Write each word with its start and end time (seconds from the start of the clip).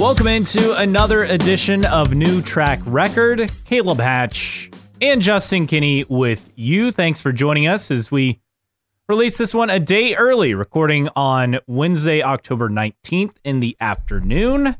Welcome 0.00 0.28
into 0.28 0.74
another 0.78 1.24
edition 1.24 1.84
of 1.84 2.14
New 2.14 2.40
Track 2.40 2.78
Record. 2.86 3.52
Caleb 3.66 3.98
Hatch 3.98 4.70
and 5.02 5.20
Justin 5.20 5.66
Kinney 5.66 6.06
with 6.08 6.50
you. 6.56 6.90
Thanks 6.90 7.20
for 7.20 7.32
joining 7.32 7.66
us 7.66 7.90
as 7.90 8.10
we 8.10 8.40
release 9.10 9.36
this 9.36 9.52
one 9.52 9.68
a 9.68 9.78
day 9.78 10.14
early, 10.14 10.54
recording 10.54 11.10
on 11.14 11.58
Wednesday, 11.66 12.22
October 12.22 12.70
19th 12.70 13.34
in 13.44 13.60
the 13.60 13.76
afternoon. 13.78 14.74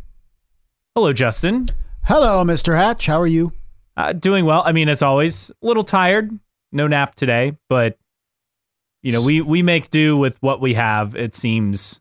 Hello, 0.94 1.12
Justin. 1.12 1.66
Hello, 2.04 2.42
Mr. 2.42 2.74
Hatch. 2.74 3.04
How 3.04 3.20
are 3.20 3.26
you? 3.26 3.52
Uh, 3.98 4.14
doing 4.14 4.46
well. 4.46 4.62
I 4.64 4.72
mean, 4.72 4.88
as 4.88 5.02
always, 5.02 5.50
a 5.50 5.66
little 5.66 5.84
tired. 5.84 6.30
No 6.72 6.86
nap 6.86 7.14
today, 7.14 7.58
but 7.68 7.98
you 9.02 9.12
know, 9.12 9.22
we 9.22 9.42
we 9.42 9.62
make 9.62 9.90
do 9.90 10.16
with 10.16 10.42
what 10.42 10.62
we 10.62 10.72
have. 10.74 11.14
It 11.14 11.34
seems 11.34 12.00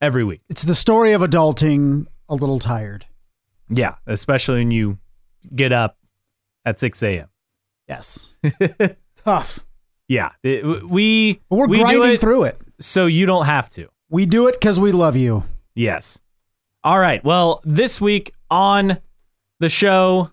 every 0.00 0.24
week. 0.24 0.40
It's 0.48 0.62
the 0.62 0.74
story 0.74 1.12
of 1.12 1.20
adulting. 1.20 2.06
A 2.30 2.34
little 2.34 2.58
tired. 2.58 3.04
Yeah, 3.68 3.96
especially 4.06 4.60
when 4.60 4.70
you 4.70 4.98
get 5.54 5.72
up 5.72 5.98
at 6.64 6.78
six 6.80 7.02
a.m. 7.02 7.28
Yes, 7.88 8.36
tough. 9.24 9.66
Yeah, 10.08 10.30
it- 10.42 10.88
we 10.88 11.40
But 11.50 11.56
we're 11.56 11.66
we 11.66 11.78
grinding 11.80 12.02
it 12.14 12.20
through 12.20 12.44
it. 12.44 12.58
so 12.80 13.06
you 13.06 13.26
don't 13.26 13.46
have 13.46 13.68
to. 13.70 13.88
We 14.08 14.26
do 14.26 14.48
it 14.48 14.52
because 14.54 14.80
we 14.80 14.90
love 14.92 15.16
you. 15.16 15.44
Yes. 15.74 16.20
All 16.82 16.98
right. 16.98 17.22
Well, 17.24 17.60
this 17.64 18.00
week 18.00 18.32
on 18.50 18.98
the 19.60 19.68
show, 19.68 20.30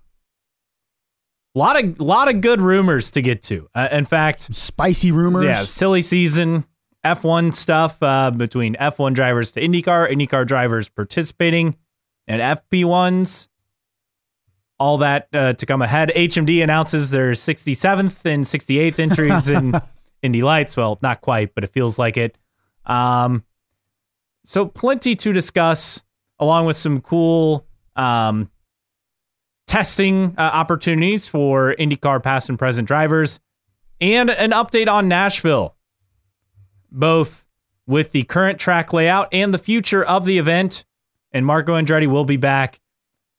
a 1.56 1.60
lot 1.60 1.84
of 1.84 2.00
lot 2.00 2.28
of 2.28 2.42
good 2.42 2.62
rumors 2.62 3.12
to 3.12 3.22
get 3.22 3.44
to. 3.44 3.68
Uh, 3.76 3.88
in 3.92 4.06
fact, 4.06 4.54
Spicy 4.56 5.12
rumors. 5.12 5.44
yeah, 5.44 5.56
silly 5.56 6.02
season 6.02 6.66
F1 7.06 7.54
stuff 7.54 8.02
uh, 8.02 8.32
between 8.32 8.76
F1 8.76 9.14
drivers 9.14 9.52
to 9.54 9.62
IndyCar, 9.62 10.12
IndyCar 10.12 10.46
drivers 10.48 10.90
participating, 10.90 11.76
and 12.28 12.42
FP1s. 12.42 13.48
All 14.80 15.00
that 15.00 15.28
uh, 15.34 15.54
to 15.54 15.66
come 15.66 15.82
ahead. 15.82 16.12
HMD 16.16 16.64
announces 16.64 17.10
their 17.10 17.32
67th 17.32 18.26
and 18.26 18.44
68th 18.44 19.00
entries 19.00 19.50
in 19.50 19.74
Indy 20.22 20.44
Lights. 20.44 20.78
Well, 20.78 21.00
not 21.02 21.22
quite, 21.22 21.56
but 21.56 21.64
it 21.64 21.72
feels 21.72 21.98
like 21.98 22.16
it. 22.16 22.38
Um, 22.86 23.44
so 24.46 24.66
plenty 24.68 25.16
to 25.16 25.34
discuss, 25.34 26.04
along 26.40 26.68
with 26.68 26.78
some 26.78 27.02
cool 27.02 27.66
um, 27.96 28.50
testing 29.66 30.36
uh, 30.38 30.42
opportunities 30.42 31.28
for 31.28 31.76
IndyCar 31.78 32.24
past 32.24 32.50
and 32.50 32.58
present 32.58 32.88
drivers, 32.88 33.40
and 34.00 34.30
an 34.30 34.52
update 34.52 34.88
on 34.88 35.08
Nashville, 35.08 35.76
both 36.92 37.46
with 37.86 38.12
the 38.12 38.24
current 38.24 38.60
track 38.60 38.94
layout 38.94 39.28
and 39.32 39.54
the 39.54 39.60
future 39.60 40.04
of 40.04 40.26
the 40.26 40.38
event. 40.38 40.86
And 41.32 41.46
Marco 41.46 41.76
Andretti 41.76 42.08
will 42.08 42.26
be 42.26 42.38
back 42.38 42.80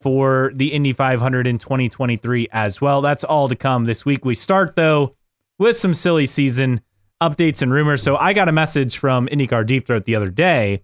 for 0.01 0.53
the 0.55 0.73
Indy 0.73 0.93
500 0.93 1.47
in 1.47 1.59
2023 1.59 2.49
as 2.53 2.81
well. 2.81 3.01
That's 3.01 3.25
all 3.25 3.49
to 3.49 3.57
come 3.57 3.85
this 3.85 4.05
week. 4.05 4.25
We 4.25 4.35
start 4.35 4.77
though 4.77 5.17
with 5.59 5.77
some 5.77 5.95
silly 5.95 6.27
season 6.27 6.81
updates 7.21 7.63
and 7.63 7.73
rumors. 7.73 8.03
So 8.03 8.17
I 8.17 8.33
got 8.33 8.49
a 8.49 8.53
message 8.53 8.99
from 8.99 9.27
IndyCar 9.29 9.67
Deep 9.67 9.87
Throat 9.87 10.05
the 10.05 10.15
other 10.15 10.31
day 10.31 10.83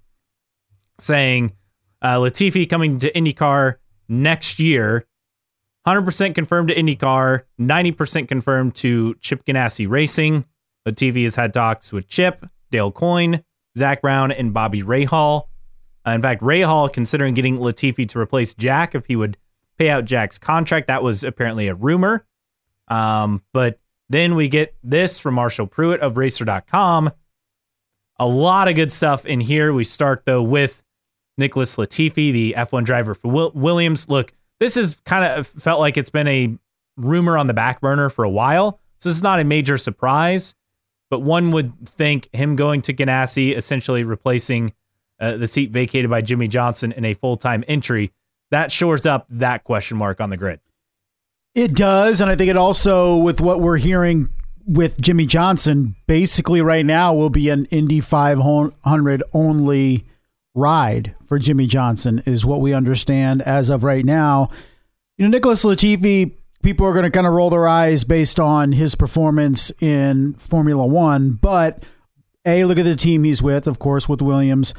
saying 0.99 1.53
uh, 2.03 2.17
Latifi 2.17 2.69
coming 2.69 2.99
to 3.01 3.13
IndyCar 3.13 3.77
next 4.09 4.59
year. 4.59 5.07
100% 5.87 6.35
confirmed 6.35 6.69
to 6.69 6.75
IndyCar, 6.75 7.43
90% 7.61 8.27
confirmed 8.27 8.75
to 8.77 9.15
Chip 9.17 9.45
Ganassi 9.45 9.89
Racing. 9.89 10.47
Latifi 10.89 11.25
has 11.25 11.35
had 11.35 11.53
talks 11.53 11.93
with 11.93 12.09
Chip, 12.09 12.47
Dale 12.71 12.91
Coyne, 12.91 13.45
Zak 13.77 14.01
Brown, 14.01 14.33
and 14.33 14.55
Bobby 14.55 14.83
Rahal. 14.83 15.45
Uh, 16.07 16.11
in 16.13 16.23
fact, 16.23 16.43
Rahal 16.43 16.93
considering 16.93 17.35
getting 17.35 17.59
Latifi 17.59 18.09
to 18.11 18.19
replace 18.19 18.55
Jack 18.55 18.95
if 18.95 19.07
he 19.07 19.17
would 19.17 19.37
pay 19.79 19.89
out 19.91 20.05
Jack's 20.05 20.39
contract. 20.39 20.87
That 20.89 21.03
was 21.03 21.25
apparently 21.25 21.69
a 21.69 21.75
rumor. 21.75 22.27
Um, 22.89 23.43
but 23.53 23.81
then 24.09 24.35
we 24.35 24.49
get 24.49 24.75
this 24.83 25.19
from 25.19 25.35
Marshall 25.35 25.67
Pruett 25.67 25.99
of 25.99 26.17
Racer.com. 26.17 27.11
A 28.19 28.27
lot 28.27 28.69
of 28.69 28.75
good 28.75 28.93
stuff 28.93 29.27
in 29.27 29.41
here. 29.41 29.73
We 29.73 29.85
start 29.85 30.23
though 30.25 30.43
with 30.43 30.83
Nicholas 31.37 31.77
Latifi, 31.77 32.33
the 32.33 32.55
F1 32.57 32.85
driver 32.85 33.15
for 33.15 33.29
Wil- 33.29 33.53
Williams. 33.55 34.09
Look, 34.09 34.33
this 34.61 34.77
is 34.77 34.97
kind 35.05 35.25
of 35.25 35.47
felt 35.47 35.81
like 35.81 35.97
it's 35.97 36.11
been 36.11 36.29
a 36.29 36.57
rumor 36.97 37.37
on 37.37 37.49
the 37.49 37.55
back 37.55 37.81
burner 37.81 38.09
for 38.11 38.25
a 38.25 38.31
while. 38.31 38.79
So 38.99 39.09
this 39.09 39.17
is 39.17 39.23
not 39.23 39.41
a 39.41 39.45
major 39.45 39.77
surprise, 39.79 40.55
but 41.11 41.21
one 41.21 41.51
would 41.51 41.89
think 41.89 42.29
him 42.33 42.55
going 42.57 42.83
to 42.83 42.95
Ganassi, 42.95 43.57
essentially 43.57 44.05
replacing 44.05 44.73
uh, 45.25 45.37
the 45.37 45.47
seat 45.47 45.71
vacated 45.71 46.11
by 46.11 46.21
Jimmie 46.21 46.49
Johnson 46.49 46.93
in 46.93 47.05
a 47.05 47.15
full 47.15 47.37
time 47.37 47.65
entry, 47.67 48.13
that 48.51 48.71
shores 48.71 49.07
up 49.07 49.27
that 49.31 49.65
question 49.65 49.97
mark 49.97 50.21
on 50.21 50.31
the 50.31 50.37
grid. 50.37 50.61
It 51.55 51.75
does, 51.75 52.21
and 52.21 52.31
I 52.31 52.37
think 52.37 52.51
it 52.51 52.57
also, 52.57 53.17
with 53.17 53.41
what 53.41 53.61
we're 53.61 53.77
hearing 53.77 54.29
with 54.67 55.01
Jimmie 55.01 55.27
Johnson, 55.27 55.95
basically 56.07 56.61
right 56.61 56.85
now 56.85 57.15
will 57.15 57.31
be 57.31 57.49
an 57.49 57.67
Indy 57.67 58.01
500 58.01 59.23
only 59.33 60.05
ride 60.55 61.15
for 61.27 61.39
Jimmie 61.39 61.67
Johnson, 61.67 62.23
is 62.27 62.45
what 62.45 62.61
we 62.61 62.75
understand 62.75 63.43
as 63.43 63.71
of 63.71 63.85
right 63.85 64.05
now. 64.05 64.51
You 65.17 65.25
know, 65.25 65.31
Nicholas 65.31 65.65
Latifi, 65.65 66.33
people 66.63 66.87
are 66.87 66.93
going 66.93 67.05
to 67.05 67.11
kind 67.11 67.27
of 67.27 67.33
roll 67.33 67.51
their 67.51 67.69
eyes 67.69 68.05
based 68.05 68.41
on 68.41 68.73
his 68.73 68.95
performance 68.95 69.71
in 69.81 70.35
Formula 70.35 70.85
One, 70.87 71.33
but 71.33 71.85
A, 72.45 72.65
look 72.65 72.79
at 72.79 72.85
the 72.85 72.97
team 72.97 73.25
he's 73.25 73.43
with, 73.43 73.67
of 73.67 73.79
course, 73.79 74.09
with 74.09 74.23
Williams, 74.23 74.75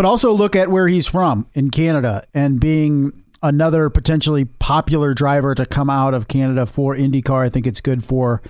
but 0.00 0.06
also 0.06 0.32
look 0.32 0.56
at 0.56 0.70
where 0.70 0.88
he's 0.88 1.06
from 1.06 1.46
in 1.52 1.68
Canada 1.68 2.24
and 2.32 2.58
being 2.58 3.12
another 3.42 3.90
potentially 3.90 4.46
popular 4.46 5.12
driver 5.12 5.54
to 5.54 5.66
come 5.66 5.90
out 5.90 6.14
of 6.14 6.26
Canada 6.26 6.64
for 6.64 6.96
IndyCar. 6.96 7.44
I 7.44 7.50
think 7.50 7.66
it's 7.66 7.82
good 7.82 8.02
for 8.02 8.40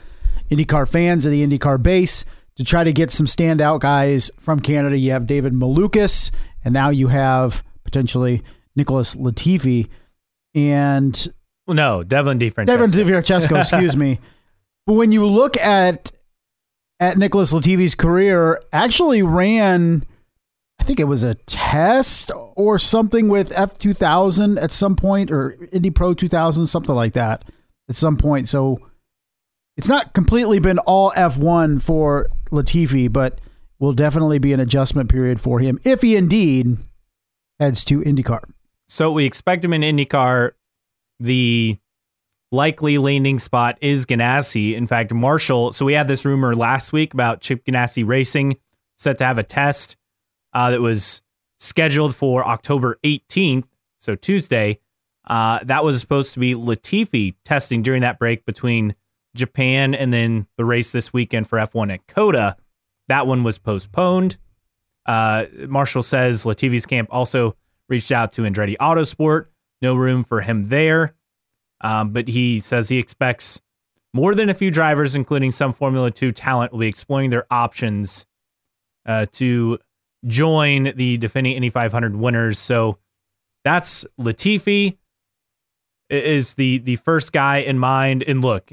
IndyCar 0.48 0.88
fans 0.88 1.26
and 1.26 1.34
the 1.34 1.44
IndyCar 1.44 1.82
base 1.82 2.24
to 2.54 2.62
try 2.62 2.84
to 2.84 2.92
get 2.92 3.10
some 3.10 3.26
standout 3.26 3.80
guys 3.80 4.30
from 4.38 4.60
Canada. 4.60 4.96
You 4.96 5.10
have 5.10 5.26
David 5.26 5.52
Malukas, 5.52 6.30
and 6.64 6.72
now 6.72 6.90
you 6.90 7.08
have 7.08 7.64
potentially 7.82 8.42
Nicholas 8.76 9.16
Latifi 9.16 9.88
and 10.54 11.26
no, 11.66 12.04
Devlin 12.04 12.38
DeFrancesco. 12.38 12.66
Devin 12.66 12.90
DeFrancesco, 12.92 13.60
excuse 13.62 13.96
me. 13.96 14.20
But 14.86 14.92
when 14.92 15.10
you 15.10 15.26
look 15.26 15.56
at 15.56 16.12
at 17.00 17.18
Nicholas 17.18 17.52
Latifi's 17.52 17.96
career, 17.96 18.60
actually 18.72 19.24
ran, 19.24 20.06
think 20.90 20.98
it 20.98 21.04
was 21.04 21.22
a 21.22 21.36
test 21.46 22.32
or 22.56 22.76
something 22.76 23.28
with 23.28 23.56
F 23.56 23.78
two 23.78 23.94
thousand 23.94 24.58
at 24.58 24.72
some 24.72 24.96
point, 24.96 25.30
or 25.30 25.56
Indy 25.70 25.90
Pro 25.90 26.14
two 26.14 26.26
thousand, 26.26 26.66
something 26.66 26.96
like 26.96 27.12
that, 27.12 27.44
at 27.88 27.94
some 27.94 28.16
point. 28.16 28.48
So 28.48 28.80
it's 29.76 29.88
not 29.88 30.14
completely 30.14 30.58
been 30.58 30.80
all 30.80 31.12
F 31.14 31.38
one 31.38 31.78
for 31.78 32.28
Latifi, 32.50 33.10
but 33.12 33.40
will 33.78 33.92
definitely 33.92 34.40
be 34.40 34.52
an 34.52 34.58
adjustment 34.58 35.08
period 35.08 35.40
for 35.40 35.60
him 35.60 35.78
if 35.84 36.02
he 36.02 36.16
indeed 36.16 36.76
heads 37.60 37.84
to 37.84 38.00
IndyCar. 38.00 38.42
So 38.88 39.12
we 39.12 39.26
expect 39.26 39.64
him 39.64 39.72
in 39.72 39.82
IndyCar. 39.82 40.54
The 41.20 41.78
likely 42.50 42.98
landing 42.98 43.38
spot 43.38 43.78
is 43.80 44.06
Ganassi. 44.06 44.74
In 44.74 44.88
fact, 44.88 45.14
Marshall. 45.14 45.72
So 45.72 45.84
we 45.84 45.92
had 45.92 46.08
this 46.08 46.24
rumor 46.24 46.56
last 46.56 46.92
week 46.92 47.14
about 47.14 47.42
Chip 47.42 47.64
Ganassi 47.64 48.04
Racing 48.04 48.56
set 48.98 49.18
to 49.18 49.24
have 49.24 49.38
a 49.38 49.44
test 49.44 49.96
uh, 50.52 50.70
that 50.70 50.80
was 50.80 51.22
scheduled 51.58 52.14
for 52.14 52.46
October 52.46 52.98
18th, 53.04 53.68
so 53.98 54.14
Tuesday. 54.14 54.80
Uh, 55.26 55.60
that 55.64 55.84
was 55.84 56.00
supposed 56.00 56.32
to 56.32 56.40
be 56.40 56.54
Latifi 56.54 57.34
testing 57.44 57.82
during 57.82 58.02
that 58.02 58.18
break 58.18 58.44
between 58.44 58.94
Japan 59.36 59.94
and 59.94 60.12
then 60.12 60.46
the 60.56 60.64
race 60.64 60.92
this 60.92 61.12
weekend 61.12 61.46
for 61.46 61.58
F1 61.58 61.92
at 61.92 62.06
COTA. 62.08 62.56
That 63.08 63.26
one 63.26 63.44
was 63.44 63.58
postponed. 63.58 64.38
Uh, 65.06 65.46
Marshall 65.68 66.02
says 66.02 66.44
Latifi's 66.44 66.86
camp 66.86 67.08
also 67.12 67.56
reached 67.88 68.12
out 68.12 68.32
to 68.32 68.42
Andretti 68.42 68.76
Autosport. 68.78 69.46
No 69.82 69.94
room 69.94 70.24
for 70.24 70.40
him 70.40 70.68
there. 70.68 71.14
Um, 71.80 72.10
but 72.10 72.28
he 72.28 72.60
says 72.60 72.88
he 72.88 72.98
expects 72.98 73.60
more 74.12 74.34
than 74.34 74.50
a 74.50 74.54
few 74.54 74.70
drivers, 74.70 75.14
including 75.14 75.50
some 75.50 75.72
Formula 75.72 76.10
2 76.10 76.32
talent, 76.32 76.72
will 76.72 76.80
be 76.80 76.88
exploring 76.88 77.30
their 77.30 77.46
options 77.50 78.26
uh, 79.06 79.26
to 79.32 79.78
join 80.26 80.92
the 80.96 81.16
defending 81.16 81.56
Indy 81.56 81.70
500 81.70 82.16
winners. 82.16 82.58
So 82.58 82.98
that's 83.64 84.06
Latifi 84.20 84.96
is 86.08 86.54
the 86.54 86.78
the 86.78 86.96
first 86.96 87.32
guy 87.32 87.58
in 87.58 87.78
mind. 87.78 88.24
And 88.26 88.42
look, 88.42 88.72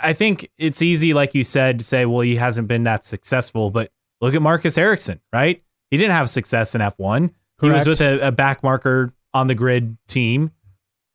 I 0.00 0.12
think 0.12 0.50
it's 0.58 0.82
easy, 0.82 1.14
like 1.14 1.34
you 1.34 1.44
said, 1.44 1.78
to 1.78 1.84
say, 1.84 2.06
well, 2.06 2.20
he 2.20 2.36
hasn't 2.36 2.68
been 2.68 2.84
that 2.84 3.04
successful. 3.04 3.70
But 3.70 3.90
look 4.20 4.34
at 4.34 4.42
Marcus 4.42 4.78
Ericsson, 4.78 5.20
right? 5.32 5.62
He 5.90 5.96
didn't 5.96 6.12
have 6.12 6.30
success 6.30 6.74
in 6.74 6.80
F1. 6.80 7.30
He 7.60 7.68
was 7.70 7.86
with 7.86 8.00
a, 8.00 8.28
a 8.28 8.32
back 8.32 8.62
marker 8.62 9.12
on 9.34 9.46
the 9.46 9.54
grid 9.54 9.96
team, 10.06 10.52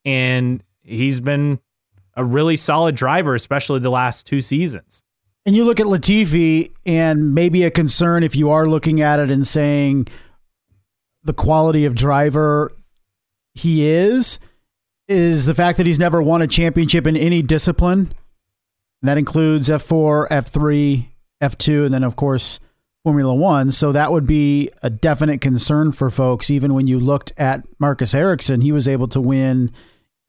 and 0.04 0.64
he's 0.82 1.20
been 1.20 1.60
a 2.16 2.24
really 2.24 2.56
solid 2.56 2.96
driver, 2.96 3.34
especially 3.34 3.80
the 3.80 3.90
last 3.90 4.28
two 4.28 4.42
seasons. 4.42 5.04
And 5.45 5.56
you 5.56 5.66
look 5.66 5.80
at 5.80 5.88
Latifi, 5.88 6.72
and 6.86 7.34
maybe 7.34 7.63
a 7.63 7.72
concern 7.72 8.24
if 8.24 8.36
you 8.36 8.50
are 8.50 8.68
looking 8.68 9.01
at 9.01 9.19
it 9.19 9.30
and 9.30 9.45
saying 9.45 10.07
the 11.24 11.34
quality 11.34 11.86
of 11.86 11.95
driver 11.95 12.72
he 13.54 13.86
is 13.86 14.40
is 15.07 15.45
the 15.45 15.54
fact 15.54 15.78
that 15.78 15.86
he's 15.86 16.00
never 16.00 16.22
won 16.22 16.42
a 16.42 16.48
championship 16.48 17.06
in 17.06 17.18
any 17.18 17.42
discipline. 17.42 18.13
And 19.01 19.10
that 19.10 19.18
includes 19.18 19.68
F4, 19.68 20.30
F3, 20.30 21.07
F2, 21.42 21.86
and 21.86 21.94
then, 21.94 22.04
of 22.04 22.16
course, 22.16 22.62
Formula 23.04 23.36
One. 23.36 23.72
So 23.72 23.92
that 23.92 24.13
would 24.13 24.25
be 24.25 24.69
a 24.81 24.90
definite 24.90 25.42
concern 25.42 25.92
for 25.92 26.10
folks. 26.10 26.50
Even 26.50 26.74
when 26.74 26.88
you 26.88 27.00
looked 27.00 27.34
at 27.38 27.66
Marcus 27.80 28.13
Ericsson, 28.13 28.62
he 28.62 28.72
was 28.72 28.88
able 28.88 29.10
to 29.10 29.19
win 29.19 29.72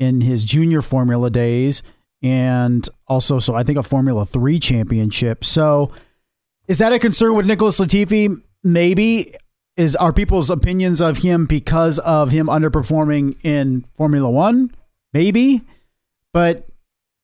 in 0.00 0.22
his 0.22 0.44
junior 0.44 0.82
Formula 0.82 1.30
days 1.30 1.84
and 2.24 2.88
also, 3.06 3.38
so 3.38 3.54
I 3.54 3.62
think 3.62 3.78
a 3.78 3.82
Formula 3.82 4.24
Three 4.24 4.58
championship. 4.58 5.44
So 5.44 5.92
is 6.66 6.78
that 6.78 6.92
a 6.92 6.98
concern 6.98 7.34
with 7.34 7.46
Nicholas 7.46 7.78
Latifi? 7.78 8.34
Maybe. 8.64 9.32
Is 9.76 9.94
are 9.96 10.12
people's 10.12 10.50
opinions 10.50 11.00
of 11.00 11.18
him 11.18 11.46
because 11.46 11.98
of 11.98 12.30
him 12.30 12.46
underperforming 12.46 13.44
in 13.44 13.84
Formula 13.94 14.30
One? 14.30 14.70
Maybe. 15.12 15.62
But 16.32 16.66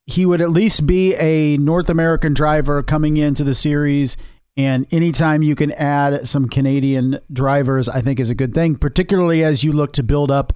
he 0.05 0.25
would 0.25 0.41
at 0.41 0.51
least 0.51 0.85
be 0.85 1.15
a 1.15 1.57
North 1.57 1.89
American 1.89 2.33
driver 2.33 2.83
coming 2.83 3.17
into 3.17 3.43
the 3.43 3.55
series. 3.55 4.17
And 4.55 4.85
anytime 4.93 5.41
you 5.41 5.55
can 5.55 5.71
add 5.71 6.27
some 6.27 6.47
Canadian 6.47 7.19
drivers, 7.33 7.89
I 7.89 8.01
think 8.01 8.19
is 8.19 8.29
a 8.29 8.35
good 8.35 8.53
thing, 8.53 8.75
particularly 8.75 9.43
as 9.43 9.63
you 9.63 9.71
look 9.71 9.93
to 9.93 10.03
build 10.03 10.29
up 10.29 10.53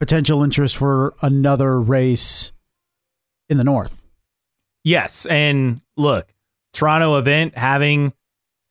potential 0.00 0.42
interest 0.42 0.76
for 0.76 1.14
another 1.22 1.80
race 1.80 2.52
in 3.52 3.58
the 3.58 3.64
North. 3.64 4.02
Yes. 4.82 5.26
And 5.26 5.80
look, 5.96 6.34
Toronto 6.72 7.16
event 7.16 7.56
having 7.56 8.12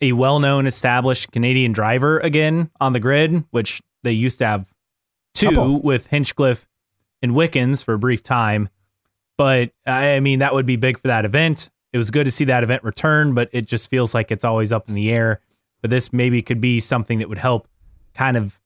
a 0.02 0.12
well 0.12 0.40
known 0.40 0.68
established 0.68 1.32
Canadian 1.32 1.72
driver 1.72 2.20
again 2.20 2.70
on 2.82 2.92
the 2.92 3.00
grid, 3.00 3.46
which 3.52 3.82
they 4.04 4.12
used 4.12 4.40
to 4.40 4.46
have 4.46 4.74
two 5.34 5.50
Couple. 5.50 5.82
with 5.82 6.08
Hinchcliffe 6.08 6.68
and 7.22 7.34
Wickens 7.34 7.82
for 7.82 7.94
a 7.94 8.00
brief 8.00 8.24
time. 8.24 8.68
But 9.38 9.72
I 9.86 10.20
mean, 10.20 10.40
that 10.40 10.54
would 10.54 10.66
be 10.66 10.76
big 10.76 10.98
for 10.98 11.08
that 11.08 11.24
event. 11.24 11.70
It 11.94 11.98
was 11.98 12.12
good 12.12 12.26
to 12.26 12.32
see 12.32 12.46
that 12.46 12.64
event 12.64 12.84
return, 12.84 13.34
but 13.34 13.50
it 13.52 13.66
just 13.66 13.90
feels 13.90 14.14
like 14.14 14.32
it's 14.32 14.44
always 14.44 14.72
up 14.72 14.90
in 14.90 14.96
the 14.96 15.12
air. 15.12 15.40
But 15.82 15.90
this 15.90 16.12
maybe 16.12 16.42
could 16.42 16.62
be 16.62 16.80
something 16.80 17.20
that 17.20 17.30
would 17.30 17.38
help 17.38 17.68
kind 18.14 18.38
of 18.38 18.60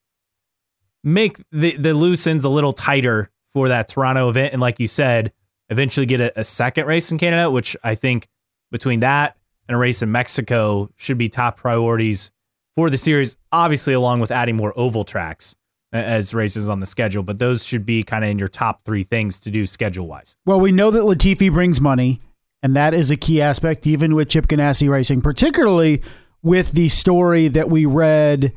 make 1.03 1.41
the, 1.51 1.77
the 1.77 1.93
loose 1.93 2.27
ends 2.27 2.43
a 2.43 2.49
little 2.49 2.73
tighter 2.73 3.29
for 3.53 3.69
that 3.69 3.87
Toronto 3.87 4.29
event. 4.29 4.53
And 4.53 4.61
like 4.61 4.79
you 4.79 4.87
said, 4.87 5.31
eventually 5.69 6.05
get 6.05 6.21
a, 6.21 6.39
a 6.39 6.43
second 6.43 6.85
race 6.85 7.11
in 7.11 7.17
Canada, 7.17 7.49
which 7.49 7.75
I 7.83 7.95
think 7.95 8.27
between 8.71 9.01
that 9.01 9.37
and 9.67 9.75
a 9.75 9.77
race 9.77 10.01
in 10.01 10.11
Mexico 10.11 10.89
should 10.95 11.17
be 11.17 11.29
top 11.29 11.57
priorities 11.57 12.31
for 12.75 12.89
the 12.89 12.97
series, 12.97 13.37
obviously, 13.51 13.93
along 13.93 14.19
with 14.19 14.31
adding 14.31 14.55
more 14.55 14.73
oval 14.77 15.03
tracks 15.03 15.55
as 15.93 16.33
races 16.33 16.67
on 16.67 16.81
the 16.81 16.85
schedule. 16.85 17.23
But 17.23 17.39
those 17.39 17.63
should 17.63 17.85
be 17.85 18.03
kind 18.03 18.23
of 18.23 18.29
in 18.29 18.37
your 18.37 18.47
top 18.47 18.83
three 18.83 19.03
things 19.03 19.39
to 19.41 19.51
do 19.51 19.65
schedule 19.65 20.07
wise. 20.07 20.35
Well, 20.45 20.59
we 20.59 20.71
know 20.71 20.91
that 20.91 21.03
Latifi 21.03 21.51
brings 21.51 21.79
money, 21.79 22.21
and 22.61 22.75
that 22.75 22.93
is 22.93 23.11
a 23.11 23.15
key 23.15 23.41
aspect, 23.41 23.87
even 23.87 24.13
with 24.13 24.29
Chip 24.29 24.47
Ganassi 24.47 24.89
Racing, 24.89 25.21
particularly 25.21 26.03
with 26.41 26.73
the 26.73 26.89
story 26.89 27.47
that 27.47 27.69
we 27.69 27.85
read 27.85 28.53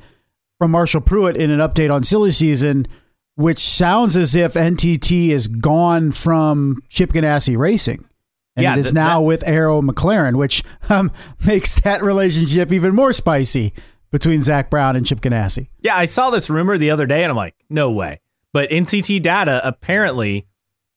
from 0.58 0.72
Marshall 0.72 1.00
Pruett 1.00 1.37
in 1.37 1.50
an 1.50 1.60
update 1.60 1.94
on 1.94 2.02
silly 2.02 2.32
season 2.32 2.87
which 3.38 3.61
sounds 3.61 4.17
as 4.17 4.35
if 4.35 4.55
NTT 4.55 5.29
is 5.29 5.46
gone 5.46 6.11
from 6.11 6.82
Chip 6.88 7.12
Ganassi 7.12 7.56
Racing. 7.56 8.05
And 8.56 8.64
yeah, 8.64 8.73
it 8.73 8.81
is 8.81 8.87
th- 8.87 8.94
now 8.94 9.20
that, 9.20 9.26
with 9.26 9.46
Arrow 9.46 9.81
McLaren, 9.81 10.35
which 10.35 10.64
um, 10.88 11.12
makes 11.46 11.79
that 11.82 12.02
relationship 12.02 12.73
even 12.73 12.96
more 12.96 13.12
spicy 13.12 13.73
between 14.11 14.43
Zak 14.43 14.70
Brown 14.70 14.96
and 14.96 15.06
Chip 15.06 15.20
Ganassi. 15.20 15.69
Yeah, 15.79 15.96
I 15.96 16.06
saw 16.06 16.31
this 16.31 16.50
rumor 16.50 16.79
the 16.79 16.90
other 16.90 17.06
day 17.06 17.23
and 17.23 17.31
I'm 17.31 17.37
like, 17.37 17.55
no 17.70 17.93
way. 17.93 18.20
But 18.52 18.70
NTT 18.70 19.23
Data 19.23 19.61
apparently 19.62 20.49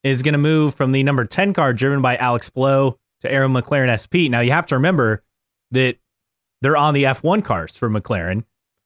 is 0.03 0.23
going 0.23 0.33
to 0.33 0.39
move 0.39 0.73
from 0.73 0.93
the 0.93 1.03
number 1.03 1.25
10 1.25 1.53
car 1.53 1.73
driven 1.73 2.01
by 2.01 2.17
Alex 2.17 2.49
Palou 2.49 2.97
to 3.21 3.31
Arrow 3.31 3.49
McLaren 3.49 3.93
SP. 3.93 4.31
Now, 4.31 4.39
you 4.39 4.51
have 4.51 4.65
to 4.67 4.75
remember 4.75 5.23
that 5.69 5.97
they're 6.63 6.75
on 6.75 6.95
the 6.95 7.03
F1 7.03 7.45
cars 7.45 7.77
for 7.77 7.87
McLaren. 7.87 8.45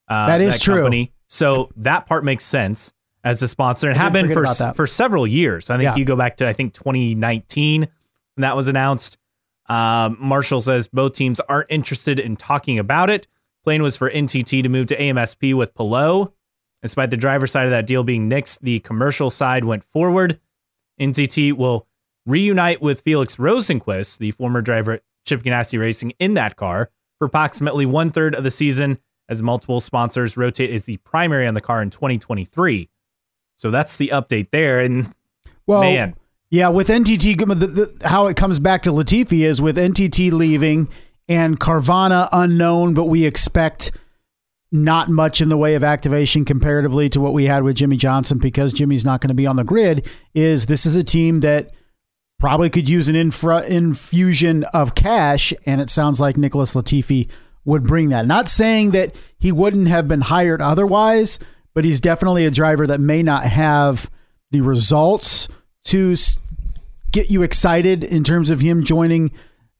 Uh, 0.09 0.27
that 0.27 0.41
is 0.41 0.55
that 0.55 0.61
true. 0.61 0.75
Company. 0.75 1.13
So 1.29 1.69
that 1.77 2.05
part 2.05 2.25
makes 2.25 2.43
sense 2.43 2.91
as 3.25 3.41
a 3.41 3.47
sponsor 3.47 3.89
and 3.89 3.97
have 3.97 4.13
been 4.13 4.31
for 4.31 4.45
for 4.73 4.87
several 4.87 5.25
years. 5.27 5.69
I 5.69 5.77
think 5.77 5.83
yeah. 5.83 5.95
you 5.95 6.05
go 6.05 6.15
back 6.15 6.37
to 6.37 6.47
I 6.47 6.53
think 6.53 6.73
2019 6.73 7.81
when 7.81 7.89
that 8.37 8.55
was 8.55 8.67
announced. 8.67 9.17
Um, 9.67 10.17
Marshall 10.19 10.61
says 10.61 10.87
both 10.87 11.13
teams 11.13 11.39
aren't 11.41 11.71
interested 11.71 12.19
in 12.19 12.37
talking 12.37 12.77
about 12.77 13.09
it. 13.09 13.27
Plan 13.63 13.81
was 13.81 13.97
for 13.97 14.11
NTT 14.11 14.61
to 14.61 14.69
move 14.69 14.87
to 14.87 14.97
AMSP 14.97 15.55
with 15.55 15.73
Palou. 15.73 16.31
Despite 16.83 17.09
the 17.09 17.17
driver 17.17 17.47
side 17.47 17.65
of 17.65 17.71
that 17.71 17.87
deal 17.87 18.03
being 18.03 18.29
nixed, 18.29 18.59
the 18.61 18.79
commercial 18.81 19.31
side 19.31 19.65
went 19.65 19.83
forward. 19.83 20.39
NTT 21.01 21.53
will 21.53 21.87
reunite 22.27 22.79
with 22.79 23.01
Felix 23.01 23.37
Rosenqvist, 23.37 24.19
the 24.19 24.29
former 24.31 24.61
driver 24.61 24.93
at 24.93 25.03
Chip 25.25 25.41
Ganassi 25.41 25.79
Racing, 25.79 26.13
in 26.19 26.35
that 26.35 26.57
car 26.57 26.91
for 27.17 27.25
approximately 27.25 27.87
one 27.87 28.11
third 28.11 28.35
of 28.35 28.43
the 28.43 28.51
season 28.51 28.99
as 29.29 29.41
multiple 29.41 29.81
sponsors 29.81 30.37
rotate 30.37 30.69
as 30.69 30.85
the 30.85 30.97
primary 30.97 31.47
on 31.47 31.55
the 31.55 31.61
car 31.61 31.81
in 31.81 31.89
2023. 31.89 32.87
So 33.57 33.71
that's 33.71 33.97
the 33.97 34.09
update 34.09 34.51
there. 34.51 34.79
And 34.79 35.13
well, 35.65 35.81
man, 35.81 36.15
yeah, 36.49 36.69
with 36.69 36.87
NTT, 36.87 37.37
the, 37.59 37.67
the, 37.67 38.07
how 38.07 38.27
it 38.27 38.37
comes 38.37 38.59
back 38.59 38.83
to 38.83 38.91
Latifi 38.91 39.45
is 39.45 39.61
with 39.61 39.77
NTT 39.77 40.31
leaving 40.31 40.87
and 41.27 41.59
Carvana 41.59 42.29
unknown, 42.31 42.93
but 42.93 43.05
we 43.05 43.25
expect 43.25 43.91
not 44.71 45.09
much 45.09 45.41
in 45.41 45.49
the 45.49 45.57
way 45.57 45.75
of 45.75 45.83
activation 45.83 46.45
comparatively 46.45 47.09
to 47.09 47.21
what 47.21 47.33
we 47.33 47.45
had 47.45 47.63
with 47.63 47.75
Jimmie 47.75 47.97
Johnson 47.97 48.37
because 48.37 48.73
Jimmy's 48.73 49.05
not 49.05 49.21
going 49.21 49.29
to 49.29 49.35
be 49.35 49.47
on 49.47 49.55
the 49.55 49.63
grid. 49.63 50.07
Is 50.33 50.65
this 50.65 50.85
is 50.85 50.95
a 50.95 51.03
team 51.03 51.39
that 51.41 51.71
probably 52.39 52.69
could 52.69 52.89
use 52.89 53.07
an 53.07 53.15
infra, 53.15 53.65
infusion 53.65 54.63
of 54.65 54.95
cash, 54.95 55.53
and 55.65 55.79
it 55.79 55.89
sounds 55.89 56.19
like 56.19 56.37
Nicholas 56.37 56.73
Latifi 56.73 57.29
would 57.63 57.83
bring 57.83 58.09
that. 58.09 58.25
Not 58.25 58.47
saying 58.47 58.91
that 58.91 59.15
he 59.39 59.51
wouldn't 59.51 59.87
have 59.87 60.07
been 60.07 60.21
hired 60.21 60.61
otherwise, 60.61 61.39
but 61.75 61.85
he's 61.85 62.01
definitely 62.01 62.45
a 62.45 62.51
driver 62.51 62.87
that 62.87 62.99
may 62.99 63.21
not 63.21 63.43
have 63.43 64.09
the 64.49 64.61
results 64.61 65.47
to 65.83 66.15
get 67.11 67.29
you 67.29 67.43
excited 67.43 68.03
in 68.03 68.23
terms 68.23 68.49
of 68.49 68.61
him 68.61 68.83
joining 68.83 69.31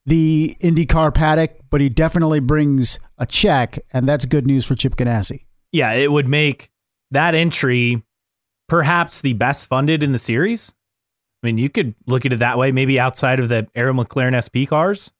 the 0.06 0.56
IndyCar 0.59 1.13
paddock, 1.13 1.57
but 1.71 1.81
he 1.81 1.89
definitely 1.89 2.39
brings 2.39 3.00
a 3.18 3.25
check, 3.25 3.80
and 3.92 4.07
that's 4.07 4.25
good 4.25 4.45
news 4.45 4.66
for 4.66 4.75
Chip 4.75 4.95
Ganassi. 4.95 5.45
Yeah, 5.71 5.94
it 5.94 6.11
would 6.11 6.28
make 6.28 6.69
that 7.11 7.33
entry 7.33 8.04
perhaps 8.68 9.21
the 9.21 9.33
best 9.33 9.66
funded 9.66 10.04
in 10.04 10.11
the 10.11 10.19
series. 10.19 10.73
I 11.44 11.47
mean, 11.47 11.57
you 11.57 11.69
could 11.69 11.95
look 12.07 12.25
at 12.25 12.33
it 12.33 12.40
that 12.40 12.57
way, 12.57 12.71
maybe 12.71 12.99
outside 12.99 13.40
of 13.40 13.49
the 13.49 13.68
Arrow 13.73 13.94
McLaren 13.94 14.35
SP 14.37 14.68
cars. 14.68 15.11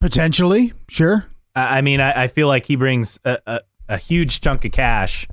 Potentially, 0.00 0.72
sure. 0.88 1.26
I 1.54 1.80
mean, 1.80 2.00
I, 2.00 2.24
I 2.24 2.26
feel 2.28 2.48
like 2.48 2.66
he 2.66 2.76
brings 2.76 3.18
a, 3.24 3.38
a, 3.46 3.60
a 3.88 3.96
huge 3.96 4.40
chunk 4.40 4.64
of 4.64 4.72
cash 4.72 5.26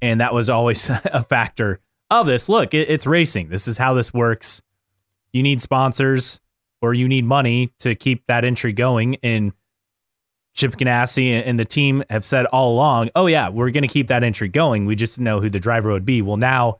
and 0.00 0.20
that 0.20 0.32
was 0.34 0.48
always 0.48 0.90
a 1.04 1.22
factor 1.22 1.80
of 2.10 2.26
this. 2.26 2.48
Look, 2.48 2.74
it, 2.74 2.88
it's 2.88 3.06
racing. 3.06 3.48
This 3.48 3.68
is 3.68 3.78
how 3.78 3.94
this 3.94 4.12
works. 4.12 4.62
You 5.32 5.42
need 5.42 5.60
sponsors 5.60 6.40
or 6.80 6.94
you 6.94 7.08
need 7.08 7.24
money 7.24 7.72
to 7.80 7.94
keep 7.94 8.26
that 8.26 8.44
entry 8.44 8.72
going. 8.72 9.16
And 9.22 9.52
Chip 10.54 10.76
Ganassi 10.76 11.30
and 11.44 11.60
the 11.60 11.64
team 11.64 12.02
have 12.08 12.24
said 12.24 12.46
all 12.46 12.72
along, 12.72 13.10
oh, 13.14 13.26
yeah, 13.26 13.48
we're 13.48 13.70
going 13.70 13.82
to 13.82 13.88
keep 13.88 14.08
that 14.08 14.22
entry 14.22 14.48
going. 14.48 14.86
We 14.86 14.96
just 14.96 15.20
know 15.20 15.40
who 15.40 15.50
the 15.50 15.60
driver 15.60 15.92
would 15.92 16.06
be. 16.06 16.22
Well, 16.22 16.38
now 16.38 16.78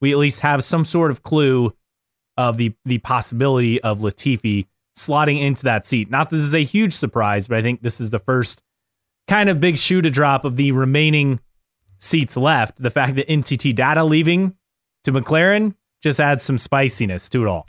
we 0.00 0.12
at 0.12 0.18
least 0.18 0.40
have 0.40 0.62
some 0.62 0.84
sort 0.84 1.10
of 1.10 1.22
clue 1.22 1.72
of 2.36 2.56
the, 2.56 2.74
the 2.84 2.98
possibility 2.98 3.82
of 3.82 3.98
Latifi 3.98 4.66
slotting 4.96 5.40
into 5.40 5.64
that 5.64 5.86
seat. 5.86 6.10
Not 6.10 6.30
this 6.30 6.40
is 6.40 6.54
a 6.54 6.64
huge 6.64 6.92
surprise, 6.92 7.48
but 7.48 7.58
I 7.58 7.62
think 7.62 7.82
this 7.82 8.00
is 8.00 8.10
the 8.10 8.18
first 8.18 8.62
kind 9.26 9.48
of 9.48 9.60
big 9.60 9.76
shoe 9.76 10.02
to 10.02 10.10
drop 10.10 10.44
of 10.44 10.56
the 10.56 10.72
remaining 10.72 11.40
seats 12.00 12.36
left, 12.36 12.82
the 12.82 12.90
fact 12.90 13.14
that 13.16 13.28
NTT 13.28 13.74
Data 13.76 14.02
leaving 14.02 14.56
to 15.04 15.12
McLaren 15.12 15.74
just 16.02 16.18
adds 16.18 16.42
some 16.42 16.58
spiciness 16.58 17.28
to 17.30 17.42
it 17.42 17.46
all. 17.46 17.66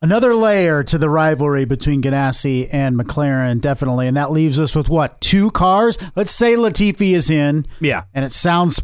Another 0.00 0.34
layer 0.34 0.82
to 0.82 0.98
the 0.98 1.08
rivalry 1.08 1.64
between 1.64 2.02
Ganassi 2.02 2.68
and 2.72 2.98
McLaren, 2.98 3.60
definitely. 3.60 4.08
And 4.08 4.16
that 4.16 4.32
leaves 4.32 4.58
us 4.58 4.74
with 4.74 4.88
what? 4.88 5.20
Two 5.20 5.50
cars? 5.52 5.96
Let's 6.16 6.32
say 6.32 6.54
Latifi 6.54 7.12
is 7.12 7.30
in. 7.30 7.66
Yeah. 7.78 8.04
And 8.12 8.24
it 8.24 8.32
sounds 8.32 8.80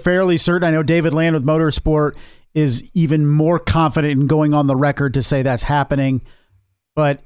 fairly 0.00 0.36
certain. 0.36 0.66
I 0.66 0.72
know 0.72 0.82
David 0.82 1.14
Land 1.14 1.34
with 1.34 1.44
Motorsport 1.44 2.16
is 2.54 2.90
even 2.92 3.26
more 3.26 3.60
confident 3.60 4.20
in 4.20 4.26
going 4.26 4.52
on 4.52 4.66
the 4.66 4.74
record 4.74 5.14
to 5.14 5.22
say 5.22 5.42
that's 5.42 5.62
happening. 5.62 6.22
But 6.96 7.22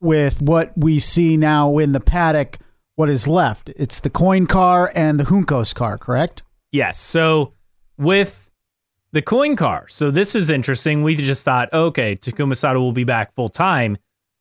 with 0.00 0.40
what 0.40 0.72
we 0.74 1.00
see 1.00 1.36
now 1.36 1.76
in 1.76 1.92
the 1.92 2.00
paddock, 2.00 2.58
what 2.96 3.08
is 3.08 3.26
left. 3.26 3.70
It's 3.70 4.00
the 4.00 4.10
Coyne 4.10 4.46
car 4.46 4.90
and 4.94 5.18
the 5.18 5.24
Juncos 5.24 5.74
car, 5.74 5.98
correct? 5.98 6.42
Yes. 6.70 6.98
So 6.98 7.54
with 7.98 8.50
the 9.12 9.22
Coyne 9.22 9.56
car, 9.56 9.86
so 9.88 10.10
this 10.10 10.34
is 10.34 10.50
interesting. 10.50 11.02
We 11.02 11.16
just 11.16 11.44
thought, 11.44 11.72
okay, 11.72 12.16
Takuma 12.16 12.56
Sato 12.56 12.80
will 12.80 12.92
be 12.92 13.04
back 13.04 13.34
full 13.34 13.48
time. 13.48 13.96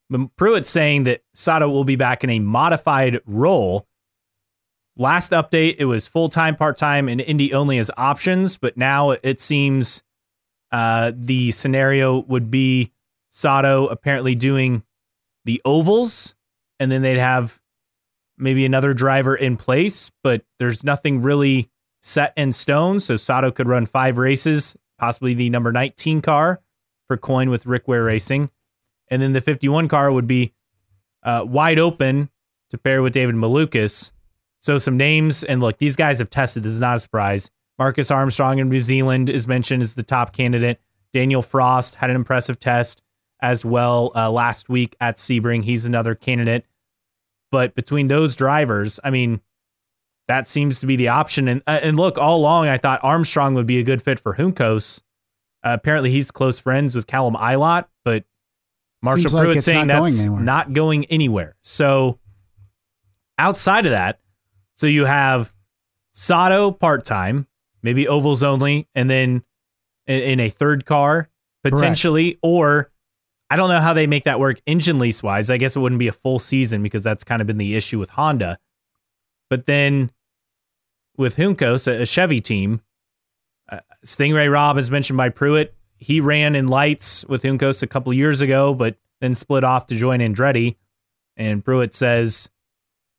But 0.09 0.35
Pruett's 0.35 0.69
saying 0.69 1.05
that 1.05 1.21
Sato 1.33 1.69
will 1.69 1.85
be 1.85 1.95
back 1.95 2.23
in 2.23 2.29
a 2.29 2.39
modified 2.39 3.21
role. 3.25 3.87
last 4.97 5.31
update, 5.31 5.75
it 5.79 5.85
was 5.85 6.05
full 6.05 6.27
time, 6.27 6.55
part 6.57 6.75
time, 6.77 7.07
and 7.07 7.21
Indy 7.21 7.53
only 7.53 7.77
as 7.77 7.89
options. 7.95 8.57
But 8.57 8.75
now 8.75 9.11
it 9.11 9.39
seems 9.39 10.03
uh, 10.71 11.13
the 11.15 11.51
scenario 11.51 12.19
would 12.23 12.51
be 12.51 12.91
Sato 13.29 13.87
apparently 13.87 14.35
doing 14.35 14.83
the 15.45 15.61
ovals, 15.63 16.35
and 16.79 16.91
then 16.91 17.01
they'd 17.01 17.17
have 17.17 17.60
maybe 18.41 18.65
another 18.65 18.93
driver 18.93 19.35
in 19.35 19.55
place, 19.55 20.11
but 20.23 20.43
there's 20.59 20.83
nothing 20.83 21.21
really 21.21 21.69
set 22.01 22.33
in 22.35 22.51
stone. 22.51 22.99
So 22.99 23.15
Sato 23.15 23.51
could 23.51 23.67
run 23.67 23.85
five 23.85 24.17
races, 24.17 24.75
possibly 24.97 25.33
the 25.33 25.49
number 25.49 25.71
19 25.71 26.21
car 26.21 26.61
for 27.07 27.17
Coyne 27.17 27.49
with 27.49 27.65
Rick 27.65 27.87
Ware 27.87 28.03
Racing. 28.03 28.49
And 29.09 29.21
then 29.21 29.33
the 29.33 29.41
51 29.41 29.87
car 29.87 30.11
would 30.11 30.27
be 30.27 30.53
uh, 31.23 31.43
wide 31.45 31.79
open 31.79 32.29
to 32.71 32.77
pair 32.77 33.01
with 33.01 33.13
David 33.13 33.35
Malukas. 33.35 34.11
So 34.59 34.77
some 34.77 34.97
names, 34.97 35.43
and 35.43 35.61
look, 35.61 35.77
these 35.77 35.95
guys 35.95 36.19
have 36.19 36.29
tested. 36.29 36.63
This 36.63 36.71
is 36.71 36.79
not 36.79 36.97
a 36.97 36.99
surprise. 36.99 37.51
Marcus 37.77 38.11
Armstrong 38.11 38.59
in 38.59 38.69
New 38.69 38.79
Zealand 38.79 39.29
is 39.29 39.47
mentioned 39.47 39.81
as 39.81 39.95
the 39.95 40.03
top 40.03 40.33
candidate. 40.33 40.79
Danial 41.13 41.43
Frost 41.43 41.95
had 41.95 42.09
an 42.09 42.15
impressive 42.15 42.59
test 42.59 43.01
as 43.41 43.65
well 43.65 44.11
uh, 44.15 44.31
last 44.31 44.69
week 44.69 44.95
at 45.01 45.17
Sebring. 45.17 45.63
He's 45.63 45.85
another 45.85 46.15
candidate. 46.15 46.65
But 47.51 47.75
between 47.75 48.07
those 48.07 48.35
drivers, 48.35 48.99
I 49.03 49.09
mean, 49.09 49.41
that 50.27 50.47
seems 50.47 50.79
to 50.79 50.87
be 50.87 50.95
the 50.95 51.09
option. 51.09 51.47
And 51.47 51.61
uh, 51.67 51.79
and 51.81 51.97
look, 51.97 52.17
all 52.17 52.37
along 52.37 52.67
I 52.67 52.77
thought 52.77 52.99
Armstrong 53.03 53.53
would 53.55 53.67
be 53.67 53.79
a 53.79 53.83
good 53.83 54.01
fit 54.01 54.19
for 54.19 54.35
Juncos. 54.35 55.01
Uh, 55.63 55.77
apparently, 55.79 56.11
he's 56.11 56.31
close 56.31 56.59
friends 56.59 56.95
with 56.95 57.07
Callum 57.07 57.35
Ilott, 57.35 57.85
but 58.05 58.23
Marshall 59.03 59.31
like 59.31 59.47
Pruett 59.47 59.55
it's 59.57 59.65
saying 59.65 59.87
not 59.87 60.03
that's 60.05 60.21
anywhere. 60.21 60.41
not 60.41 60.73
going 60.73 61.05
anywhere. 61.05 61.55
So 61.61 62.19
outside 63.37 63.85
of 63.85 63.91
that, 63.91 64.19
so 64.75 64.87
you 64.87 65.05
have 65.05 65.53
Sato 66.13 66.71
part 66.71 67.05
time, 67.05 67.47
maybe 67.83 68.07
ovals 68.07 68.43
only, 68.43 68.87
and 68.95 69.09
then 69.09 69.43
in, 70.07 70.21
in 70.21 70.39
a 70.39 70.49
third 70.49 70.85
car 70.85 71.29
potentially, 71.63 72.39
or 72.41 72.90
I 73.51 73.57
don't 73.57 73.67
know 73.67 73.81
how 73.81 73.93
they 73.93 74.07
make 74.07 74.23
that 74.23 74.39
work 74.39 74.61
engine 74.65 74.97
lease 74.97 75.21
wise. 75.21 75.49
I 75.49 75.57
guess 75.57 75.75
it 75.75 75.81
wouldn't 75.81 75.99
be 75.99 76.07
a 76.07 76.13
full 76.13 76.39
season 76.39 76.81
because 76.81 77.03
that's 77.03 77.25
kind 77.25 77.41
of 77.41 77.47
been 77.47 77.57
the 77.57 77.75
issue 77.75 77.99
with 77.99 78.11
Honda. 78.11 78.57
But 79.49 79.65
then 79.65 80.09
with 81.17 81.35
Juncos, 81.35 81.85
a, 81.85 82.05
Chevy 82.05 82.39
team, 82.39 82.79
uh, 83.69 83.81
Sting 84.05 84.31
Ray 84.31 84.47
Robb 84.47 84.77
is 84.77 84.89
mentioned 84.89 85.17
by 85.17 85.31
Pruett. 85.31 85.71
He 85.97 86.21
ran 86.21 86.55
in 86.55 86.67
lights 86.67 87.25
with 87.25 87.43
Juncos 87.43 87.83
a 87.83 87.87
couple 87.87 88.13
years 88.13 88.39
ago, 88.39 88.73
but 88.73 88.95
then 89.19 89.35
split 89.35 89.65
off 89.65 89.85
to 89.87 89.97
join 89.97 90.21
Andretti. 90.21 90.77
And 91.35 91.61
Pruett 91.61 91.93
says, 91.93 92.49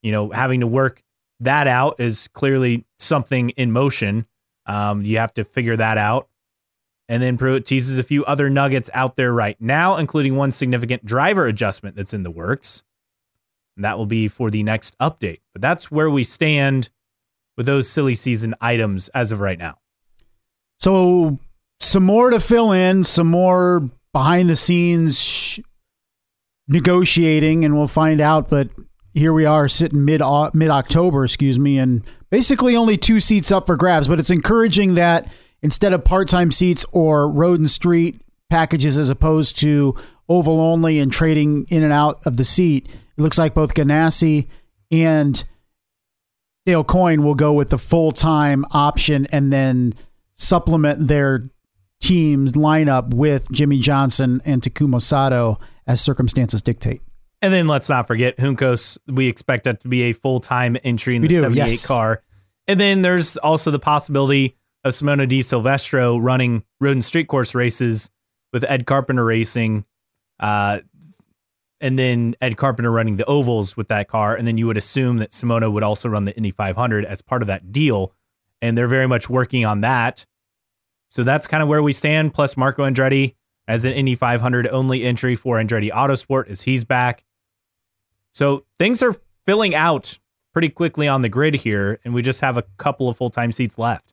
you 0.01 0.13
know, 0.13 0.31
having 0.31 0.61
to 0.61 0.67
work 0.67 1.03
that 1.41 1.69
out 1.69 1.97
is 2.01 2.29
clearly 2.29 2.87
something 2.99 3.51
in 3.51 3.71
motion. 3.71 4.25
Um, 4.65 5.03
you 5.03 5.19
have 5.19 5.35
to 5.35 5.45
figure 5.45 5.77
that 5.77 5.99
out. 5.99 6.31
And 7.09 7.23
then 7.23 7.37
Pruett 7.37 7.65
teases 7.65 7.99
a 7.99 8.03
few 8.03 8.25
other 8.25 8.49
nuggets 8.49 8.89
out 8.95 9.17
there 9.17 9.33
right 9.33 9.61
now, 9.61 9.97
including 9.97 10.37
one 10.37 10.53
significant 10.53 11.05
driver 11.05 11.47
adjustment 11.47 11.97
that's 11.97 12.15
in 12.15 12.23
the 12.23 12.31
works. 12.31 12.85
And 13.77 13.85
that 13.85 13.99
will 13.99 14.07
be 14.07 14.29
for 14.29 14.51
the 14.51 14.63
next 14.63 14.97
update. 14.99 15.41
But 15.53 15.63
that's 15.63 15.91
where 15.91 16.11
we 16.11 16.25
stand 16.25 16.91
with 17.57 17.67
those 17.67 17.89
silly 17.89 18.15
season 18.15 18.55
items 18.61 19.09
as 19.11 19.33
of 19.33 19.41
right 19.41 19.59
now. 19.59 19.79
So 20.81 21.39
some 21.81 22.05
more 22.05 22.31
to 22.31 22.41
fill 22.41 22.73
in, 22.73 23.05
some 23.05 23.27
more 23.27 23.91
behind 24.13 24.49
the 24.49 24.57
scenes 24.57 25.21
sh- 25.21 25.61
negotiating, 26.69 27.65
and 27.65 27.77
we'll 27.77 27.89
find 27.89 28.21
out. 28.21 28.49
But 28.49 28.69
here 29.15 29.33
we 29.33 29.45
are 29.45 29.69
sitting 29.69 30.05
mid 30.05 30.23
uh, 30.23 30.51
mid 30.55 30.71
October, 30.71 31.25
excuse 31.25 31.59
me, 31.59 31.79
and 31.79 32.03
basically 32.31 32.77
only 32.77 32.97
two 32.97 33.21
seats 33.21 33.53
up 33.53 33.67
for 33.67 33.77
grabs. 33.77 34.09
But 34.09 34.21
it's 34.21 34.31
encouraging 34.31 34.95
that 34.95 35.31
instead 35.63 35.93
of 35.93 36.05
part 36.05 36.29
time 36.29 36.51
seats 36.51 36.85
or 36.93 37.31
road 37.31 37.59
and 37.59 37.71
street 37.71 38.21
packages, 38.51 38.99
as 38.99 39.11
opposed 39.11 39.59
to 39.61 39.95
oval 40.29 40.61
only 40.61 40.99
and 40.99 41.13
trading 41.13 41.67
in 41.69 41.83
and 41.83 41.93
out 41.93 42.25
of 42.27 42.37
the 42.37 42.45
seat, 42.45 42.89
it 42.89 43.21
looks 43.21 43.39
like 43.39 43.55
both 43.55 43.75
Ganassi 43.75 44.49
and 44.91 45.45
Dale 46.67 46.85
Coyne 46.85 47.23
will 47.23 47.35
go 47.35 47.53
with 47.53 47.71
the 47.71 47.79
full 47.79 48.13
time 48.13 48.65
option 48.71 49.27
and 49.33 49.53
then 49.53 49.95
supplement 50.35 51.09
their 51.09 51.51
team's 52.01 52.53
lineup 52.53 53.15
with 53.15 53.51
Jimmie 53.51 53.79
Johnson 53.79 54.43
and 54.45 54.61
Takuma 54.63 55.01
Sato 55.01 55.59
as 55.87 56.01
circumstances 56.01 56.63
dictate. 56.63 57.01
And 57.41 57.53
then 57.53 57.67
let's 57.67 57.89
not 57.89 58.07
forget 58.07 58.37
Juncos. 58.37 58.99
We 59.09 59.27
expect 59.27 59.65
that 59.65 59.81
to 59.81 59.89
be 59.89 60.03
a 60.03 60.13
full 60.13 60.41
time 60.41 60.77
entry 60.85 61.17
in 61.17 61.23
We 61.23 61.29
the 61.29 61.35
do, 61.35 61.41
78 61.41 61.65
yes. 61.65 61.87
car. 61.87 62.23
And 62.69 62.79
then 62.79 63.03
there's 63.03 63.37
also 63.37 63.73
the 63.73 63.81
possibility 63.81 64.57
of 64.85 64.95
Simona 64.95 65.29
de 65.29 65.43
Silvestro 65.43 66.19
running 66.19 66.65
road 66.81 66.93
and 66.93 67.05
street 67.05 67.29
course 67.29 67.55
races 67.55 68.11
with 68.53 68.65
Ed 68.65 68.87
Carpenter 68.87 69.25
Racing. 69.25 69.85
Uh, 70.41 70.81
and 71.81 71.99
then 71.99 72.37
Ed 72.41 72.57
Carpenter 72.57 72.91
running 72.91 73.17
the 73.17 73.25
ovals 73.25 73.77
with 73.77 73.89
that 73.89 74.09
car. 74.09 74.35
And 74.35 74.47
then 74.47 74.57
you 74.57 74.67
would 74.67 74.77
assume 74.77 75.19
that 75.19 75.33
Simona 75.33 75.73
would 75.73 75.83
also 75.83 76.09
run 76.09 76.25
the 76.25 76.37
Indy 76.37 76.51
500 76.51 77.05
as 77.05 77.23
part 77.23 77.43
of 77.43 77.49
that 77.49 77.73
deal. 77.73 78.13
And 78.61 78.79
they're 78.79 78.89
very 78.89 79.09
much 79.09 79.29
working 79.29 79.65
on 79.65 79.81
that. 79.81 80.25
So 81.09 81.25
that's 81.25 81.47
kind 81.47 81.63
of 81.63 81.69
where 81.69 81.83
we 81.83 81.93
stand. 81.93 82.35
Plus, 82.35 82.57
Marco 82.57 82.85
Andretti 82.85 83.35
as 83.69 83.85
an 83.85 83.93
Indy 83.93 84.15
500 84.15 84.69
only 84.69 85.03
entry 85.03 85.37
for 85.37 85.57
Andretti 85.57 85.91
Autosport 85.91 86.49
as 86.49 86.63
he's 86.63 86.85
back. 86.85 87.25
So 88.33 88.65
things 88.79 89.03
are 89.03 89.15
filling 89.45 89.75
out 89.75 90.19
pretty 90.53 90.69
quickly 90.69 91.09
on 91.09 91.23
the 91.23 91.29
grid 91.29 91.55
here, 91.55 91.99
and 92.05 92.15
we 92.15 92.23
just 92.23 92.41
have 92.41 92.57
a 92.57 92.63
couple 92.79 93.09
of 93.09 93.17
full 93.17 93.31
time 93.31 93.53
seats 93.53 93.79
left. 93.79 94.12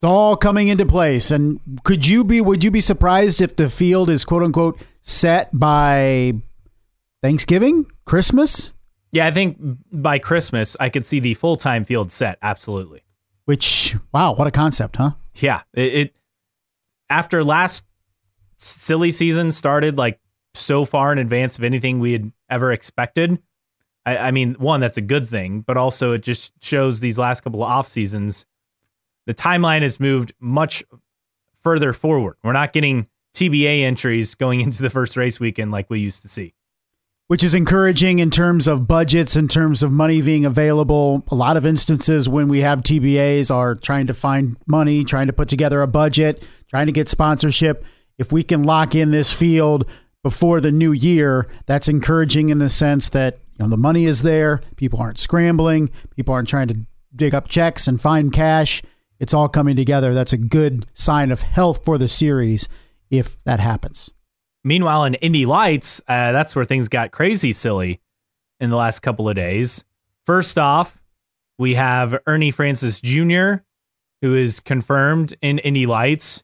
It's 0.00 0.08
all 0.08 0.36
coming 0.36 0.68
into 0.68 0.86
place. 0.86 1.32
And 1.32 1.58
could 1.82 2.06
you 2.06 2.22
be, 2.22 2.40
would 2.40 2.62
you 2.62 2.70
be 2.70 2.80
surprised 2.80 3.40
if 3.40 3.56
the 3.56 3.68
field 3.68 4.10
is 4.10 4.24
quote 4.24 4.44
unquote 4.44 4.80
set 5.02 5.50
by 5.52 6.34
Thanksgiving, 7.20 7.90
Christmas? 8.04 8.72
Yeah, 9.10 9.26
I 9.26 9.32
think 9.32 9.58
by 9.90 10.20
Christmas, 10.20 10.76
I 10.78 10.88
could 10.88 11.04
see 11.04 11.18
the 11.18 11.34
full 11.34 11.56
time 11.56 11.84
field 11.84 12.12
set. 12.12 12.38
Absolutely. 12.42 13.02
Which, 13.46 13.96
wow, 14.12 14.34
what 14.34 14.46
a 14.46 14.52
concept, 14.52 14.96
huh? 14.96 15.12
Yeah. 15.34 15.62
It, 15.74 15.94
it 15.94 16.18
after 17.10 17.42
last 17.42 17.84
silly 18.58 19.10
season 19.10 19.50
started 19.50 19.96
like 19.98 20.20
so 20.54 20.84
far 20.84 21.12
in 21.12 21.18
advance 21.18 21.58
of 21.58 21.64
anything 21.64 21.98
we 21.98 22.12
had 22.12 22.30
ever 22.48 22.70
expected. 22.70 23.40
I, 24.06 24.16
I 24.18 24.30
mean, 24.30 24.54
one, 24.54 24.80
that's 24.80 24.96
a 24.96 25.02
good 25.02 25.28
thing, 25.28 25.62
but 25.62 25.76
also 25.76 26.12
it 26.12 26.22
just 26.22 26.52
shows 26.62 27.00
these 27.00 27.18
last 27.18 27.40
couple 27.40 27.64
of 27.64 27.68
off 27.68 27.88
seasons, 27.88 28.46
the 29.28 29.34
timeline 29.34 29.82
has 29.82 30.00
moved 30.00 30.32
much 30.40 30.82
further 31.58 31.92
forward. 31.92 32.36
We're 32.42 32.54
not 32.54 32.72
getting 32.72 33.08
TBA 33.34 33.82
entries 33.82 34.34
going 34.34 34.60
into 34.62 34.82
the 34.82 34.88
first 34.88 35.18
race 35.18 35.38
weekend 35.38 35.70
like 35.70 35.90
we 35.90 36.00
used 36.00 36.22
to 36.22 36.28
see. 36.28 36.54
which 37.26 37.44
is 37.44 37.52
encouraging 37.52 38.20
in 38.20 38.30
terms 38.30 38.66
of 38.66 38.88
budgets, 38.88 39.36
in 39.36 39.46
terms 39.48 39.82
of 39.82 39.92
money 39.92 40.22
being 40.22 40.46
available. 40.46 41.22
A 41.28 41.34
lot 41.34 41.58
of 41.58 41.66
instances 41.66 42.26
when 42.26 42.48
we 42.48 42.62
have 42.62 42.80
TBAs 42.80 43.54
are 43.54 43.74
trying 43.74 44.06
to 44.06 44.14
find 44.14 44.56
money, 44.66 45.04
trying 45.04 45.26
to 45.26 45.34
put 45.34 45.50
together 45.50 45.82
a 45.82 45.86
budget, 45.86 46.48
trying 46.70 46.86
to 46.86 46.92
get 46.92 47.10
sponsorship. 47.10 47.84
If 48.16 48.32
we 48.32 48.42
can 48.42 48.62
lock 48.62 48.94
in 48.94 49.10
this 49.10 49.30
field 49.30 49.84
before 50.22 50.62
the 50.62 50.72
new 50.72 50.92
year, 50.92 51.48
that's 51.66 51.86
encouraging 51.86 52.48
in 52.48 52.60
the 52.60 52.70
sense 52.70 53.10
that 53.10 53.40
you 53.58 53.64
know 53.64 53.68
the 53.68 53.76
money 53.76 54.06
is 54.06 54.22
there, 54.22 54.62
people 54.76 54.98
aren't 54.98 55.18
scrambling, 55.18 55.90
people 56.16 56.32
aren't 56.32 56.48
trying 56.48 56.68
to 56.68 56.78
dig 57.14 57.34
up 57.34 57.48
checks 57.48 57.86
and 57.86 58.00
find 58.00 58.32
cash. 58.32 58.80
It's 59.20 59.34
all 59.34 59.48
coming 59.48 59.76
together. 59.76 60.14
That's 60.14 60.32
a 60.32 60.38
good 60.38 60.86
sign 60.92 61.30
of 61.32 61.42
health 61.42 61.84
for 61.84 61.98
the 61.98 62.08
series 62.08 62.68
if 63.10 63.42
that 63.44 63.60
happens. 63.60 64.10
Meanwhile, 64.64 65.04
in 65.04 65.14
Indy 65.14 65.46
Lights, 65.46 66.00
uh, 66.08 66.32
that's 66.32 66.54
where 66.54 66.64
things 66.64 66.88
got 66.88 67.10
crazy 67.10 67.52
silly 67.52 68.00
in 68.60 68.70
the 68.70 68.76
last 68.76 69.00
couple 69.00 69.28
of 69.28 69.36
days. 69.36 69.84
First 70.26 70.58
off, 70.58 71.02
we 71.58 71.74
have 71.74 72.18
Ernie 72.26 72.50
Francis 72.50 73.00
Jr., 73.00 73.62
who 74.20 74.34
is 74.34 74.60
confirmed 74.60 75.34
in 75.40 75.58
Indy 75.58 75.86
Lights, 75.86 76.42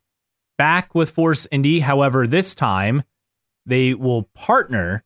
back 0.57 0.95
with 0.95 1.11
Force 1.11 1.47
Indy. 1.51 1.81
However, 1.81 2.27
this 2.27 2.55
time 2.55 3.03
they 3.67 3.95
will 3.95 4.25
partner 4.35 5.05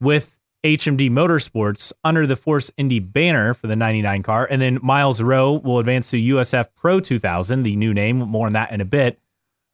with 0.00 0.35
HMD 0.64 1.10
Motorsports 1.10 1.92
under 2.02 2.26
the 2.26 2.36
Force 2.36 2.70
Indy 2.76 2.98
banner 2.98 3.54
for 3.54 3.66
the 3.66 3.76
99 3.76 4.22
car. 4.22 4.48
And 4.50 4.60
then 4.60 4.78
Myles 4.82 5.20
Rowe 5.22 5.54
will 5.54 5.78
advance 5.78 6.10
to 6.10 6.16
USF 6.16 6.68
Pro 6.74 7.00
2000, 7.00 7.62
the 7.62 7.76
new 7.76 7.94
name. 7.94 8.18
More 8.18 8.46
on 8.46 8.52
that 8.54 8.72
in 8.72 8.80
a 8.80 8.84
bit. 8.84 9.20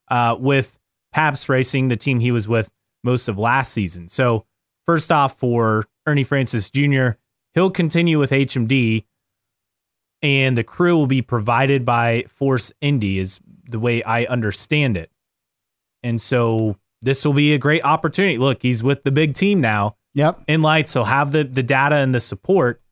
Uh, 0.08 0.36
with 0.38 0.78
Pabst 1.12 1.48
Racing, 1.48 1.88
the 1.88 1.96
team 1.96 2.20
he 2.20 2.30
was 2.30 2.46
with 2.46 2.70
most 3.02 3.28
of 3.28 3.38
last 3.38 3.72
season. 3.72 4.08
So, 4.08 4.44
first 4.86 5.10
off, 5.10 5.38
for 5.38 5.86
Ernie 6.06 6.24
Francis 6.24 6.68
Jr., 6.68 7.10
he'll 7.54 7.70
continue 7.70 8.18
with 8.18 8.30
HMD, 8.30 9.04
and 10.20 10.56
the 10.56 10.64
crew 10.64 10.96
will 10.96 11.06
be 11.06 11.22
provided 11.22 11.84
by 11.84 12.24
Force 12.28 12.72
Indy, 12.80 13.18
is 13.18 13.40
the 13.68 13.78
way 13.78 14.02
I 14.02 14.24
understand 14.24 14.96
it. 14.96 15.10
And 16.02 16.20
so, 16.20 16.76
this 17.00 17.24
will 17.24 17.32
be 17.32 17.54
a 17.54 17.58
great 17.58 17.84
opportunity. 17.84 18.36
Look, 18.36 18.60
he's 18.60 18.82
with 18.82 19.04
the 19.04 19.10
big 19.10 19.34
team 19.34 19.60
now 19.60 19.96
Yep. 20.14 20.42
in 20.48 20.62
lights. 20.62 20.92
He'll 20.92 21.04
have 21.04 21.32
the 21.32 21.44
the 21.44 21.62
data 21.62 21.96
and 21.96 22.14
the 22.14 22.20
support. 22.20 22.82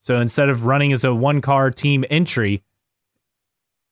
So 0.00 0.20
instead 0.20 0.48
of 0.48 0.64
running 0.64 0.92
as 0.92 1.04
a 1.04 1.14
one 1.14 1.40
car 1.40 1.70
team 1.70 2.04
entry, 2.10 2.62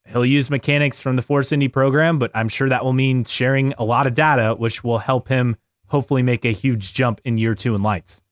he'll 0.06 0.26
use 0.26 0.50
mechanics 0.50 1.00
from 1.00 1.16
the 1.16 1.22
Force 1.22 1.52
Indy 1.52 1.68
program, 1.68 2.18
but 2.18 2.30
I'm 2.34 2.48
sure 2.48 2.68
that 2.68 2.84
will 2.84 2.92
mean 2.92 3.24
sharing 3.24 3.72
a 3.78 3.84
lot 3.84 4.06
of 4.06 4.14
data, 4.14 4.54
which 4.54 4.84
will 4.84 4.98
help 4.98 5.28
him 5.28 5.56
hopefully 5.86 6.22
make 6.22 6.44
a 6.44 6.52
huge 6.52 6.92
jump 6.92 7.20
in 7.24 7.38
year 7.38 7.54
two 7.54 7.74
in 7.74 7.82
lights. 7.82 8.22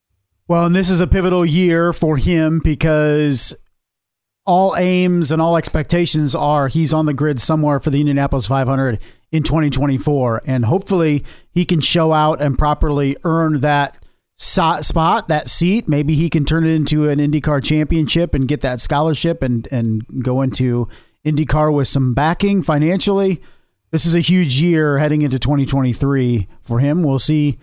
Well, 0.48 0.66
and 0.66 0.74
this 0.74 0.90
is 0.90 1.00
a 1.00 1.06
pivotal 1.06 1.46
year 1.46 1.92
for 1.92 2.16
him 2.16 2.60
because 2.62 3.54
all 4.46 4.74
aims 4.76 5.30
and 5.30 5.40
all 5.40 5.56
expectations 5.56 6.34
are 6.34 6.66
he's 6.66 6.92
on 6.92 7.06
the 7.06 7.14
grid 7.14 7.40
somewhere 7.40 7.78
for 7.78 7.90
the 7.90 8.00
Indianapolis 8.00 8.46
500 8.46 8.98
in 9.30 9.42
2024. 9.42 10.42
And 10.44 10.64
hopefully 10.64 11.24
he 11.52 11.64
can 11.64 11.80
show 11.80 12.12
out 12.12 12.42
and 12.42 12.58
properly 12.58 13.16
earn 13.22 13.60
that 13.60 13.99
spot, 14.40 15.28
that 15.28 15.48
seat. 15.48 15.88
Maybe 15.88 16.14
he 16.14 16.30
can 16.30 16.44
turn 16.44 16.64
it 16.64 16.70
into 16.70 17.08
an 17.08 17.18
IndyCar 17.18 17.62
championship 17.62 18.34
and 18.34 18.48
get 18.48 18.62
that 18.62 18.80
scholarship 18.80 19.42
and, 19.42 19.68
and 19.70 20.24
go 20.24 20.40
into 20.40 20.88
IndyCar 21.24 21.72
with 21.74 21.88
some 21.88 22.14
backing 22.14 22.62
financially. 22.62 23.42
This 23.90 24.06
is 24.06 24.14
a 24.14 24.20
huge 24.20 24.60
year 24.62 24.98
heading 24.98 25.22
into 25.22 25.38
2023 25.38 26.48
for 26.62 26.80
him. 26.80 27.02
We'll 27.02 27.18
see 27.18 27.58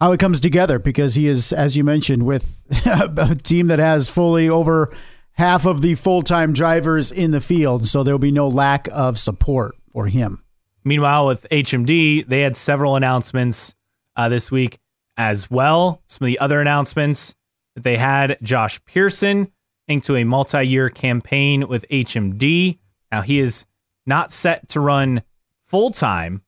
how 0.00 0.12
it 0.12 0.20
comes 0.20 0.40
together 0.40 0.78
because 0.78 1.14
he 1.14 1.26
is, 1.26 1.52
as 1.52 1.76
you 1.76 1.84
mentioned, 1.84 2.24
with 2.24 2.64
a 2.86 3.34
team 3.34 3.68
that 3.68 3.78
has 3.78 4.08
fully 4.08 4.48
over 4.48 4.92
half 5.32 5.66
of 5.66 5.80
the 5.80 5.94
full 5.94 6.22
time 6.22 6.52
drivers 6.52 7.10
in 7.10 7.30
the 7.30 7.40
field. 7.40 7.86
So 7.86 8.02
there'll 8.02 8.18
be 8.18 8.32
no 8.32 8.48
lack 8.48 8.88
of 8.92 9.18
support 9.18 9.76
for 9.92 10.06
him. 10.06 10.42
Meanwhile, 10.84 11.26
with 11.26 11.46
HMD, 11.50 12.26
they 12.26 12.40
had 12.40 12.56
several 12.56 12.96
announcements 12.96 13.74
uh, 14.16 14.28
this 14.28 14.50
week 14.50 14.78
as 15.18 15.50
well. 15.50 16.00
Some 16.06 16.24
of 16.24 16.26
the 16.28 16.38
other 16.38 16.60
announcements 16.60 17.34
that 17.74 17.84
they 17.84 17.98
had 17.98 18.38
Josh 18.40 18.82
Pearson 18.86 19.52
into 19.88 20.16
a 20.16 20.24
multi 20.24 20.62
year 20.62 20.88
campaign 20.88 21.68
with 21.68 21.84
HMD. 21.90 22.78
Now, 23.10 23.22
he 23.22 23.40
is 23.40 23.66
not 24.06 24.32
set 24.32 24.68
to 24.70 24.80
run 24.80 25.22
full 25.64 25.90
time 25.90 26.42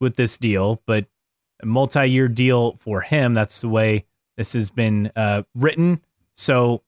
with 0.00 0.16
this 0.16 0.36
deal, 0.36 0.82
but 0.86 1.06
a 1.62 1.66
multi 1.66 2.06
year 2.06 2.28
deal 2.28 2.76
for 2.76 3.00
him. 3.00 3.32
That's 3.32 3.60
the 3.60 3.68
way 3.68 4.04
this 4.36 4.52
has 4.52 4.68
been 4.68 5.12
uh, 5.14 5.44
written. 5.54 6.02
So 6.36 6.82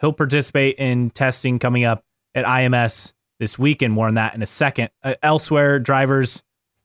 he'll 0.00 0.12
participate 0.12 0.76
in 0.76 1.10
testing 1.10 1.58
coming 1.58 1.84
up 1.84 2.04
at 2.34 2.44
IMS 2.44 3.12
this 3.38 3.58
weekend. 3.58 3.94
More 3.94 4.08
on 4.08 4.14
that 4.14 4.34
in 4.34 4.42
a 4.42 4.46
second. 4.46 4.90
Uh, 5.02 5.14
elsewhere, 5.22 5.78
drivers 5.78 6.42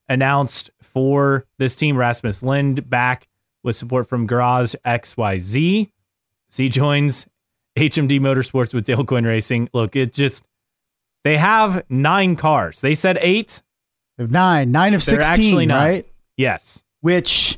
announced 0.08 0.70
for 0.82 1.46
this 1.58 1.76
team 1.76 1.98
Rasmus 1.98 2.44
Lindh 2.44 2.88
back 2.88 3.28
with 3.64 3.76
support 3.76 4.08
from 4.08 4.28
Garage 4.28 4.76
XYZ. 4.86 5.90
He 6.56 6.70
joins 6.70 7.26
HMD 7.78 8.20
Motorsports 8.20 8.74
with 8.74 8.86
Dale 8.86 9.04
Coyne 9.04 9.26
Racing. 9.26 9.70
Look, 9.74 9.96
it 9.96 10.14
just 10.14 10.46
they 11.24 11.38
have 11.38 11.84
nine 11.90 12.36
cars. 12.36 12.82
They 12.82 12.96
said 12.96 13.18
eight. 13.22 13.62
They 14.18 14.26
have 14.26 14.32
nine, 14.32 14.72
nine 14.72 14.94
of 14.94 15.02
sixteen, 15.02 15.70
right? 15.70 16.06
Yes. 16.38 16.84
Which 17.02 17.58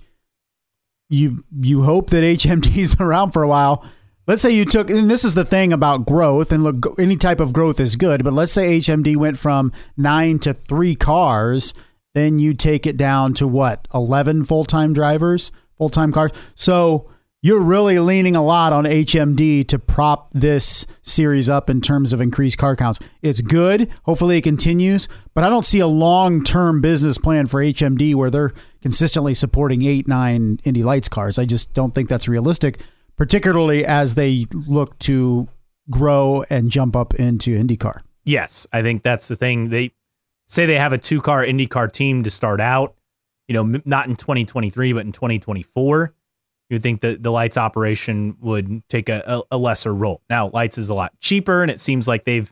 you 1.09 1.43
you 1.59 1.83
hope 1.83 2.09
that 2.11 2.23
HMD's 2.23 2.95
around 2.99 3.31
for 3.31 3.43
a 3.43 3.47
while. 3.47 3.85
Let's 4.27 4.41
say 4.41 4.51
you 4.51 4.65
took, 4.65 4.89
and 4.89 5.09
this 5.09 5.23
is 5.23 5.35
the 5.35 5.45
thing 5.45 5.71
about 5.71 6.07
growth, 6.07 6.51
and 6.51 6.63
look, 6.63 6.95
any 6.97 7.15
type 7.15 7.39
of 7.39 7.53
growth 7.53 7.79
is 7.79 7.95
good, 7.95 8.23
but 8.23 8.33
let's 8.33 8.51
say 8.51 8.79
HMD 8.79 9.15
went 9.15 9.37
from 9.37 9.71
nine 9.97 10.39
to 10.39 10.53
three 10.53 10.95
cars, 10.95 11.75
then 12.15 12.39
you 12.39 12.55
take 12.55 12.87
it 12.87 12.97
down 12.97 13.35
to 13.35 13.47
what, 13.47 13.87
11 13.93 14.45
full 14.45 14.65
time 14.65 14.93
drivers, 14.93 15.51
full 15.77 15.89
time 15.89 16.11
cars. 16.11 16.31
So 16.55 17.09
you're 17.45 17.61
really 17.61 17.99
leaning 17.99 18.35
a 18.35 18.43
lot 18.43 18.73
on 18.73 18.85
HMD 18.85 19.67
to 19.67 19.77
prop 19.77 20.31
this 20.33 20.87
series 21.03 21.47
up 21.47 21.69
in 21.69 21.79
terms 21.79 22.11
of 22.11 22.19
increased 22.19 22.57
car 22.57 22.75
counts. 22.75 22.99
It's 23.21 23.41
good. 23.41 23.87
Hopefully 24.03 24.39
it 24.39 24.41
continues, 24.41 25.07
but 25.35 25.43
I 25.43 25.49
don't 25.49 25.63
see 25.63 25.79
a 25.79 25.85
long 25.85 26.43
term 26.43 26.81
business 26.81 27.19
plan 27.19 27.45
for 27.45 27.61
HMD 27.61 28.15
where 28.15 28.31
they're 28.31 28.51
consistently 28.81 29.35
supporting 29.35 29.83
eight, 29.83 30.07
nine 30.07 30.59
Indy 30.63 30.81
Lights 30.81 31.07
cars. 31.07 31.37
I 31.37 31.45
just 31.45 31.71
don't 31.73 31.93
think 31.93 32.09
that's 32.09 32.27
realistic, 32.27 32.79
particularly 33.15 33.85
as 33.85 34.15
they 34.15 34.45
look 34.51 34.97
to 34.99 35.47
grow 35.91 36.43
and 36.49 36.71
jump 36.71 36.95
up 36.95 37.13
into 37.13 37.55
IndyCar. 37.55 38.01
Yes, 38.23 38.65
I 38.73 38.81
think 38.81 39.03
that's 39.03 39.27
the 39.27 39.35
thing. 39.35 39.69
They 39.69 39.91
say 40.47 40.65
they 40.65 40.79
have 40.79 40.93
a 40.93 40.97
two 40.97 41.21
car 41.21 41.45
IndyCar 41.45 41.93
team 41.93 42.23
to 42.23 42.31
start 42.31 42.59
out, 42.59 42.95
you 43.47 43.53
know, 43.53 43.81
not 43.85 44.07
in 44.07 44.15
2023, 44.15 44.93
but 44.93 45.05
in 45.05 45.11
2024 45.11 46.13
you 46.69 46.75
would 46.75 46.83
think 46.83 47.01
that 47.01 47.21
the 47.21 47.31
lights 47.31 47.57
operation 47.57 48.35
would 48.41 48.81
take 48.89 49.07
a, 49.09 49.43
a, 49.51 49.57
lesser 49.57 49.93
role. 49.93 50.21
Now, 50.29 50.49
lights 50.49 50.77
is 50.77 50.89
a 50.89 50.95
lot 50.95 51.13
cheaper, 51.19 51.61
and 51.61 51.69
it 51.69 51.79
seems 51.79 52.07
like 52.07 52.25
they've 52.25 52.51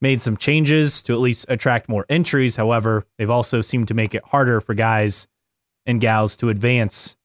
made 0.00 0.20
some 0.20 0.36
changes 0.36 1.02
to 1.02 1.12
at 1.12 1.20
least 1.20 1.44
attract 1.48 1.88
more 1.88 2.06
entries. 2.08 2.56
However, 2.56 3.06
they've 3.18 3.30
also 3.30 3.60
seemed 3.60 3.88
to 3.88 3.94
make 3.94 4.14
it 4.14 4.24
harder 4.24 4.60
for 4.60 4.74
guys 4.74 5.28
and 5.84 6.00
gals 6.00 6.34
to 6.36 6.48
advance 6.48 7.16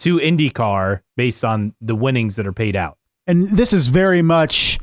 to 0.00 0.18
IndyCar 0.18 1.00
based 1.16 1.44
on 1.44 1.74
the 1.80 1.94
winnings 1.94 2.36
that 2.36 2.46
are 2.46 2.52
paid 2.52 2.76
out. 2.76 2.98
And 3.26 3.48
this 3.48 3.72
is 3.72 3.88
very 3.88 4.22
much 4.22 4.78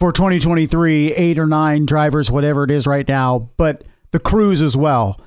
for 0.00 0.12
2023, 0.12 1.12
eight 1.12 1.38
or 1.38 1.46
nine 1.46 1.86
drivers, 1.86 2.30
whatever 2.30 2.64
it 2.64 2.70
is 2.70 2.86
right 2.86 3.06
now, 3.06 3.50
but 3.56 3.84
the 4.10 4.18
crews 4.18 4.62
as 4.62 4.76
well. 4.76 5.20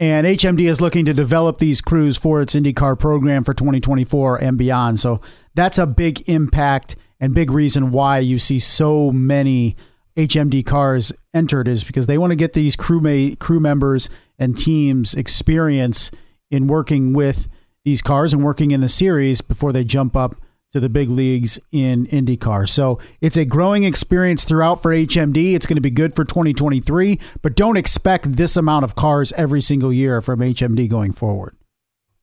And 0.00 0.26
HMD 0.26 0.62
is 0.62 0.80
looking 0.80 1.04
to 1.04 1.12
develop 1.12 1.58
these 1.58 1.82
crews 1.82 2.16
for 2.16 2.40
its 2.40 2.54
IndyCar 2.56 2.98
program 2.98 3.44
for 3.44 3.52
2024 3.52 4.42
and 4.42 4.56
beyond. 4.56 4.98
So 4.98 5.20
that's 5.54 5.76
a 5.76 5.86
big 5.86 6.26
impact 6.26 6.96
and 7.20 7.34
big 7.34 7.50
reason 7.50 7.90
why 7.90 8.18
you 8.20 8.38
see 8.38 8.58
so 8.58 9.12
many 9.12 9.76
HMD 10.16 10.64
cars 10.64 11.12
entered 11.34 11.68
is 11.68 11.84
because 11.84 12.06
they 12.06 12.16
want 12.16 12.30
to 12.30 12.36
get 12.36 12.54
these 12.54 12.76
crew 12.76 13.00
ma- 13.00 13.34
crew 13.38 13.60
members 13.60 14.08
and 14.38 14.56
teams 14.56 15.14
experience 15.14 16.10
in 16.50 16.66
working 16.66 17.12
with 17.12 17.46
these 17.84 18.00
cars 18.00 18.32
and 18.32 18.42
working 18.42 18.70
in 18.70 18.80
the 18.80 18.88
series 18.88 19.42
before 19.42 19.70
they 19.70 19.84
jump 19.84 20.16
up 20.16 20.34
to 20.72 20.80
the 20.80 20.88
big 20.88 21.08
leagues 21.08 21.58
in 21.72 22.06
IndyCar. 22.06 22.68
So 22.68 22.98
it's 23.20 23.36
a 23.36 23.44
growing 23.44 23.84
experience 23.84 24.44
throughout 24.44 24.82
for 24.82 24.92
HMD. 24.92 25.54
It's 25.54 25.66
going 25.66 25.76
to 25.76 25.82
be 25.82 25.90
good 25.90 26.14
for 26.14 26.24
2023, 26.24 27.18
but 27.42 27.56
don't 27.56 27.76
expect 27.76 28.36
this 28.36 28.56
amount 28.56 28.84
of 28.84 28.94
cars 28.94 29.32
every 29.32 29.60
single 29.60 29.92
year 29.92 30.20
from 30.20 30.40
HMD 30.40 30.88
going 30.88 31.12
forward. 31.12 31.56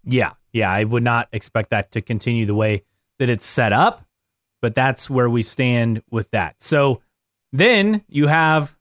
Yeah, 0.03 0.31
yeah, 0.53 0.71
I 0.71 0.85
would 0.85 1.03
not 1.03 1.27
expect 1.33 1.71
that 1.71 1.91
to 1.91 2.01
continue 2.01 2.45
the 2.45 2.55
way 2.55 2.83
that 3.19 3.29
it's 3.29 3.45
set 3.45 3.73
up, 3.73 4.05
but 4.61 4.75
that's 4.75 5.09
where 5.09 5.29
we 5.29 5.43
stand 5.43 6.01
with 6.09 6.31
that. 6.31 6.55
So 6.59 7.01
then 7.51 8.03
you 8.07 8.27
have 8.27 8.77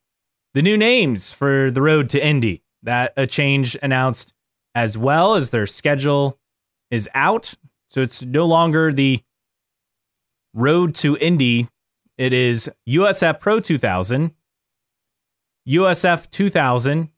the 0.55 0.63
new 0.63 0.77
names 0.77 1.33
for 1.33 1.71
the 1.71 1.83
road 1.83 2.09
to 2.11 2.25
Indy. 2.25 2.63
That 2.83 3.13
a 3.17 3.27
change 3.27 3.77
announced 3.83 4.33
as 4.77 4.97
well 4.97 5.35
as 5.35 5.51
their 5.51 5.67
schedule 5.67 6.39
is 6.91 7.09
out. 7.15 7.55
So 7.91 8.01
it's 8.01 8.23
no 8.23 8.47
longer 8.47 8.93
the 8.93 9.23
Road 10.57 10.95
to 10.95 11.19
Indy, 11.19 11.69
it 12.17 12.33
is 12.33 12.71
USF 12.89 13.41
Pro 13.41 13.61
2000, 13.61 14.33
USF 15.69 16.31
2000, 16.31 17.11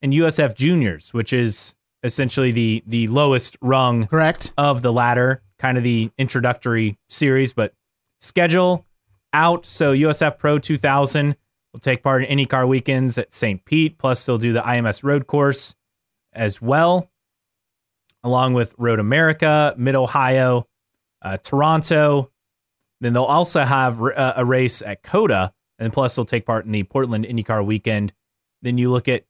and 0.00 0.12
USF 0.12 0.54
Juniors, 0.54 1.12
which 1.12 1.32
is 1.32 1.74
essentially 2.04 2.52
the 2.52 2.84
the 2.86 3.08
lowest 3.08 3.56
rung 3.60 4.06
correct 4.06 4.52
of 4.56 4.82
the 4.82 4.92
ladder, 4.92 5.42
kind 5.58 5.76
of 5.76 5.82
the 5.82 6.12
introductory 6.18 6.96
series, 7.08 7.52
but 7.52 7.74
schedule 8.20 8.86
out. 9.32 9.66
So 9.66 9.92
USF 9.92 10.38
Pro 10.38 10.60
2000 10.60 11.34
will 11.72 11.80
take 11.80 12.00
part 12.00 12.22
in 12.22 12.38
IndyCar 12.38 12.68
weekends 12.68 13.18
at 13.18 13.34
St. 13.34 13.64
Pete, 13.64 13.98
plus 13.98 14.24
they'll 14.24 14.38
do 14.38 14.52
the 14.52 14.62
IMS 14.62 15.02
road 15.02 15.26
course 15.26 15.74
as 16.32 16.62
well, 16.62 17.10
along 18.22 18.54
with 18.54 18.72
Road 18.78 19.00
America, 19.00 19.74
Mid 19.76 19.96
Ohio, 19.96 20.68
uh, 21.22 21.38
Toronto, 21.38 22.30
then 23.04 23.12
they'll 23.12 23.24
also 23.24 23.64
have 23.64 24.00
uh, 24.00 24.34
a 24.36 24.44
race 24.44 24.82
at 24.82 25.02
COTA, 25.02 25.52
and 25.78 25.92
plus 25.92 26.14
they'll 26.14 26.24
take 26.24 26.46
part 26.46 26.64
in 26.64 26.72
the 26.72 26.82
Portland 26.84 27.24
IndyCar 27.24 27.64
weekend. 27.64 28.12
Then 28.62 28.78
you 28.78 28.90
look 28.90 29.08
at 29.08 29.24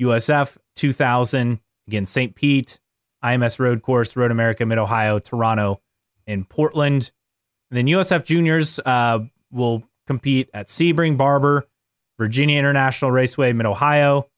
USF 0.00 0.56
2000 0.76 1.60
again, 1.86 2.06
St. 2.06 2.34
Pete, 2.34 2.78
IMS 3.24 3.58
Road 3.58 3.82
Course, 3.82 4.16
Road 4.16 4.30
America, 4.30 4.64
Mid 4.64 4.78
Ohio, 4.78 5.18
Toronto, 5.18 5.80
and 6.26 6.48
Portland. 6.48 7.10
And 7.70 7.76
then 7.76 7.86
USF 7.86 8.24
Juniors 8.24 8.78
uh, 8.84 9.20
will 9.50 9.82
compete 10.06 10.48
at 10.54 10.68
Sebring, 10.68 11.16
Barber, 11.16 11.68
Virginia 12.18 12.58
International 12.58 13.10
Raceway, 13.10 13.52
Mid 13.52 13.66
Ohio, 13.66 14.28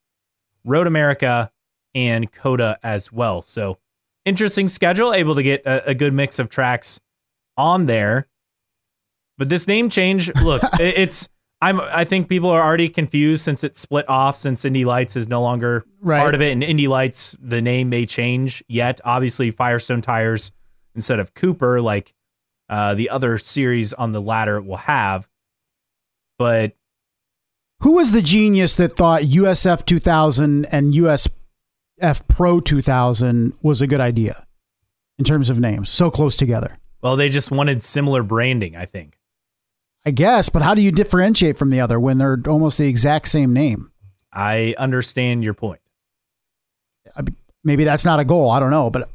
Road 0.64 0.86
America, 0.86 1.50
and 1.94 2.30
COTA 2.32 2.78
as 2.82 3.12
well. 3.12 3.42
So 3.42 3.78
interesting 4.24 4.68
schedule, 4.68 5.12
able 5.12 5.34
to 5.34 5.42
get 5.42 5.62
a, 5.66 5.90
a 5.90 5.94
good 5.94 6.12
mix 6.12 6.38
of 6.38 6.48
tracks 6.48 7.00
on 7.56 7.86
there. 7.86 8.28
But 9.40 9.48
this 9.48 9.66
name 9.66 9.88
change, 9.88 10.30
look, 10.42 10.60
it's 10.78 11.26
I'm 11.62 11.80
I 11.80 12.04
think 12.04 12.28
people 12.28 12.50
are 12.50 12.62
already 12.62 12.90
confused 12.90 13.42
since 13.42 13.64
it 13.64 13.74
split 13.74 14.06
off 14.06 14.36
since 14.36 14.66
Indy 14.66 14.84
Lights 14.84 15.16
is 15.16 15.28
no 15.28 15.40
longer 15.40 15.86
right. 16.02 16.20
part 16.20 16.34
of 16.34 16.42
it 16.42 16.52
and 16.52 16.62
Indy 16.62 16.88
Lights 16.88 17.34
the 17.40 17.62
name 17.62 17.88
may 17.88 18.04
change 18.04 18.62
yet. 18.68 19.00
Obviously 19.02 19.50
Firestone 19.50 20.02
tires 20.02 20.52
instead 20.94 21.20
of 21.20 21.32
Cooper 21.32 21.80
like 21.80 22.12
uh, 22.68 22.92
the 22.92 23.08
other 23.08 23.38
series 23.38 23.94
on 23.94 24.12
the 24.12 24.20
ladder 24.20 24.60
will 24.60 24.76
have. 24.76 25.26
But 26.38 26.72
Who 27.80 27.92
was 27.92 28.12
the 28.12 28.22
genius 28.22 28.76
that 28.76 28.94
thought 28.94 29.22
USF 29.22 29.86
2000 29.86 30.66
and 30.66 30.92
USF 30.92 32.28
Pro 32.28 32.60
2000 32.60 33.54
was 33.62 33.80
a 33.80 33.86
good 33.86 34.00
idea 34.00 34.46
in 35.18 35.24
terms 35.24 35.48
of 35.48 35.58
names, 35.58 35.88
so 35.88 36.10
close 36.10 36.36
together? 36.36 36.78
well, 37.02 37.16
they 37.16 37.28
just 37.28 37.50
wanted 37.50 37.82
similar 37.82 38.22
branding, 38.22 38.76
I 38.76 38.84
think. 38.84 39.16
I 40.04 40.10
guess, 40.12 40.48
but 40.48 40.62
how 40.62 40.74
do 40.74 40.80
you 40.80 40.90
differentiate 40.90 41.56
from 41.56 41.70
the 41.70 41.80
other 41.80 42.00
when 42.00 42.18
they're 42.18 42.38
almost 42.46 42.78
the 42.78 42.88
exact 42.88 43.28
same 43.28 43.52
name? 43.52 43.92
I 44.32 44.74
understand 44.78 45.44
your 45.44 45.54
point. 45.54 45.80
I 47.14 47.22
mean, 47.22 47.36
maybe 47.64 47.84
that's 47.84 48.04
not 48.04 48.20
a 48.20 48.24
goal. 48.24 48.50
I 48.50 48.60
don't 48.60 48.70
know. 48.70 48.90
But 48.90 49.10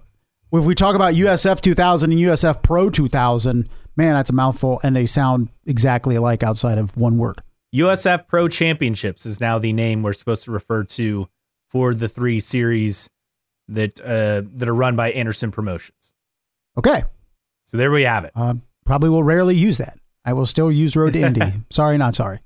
if 0.54 0.66
we 0.66 0.76
talk 0.76 0.96
about 0.96 1.14
USF 1.16 1.62
2000 1.62 2.12
and 2.12 2.22
USF 2.22 2.62
Pro 2.62 2.90
2000, 2.90 3.70
man, 3.96 4.14
that's 4.14 4.30
a 4.30 4.34
mouthful. 4.34 4.80
And 4.84 4.96
they 4.96 5.06
sound 5.06 5.50
exactly 5.66 6.16
alike 6.16 6.44
outside 6.44 6.78
of 6.78 6.96
one 6.98 7.18
word. 7.18 7.42
USF 7.74 8.28
Pro 8.28 8.48
Championships 8.48 9.26
is 9.26 9.40
now 9.40 9.60
the 9.60 9.74
name 9.74 10.04
we're 10.04 10.14
supposed 10.14 10.44
to 10.46 10.52
refer 10.52 10.84
to 10.84 11.28
for 11.70 11.94
the 11.94 12.08
three 12.08 12.40
series 12.40 13.10
that 13.68 14.00
uh, 14.00 14.44
that 14.56 14.70
are 14.70 14.76
run 14.76 14.96
by 14.96 15.12
Andersen 15.12 15.52
Promotions. 15.52 16.14
Okay. 16.78 17.04
So 17.66 17.78
there 17.78 17.92
we 17.92 18.04
have 18.04 18.26
it. 18.26 18.32
Uh, 18.36 18.56
probably 18.86 19.10
will 19.10 19.24
rarely 19.24 19.56
use 19.56 19.80
that. 19.80 19.98
I 20.26 20.34
will 20.34 20.48
still 20.48 20.72
use 20.72 20.96
Road 20.96 21.14
to 21.14 21.22
Indy. 21.22 21.42
sorry, 21.70 21.98
not 21.98 22.16
sorry. 22.16 22.40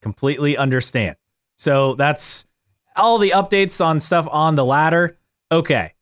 Completely 0.00 0.56
understand. 0.56 1.16
So 1.58 1.94
that's 1.94 2.46
all 2.96 3.18
the 3.18 3.30
updates 3.30 3.84
on 3.84 4.00
stuff 4.00 4.26
on 4.30 4.54
the 4.54 4.64
ladder. 4.64 5.18
Okay. 5.52 5.92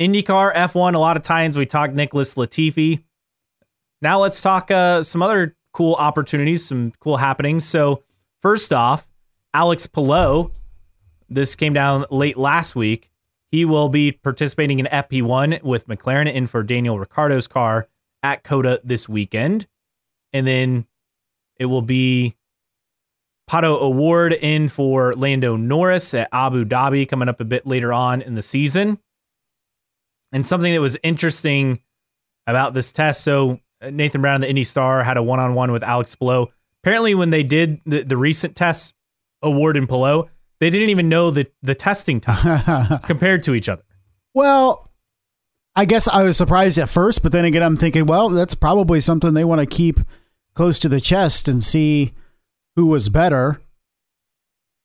IndyCar 0.00 0.54
F1, 0.54 0.94
a 0.94 0.98
lot 0.98 1.16
of 1.16 1.22
times 1.22 1.56
we 1.56 1.66
talk 1.66 1.92
Nicholas 1.92 2.34
Latifi. 2.34 3.02
Now 4.02 4.20
let's 4.20 4.40
talk 4.40 4.70
uh, 4.70 5.02
some 5.02 5.22
other 5.22 5.56
cool 5.72 5.94
opportunities, 5.94 6.64
some 6.64 6.92
cool 7.00 7.16
happenings. 7.16 7.64
So, 7.64 8.02
first 8.40 8.72
off, 8.72 9.08
Alex 9.54 9.86
Palou, 9.86 10.52
this 11.28 11.56
came 11.56 11.72
down 11.72 12.04
late 12.10 12.36
last 12.36 12.76
week. 12.76 13.10
He 13.50 13.64
will 13.64 13.88
be 13.88 14.12
participating 14.12 14.78
in 14.78 14.86
FP1 14.86 15.62
with 15.62 15.88
McLaren 15.88 16.32
in 16.32 16.46
for 16.46 16.62
Daniel 16.62 16.98
Ricciardo's 16.98 17.48
car 17.48 17.88
at 18.22 18.44
COTA 18.44 18.80
this 18.84 19.08
weekend. 19.08 19.66
And 20.32 20.46
then 20.46 20.86
it 21.58 21.66
will 21.66 21.82
be 21.82 22.36
Pato 23.48 23.80
O'Ward 23.80 24.32
in 24.32 24.68
for 24.68 25.14
Lando 25.14 25.56
Norris 25.56 26.12
at 26.14 26.28
Abu 26.32 26.64
Dhabi 26.64 27.08
coming 27.08 27.28
up 27.28 27.40
a 27.40 27.44
bit 27.44 27.66
later 27.66 27.92
on 27.92 28.20
in 28.20 28.34
the 28.34 28.42
season. 28.42 28.98
And 30.32 30.44
something 30.44 30.72
that 30.72 30.80
was 30.80 30.98
interesting 31.02 31.80
about 32.46 32.74
this 32.74 32.92
test 32.92 33.24
so, 33.24 33.60
Nathan 33.82 34.20
Brown, 34.20 34.42
the 34.42 34.48
Indy 34.48 34.64
Star, 34.64 35.02
had 35.02 35.16
a 35.16 35.22
one 35.22 35.40
on 35.40 35.54
one 35.54 35.72
with 35.72 35.82
Alex 35.82 36.14
Palou. 36.14 36.48
Apparently, 36.82 37.14
when 37.14 37.30
they 37.30 37.42
did 37.42 37.80
the, 37.86 38.02
the 38.02 38.16
recent 38.16 38.54
test 38.54 38.94
O'Ward 39.42 39.76
in 39.76 39.86
Palou, 39.86 40.24
they 40.60 40.68
didn't 40.68 40.90
even 40.90 41.08
know 41.08 41.30
the, 41.30 41.46
the 41.62 41.74
testing 41.74 42.20
times 42.20 42.64
compared 43.04 43.44
to 43.44 43.54
each 43.54 43.68
other. 43.68 43.82
Well, 44.34 44.86
I 45.74 45.84
guess 45.84 46.08
I 46.08 46.24
was 46.24 46.36
surprised 46.36 46.76
at 46.78 46.88
first, 46.88 47.22
but 47.22 47.32
then 47.32 47.44
again, 47.44 47.62
I'm 47.62 47.76
thinking, 47.76 48.06
well, 48.06 48.28
that's 48.28 48.54
probably 48.54 49.00
something 49.00 49.32
they 49.32 49.44
want 49.44 49.60
to 49.60 49.66
keep 49.66 50.00
close 50.58 50.80
to 50.80 50.88
the 50.88 51.00
chest 51.00 51.46
and 51.46 51.62
see 51.62 52.12
who 52.74 52.86
was 52.86 53.08
better. 53.08 53.60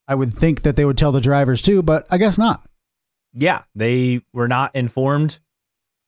I 0.07 0.13
would 0.13 0.31
think 0.31 0.62
that 0.62 0.75
they 0.75 0.86
would 0.86 0.99
tell 0.99 1.12
the 1.12 1.19
drivers 1.19 1.63
too, 1.63 1.81
but 1.81 2.05
I 2.12 2.19
guess 2.19 2.38
not. 2.38 2.63
Yeah, 3.33 3.63
they 3.73 4.21
were 4.33 4.47
not 4.47 4.75
informed 4.75 5.39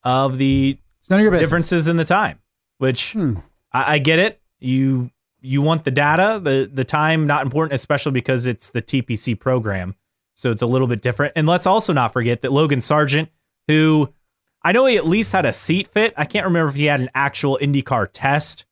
of 0.03 0.37
the 0.37 0.77
none 1.09 1.19
of 1.19 1.23
your 1.23 1.35
differences 1.35 1.87
in 1.87 1.97
the 1.97 2.05
time, 2.05 2.37
which 2.77 3.13
Hmm. 3.13 3.37
I, 3.73 3.95
I 3.95 3.97
get 3.97 4.19
it. 4.19 4.39
You 4.59 5.09
you 5.41 5.63
want 5.63 5.83
the 5.83 5.89
data, 5.89 6.39
the 6.39 6.69
the 6.71 6.83
time 6.83 7.25
not 7.25 7.41
important, 7.41 7.73
especially 7.73 8.11
because 8.11 8.45
it's 8.45 8.69
the 8.69 8.83
TPC 8.83 9.39
program, 9.39 9.95
so 10.35 10.51
it's 10.51 10.61
a 10.61 10.67
little 10.67 10.85
bit 10.87 11.01
different. 11.01 11.33
And 11.35 11.47
let's 11.47 11.65
also 11.65 11.91
not 11.91 12.13
forget 12.13 12.41
that 12.41 12.51
Logan 12.51 12.81
Sargent, 12.81 13.29
who 13.67 14.13
I 14.61 14.73
know 14.73 14.85
he 14.85 14.95
at 14.97 15.07
least 15.07 15.31
had 15.31 15.45
a 15.45 15.53
seat 15.53 15.87
fit. 15.87 16.13
I 16.15 16.25
can't 16.25 16.45
remember 16.45 16.69
if 16.69 16.75
he 16.75 16.85
had 16.85 17.01
an 17.01 17.09
actual 17.15 17.57
IndyCar 17.59 18.09
test. 18.13 18.64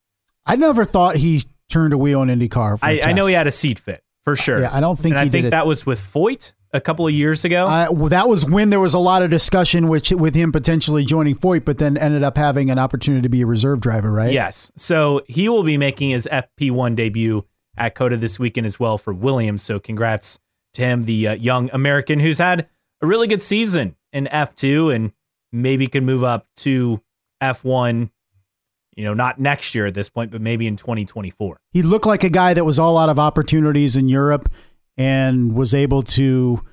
I 0.45 0.55
never 0.55 0.85
thought 0.85 1.17
he 1.17 1.43
turned 1.69 1.93
a 1.93 1.97
wheel 1.97 2.21
in 2.21 2.29
IndyCar. 2.29 2.79
I, 2.81 3.01
I 3.03 3.13
know 3.13 3.25
he 3.25 3.33
had 3.33 3.47
a 3.47 3.51
seat 3.51 3.79
fit 3.79 4.03
for 4.23 4.35
sure. 4.35 4.61
Yeah, 4.61 4.75
I 4.75 4.79
don't 4.79 4.97
think 4.97 5.13
and 5.13 5.19
I 5.19 5.29
think 5.29 5.49
that 5.49 5.65
was 5.65 5.85
with 5.85 5.99
Foyt 5.99 6.53
a 6.71 6.81
couple 6.81 7.07
of 7.07 7.13
years 7.13 7.45
ago. 7.45 7.67
I, 7.67 7.89
well, 7.89 8.09
that 8.09 8.27
was 8.27 8.45
when 8.45 8.69
there 8.69 8.79
was 8.79 8.93
a 8.93 8.99
lot 8.99 9.21
of 9.21 9.29
discussion 9.29 9.87
with 9.87 10.11
with 10.11 10.35
him 10.35 10.51
potentially 10.51 11.05
joining 11.05 11.35
Foyt, 11.35 11.65
but 11.65 11.77
then 11.77 11.97
ended 11.97 12.23
up 12.23 12.37
having 12.37 12.69
an 12.69 12.79
opportunity 12.79 13.21
to 13.21 13.29
be 13.29 13.41
a 13.41 13.45
reserve 13.45 13.81
driver, 13.81 14.11
right? 14.11 14.31
Yes. 14.31 14.71
So 14.75 15.21
he 15.27 15.49
will 15.49 15.63
be 15.63 15.77
making 15.77 16.09
his 16.11 16.27
FP1 16.31 16.95
debut 16.95 17.45
at 17.77 17.95
COTA 17.95 18.17
this 18.17 18.39
weekend 18.39 18.65
as 18.65 18.79
well 18.79 18.97
for 18.97 19.13
Williams. 19.13 19.61
So 19.63 19.79
congrats 19.79 20.39
to 20.73 20.81
him, 20.81 21.05
the 21.05 21.29
uh, 21.29 21.33
young 21.35 21.69
American 21.73 22.19
who's 22.19 22.39
had 22.39 22.67
a 23.01 23.07
really 23.07 23.27
good 23.27 23.41
season 23.41 23.95
in 24.11 24.27
F2 24.31 24.93
and 24.93 25.11
maybe 25.51 25.87
could 25.87 26.03
move 26.03 26.23
up 26.23 26.47
to 26.57 27.01
F1, 27.41 28.09
you 28.95 29.03
know, 29.03 29.13
not 29.13 29.39
next 29.39 29.73
year 29.75 29.85
at 29.85 29.93
this 29.93 30.09
point, 30.09 30.31
but 30.31 30.41
maybe 30.41 30.67
in 30.67 30.77
2024. 30.77 31.57
He 31.71 31.81
looked 31.81 32.05
like 32.05 32.23
a 32.23 32.29
guy 32.29 32.53
that 32.53 32.65
was 32.65 32.79
all 32.79 32.97
out 32.97 33.09
of 33.09 33.19
opportunities 33.19 33.95
in 33.95 34.09
Europe 34.09 34.49
and 34.97 35.55
was 35.55 35.73
able 35.73 36.03
to 36.03 36.63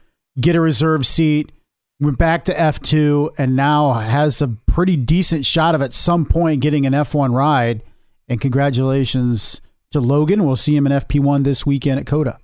get 0.40 0.56
a 0.56 0.61
reserve 0.61 1.06
seat, 1.06 1.52
went 2.00 2.18
back 2.18 2.44
to 2.44 2.54
F2, 2.54 3.30
and 3.38 3.56
now 3.56 3.92
has 3.92 4.42
a 4.42 4.48
pretty 4.66 4.96
decent 4.96 5.46
shot 5.46 5.74
of 5.74 5.83
at 5.83 5.94
some 5.94 6.24
point 6.24 6.61
getting 6.61 6.87
an 6.87 6.92
F1 6.92 7.35
ride. 7.35 7.83
And 8.28 8.40
congratulations 8.40 9.61
to 9.90 10.00
Logan. 10.00 10.44
We'll 10.44 10.56
see 10.56 10.76
him 10.76 10.87
in 10.87 10.92
FP1 10.92 11.44
this 11.44 11.66
weekend 11.66 12.00
at 12.00 12.06
COTA. 12.06 12.38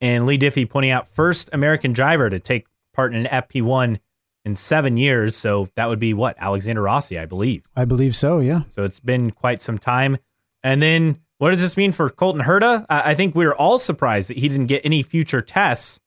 And 0.00 0.26
Lee 0.26 0.38
Diffie 0.38 0.68
pointing 0.68 0.90
out 0.90 1.08
first 1.08 1.50
American 1.52 1.92
driver 1.92 2.30
to 2.30 2.38
take 2.38 2.66
part 2.94 3.14
in 3.14 3.26
an 3.26 3.42
FP1 3.42 3.98
in 4.46 4.54
seven 4.54 4.96
years. 4.96 5.36
So 5.36 5.68
that 5.74 5.88
would 5.88 5.98
be 5.98 6.14
what? 6.14 6.36
Alexander 6.38 6.80
Rossi, 6.80 7.18
I 7.18 7.26
believe. 7.26 7.66
I 7.74 7.84
believe 7.84 8.14
so, 8.14 8.38
yeah. 8.38 8.62
So 8.70 8.84
it's 8.84 9.00
been 9.00 9.32
quite 9.32 9.60
some 9.60 9.76
time. 9.76 10.16
And 10.62 10.80
then 10.80 11.20
what 11.38 11.50
does 11.50 11.60
this 11.60 11.76
mean 11.76 11.92
for 11.92 12.08
Colton 12.08 12.42
Herta? 12.42 12.86
I 12.88 13.10
I 13.10 13.14
think 13.14 13.34
we 13.34 13.44
were 13.44 13.56
all 13.56 13.78
surprised 13.78 14.30
that 14.30 14.38
he 14.38 14.48
didn't 14.48 14.66
get 14.66 14.82
any 14.84 15.02
future 15.02 15.42
tests 15.42 16.00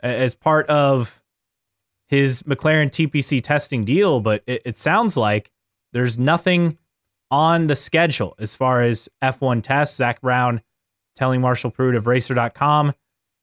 as 0.00 0.36
part 0.36 0.66
of 0.68 1.20
his 2.06 2.42
McLaren 2.44 2.88
TPC 2.88 3.42
testing 3.42 3.84
deal, 3.84 4.20
but 4.20 4.42
it, 4.46 4.62
it 4.64 4.76
sounds 4.78 5.16
like 5.16 5.50
there's 5.92 6.18
nothing 6.18 6.78
on 7.30 7.66
the 7.66 7.76
schedule 7.76 8.34
as 8.38 8.54
far 8.54 8.82
as 8.82 9.08
F1 9.22 9.62
tests. 9.62 9.96
Zak 9.96 10.20
Brown 10.20 10.62
telling 11.16 11.40
Marshall 11.40 11.72
Pruett 11.72 11.96
of 11.96 12.06
Racer.com. 12.06 12.94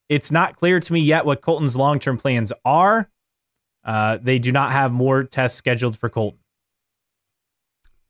It's 0.08 0.32
not 0.32 0.56
clear 0.56 0.80
to 0.80 0.94
me 0.94 1.02
yet 1.02 1.26
what 1.26 1.42
Colton's 1.42 1.76
long 1.76 2.00
term 2.00 2.18
plans 2.18 2.54
are. 2.64 3.10
Uh, 3.86 4.18
they 4.22 4.40
do 4.40 4.52
not 4.52 4.72
have 4.72 4.92
more 4.92 5.24
tests 5.24 5.58
scheduled 5.58 5.98
for 5.98 6.10
Colton. 6.10 6.40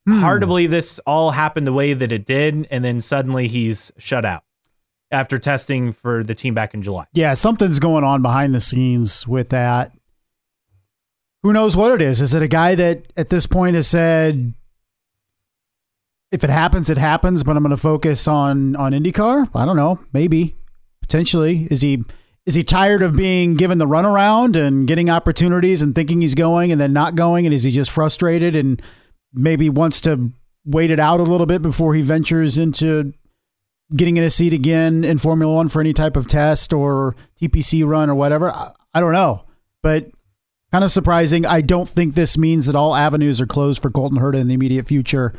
Hmm. 0.07 0.19
Hard 0.19 0.41
to 0.41 0.47
believe 0.47 0.71
this 0.71 0.99
all 0.99 1.31
happened 1.31 1.67
the 1.67 1.73
way 1.73 1.93
that 1.93 2.11
it 2.11 2.25
did, 2.25 2.67
and 2.71 2.85
then 2.85 3.01
suddenly 3.01 3.47
he's 3.47 3.91
shut 3.97 4.23
out 4.23 4.43
after 5.11 5.37
testing 5.37 5.91
for 5.91 6.23
the 6.23 6.35
team 6.35 6.53
back 6.53 6.73
in 6.73 6.81
July. 6.81 7.05
Yeah, 7.13 7.33
something's 7.33 7.79
going 7.79 8.03
on 8.03 8.21
behind 8.21 8.55
the 8.55 8.61
scenes 8.61 9.27
with 9.27 9.49
that. 9.49 9.91
Who 11.43 11.53
knows 11.53 11.75
what 11.77 11.91
it 11.91 12.01
is? 12.01 12.21
Is 12.21 12.33
it 12.33 12.41
a 12.41 12.47
guy 12.47 12.75
that 12.75 13.11
at 13.17 13.29
this 13.29 13.45
point 13.45 13.75
has 13.75 13.87
said, 13.87 14.53
if 16.31 16.43
it 16.43 16.49
happens, 16.49 16.89
it 16.89 16.97
happens, 16.97 17.43
but 17.43 17.55
I'm 17.55 17.63
going 17.63 17.69
to 17.69 17.77
focus 17.77 18.27
on 18.27 18.75
on 18.75 18.93
IndyCar? 18.93 19.49
I 19.53 19.65
don't 19.65 19.75
know. 19.75 19.99
Maybe, 20.11 20.55
potentially. 21.01 21.67
Is 21.69 21.81
he 21.81 22.03
is 22.45 22.55
he 22.55 22.63
tired 22.63 23.01
of 23.01 23.15
being 23.15 23.55
given 23.55 23.79
the 23.79 23.87
runaround 23.87 24.55
and 24.55 24.87
getting 24.87 25.09
opportunities 25.09 25.81
and 25.81 25.95
thinking 25.95 26.21
he's 26.21 26.35
going 26.35 26.71
and 26.71 26.79
then 26.79 26.93
not 26.93 27.15
going? 27.15 27.45
And 27.45 27.53
is 27.53 27.63
he 27.63 27.71
just 27.71 27.89
frustrated 27.89 28.55
and 28.55 28.81
maybe 29.33 29.69
wants 29.69 29.99
to 30.01 30.31
wait 30.63 30.91
it 30.91 30.99
out 30.99 31.19
a 31.19 31.23
little 31.23 31.47
bit 31.47 31.61
before 31.61 31.95
he 31.95 32.01
ventures 32.01 32.57
into 32.57 33.13
getting 33.95 34.17
in 34.17 34.23
a 34.23 34.29
seat 34.29 34.53
again 34.53 35.03
in 35.03 35.17
Formula 35.17 35.53
One 35.53 35.69
for 35.69 35.79
any 35.79 35.93
type 35.93 36.15
of 36.15 36.27
test 36.27 36.73
or 36.73 37.15
TPC 37.41 37.85
run 37.85 38.09
or 38.09 38.15
whatever. 38.15 38.51
I, 38.51 38.71
I 38.93 38.99
don't 38.99 39.13
know, 39.13 39.43
but 39.81 40.09
kind 40.71 40.83
of 40.83 40.91
surprising. 40.91 41.45
I 41.45 41.61
don't 41.61 41.89
think 41.89 42.13
this 42.13 42.37
means 42.37 42.65
that 42.65 42.75
all 42.75 42.95
avenues 42.95 43.41
are 43.41 43.47
closed 43.47 43.81
for 43.81 43.89
Colton 43.89 44.19
Herta 44.19 44.35
in 44.35 44.47
the 44.47 44.53
immediate 44.53 44.87
future 44.87 45.33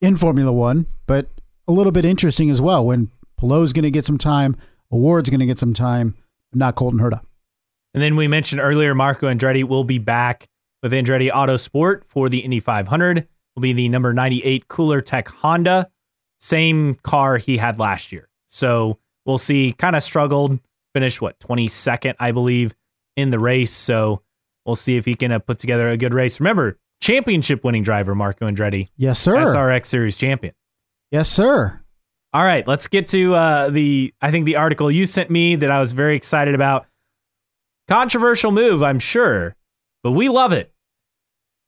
in 0.00 0.16
Formula 0.16 0.52
One, 0.52 0.86
but 1.06 1.28
a 1.68 1.72
little 1.72 1.92
bit 1.92 2.04
interesting 2.04 2.50
as 2.50 2.60
well 2.60 2.84
when 2.84 3.10
Palou's 3.38 3.72
going 3.72 3.84
to 3.84 3.90
get 3.90 4.04
some 4.04 4.18
time, 4.18 4.56
O'Ward's 4.90 5.30
going 5.30 5.40
to 5.40 5.46
get 5.46 5.58
some 5.58 5.74
time, 5.74 6.16
not 6.54 6.74
Colton 6.74 7.00
Herta. 7.00 7.20
And 7.94 8.02
then 8.02 8.16
we 8.16 8.28
mentioned 8.28 8.60
earlier 8.60 8.94
Marco 8.94 9.26
Andretti 9.28 9.64
will 9.64 9.84
be 9.84 9.98
back 9.98 10.48
with 10.82 10.92
Andretti 10.92 11.30
Autosport 11.30 12.02
for 12.06 12.28
the 12.28 12.38
Indy 12.38 12.60
500. 12.60 13.28
Will 13.54 13.60
be 13.60 13.72
the 13.74 13.88
number 13.90 14.14
98 14.14 14.66
Cooler 14.68 15.02
Tech 15.02 15.28
Honda, 15.28 15.90
same 16.40 16.94
car 17.02 17.36
he 17.36 17.58
had 17.58 17.78
last 17.78 18.10
year. 18.12 18.28
So 18.50 18.98
we'll 19.26 19.36
see. 19.38 19.72
Kind 19.72 19.94
of 19.94 20.02
struggled, 20.02 20.58
finished 20.94 21.20
what 21.20 21.38
22nd, 21.40 22.14
I 22.18 22.32
believe, 22.32 22.74
in 23.14 23.30
the 23.30 23.38
race. 23.38 23.72
So 23.72 24.22
we'll 24.64 24.76
see 24.76 24.96
if 24.96 25.04
he 25.04 25.14
can 25.14 25.32
uh, 25.32 25.38
put 25.38 25.58
together 25.58 25.90
a 25.90 25.98
good 25.98 26.14
race. 26.14 26.40
Remember, 26.40 26.78
championship 27.02 27.62
winning 27.62 27.82
driver, 27.82 28.14
Marco 28.14 28.48
Andretti, 28.48 28.88
Yes, 28.96 29.18
sir. 29.18 29.36
SRX 29.36 29.84
Series 29.84 30.16
champion. 30.16 30.54
Yes, 31.10 31.28
sir. 31.28 31.81
All 32.34 32.42
right, 32.42 32.66
let's 32.66 32.88
get 32.88 33.08
to 33.08 33.34
uh, 33.34 33.68
the, 33.68 34.14
I 34.22 34.30
think 34.30 34.46
the 34.46 34.56
article 34.56 34.90
you 34.90 35.04
sent 35.04 35.30
me 35.30 35.56
that 35.56 35.70
I 35.70 35.80
was 35.80 35.92
very 35.92 36.16
excited 36.16 36.54
about. 36.54 36.86
Controversial 37.88 38.52
move, 38.52 38.82
I'm 38.82 38.98
sure, 38.98 39.54
but 40.02 40.12
we 40.12 40.28
love 40.28 40.52
it. 40.52 40.72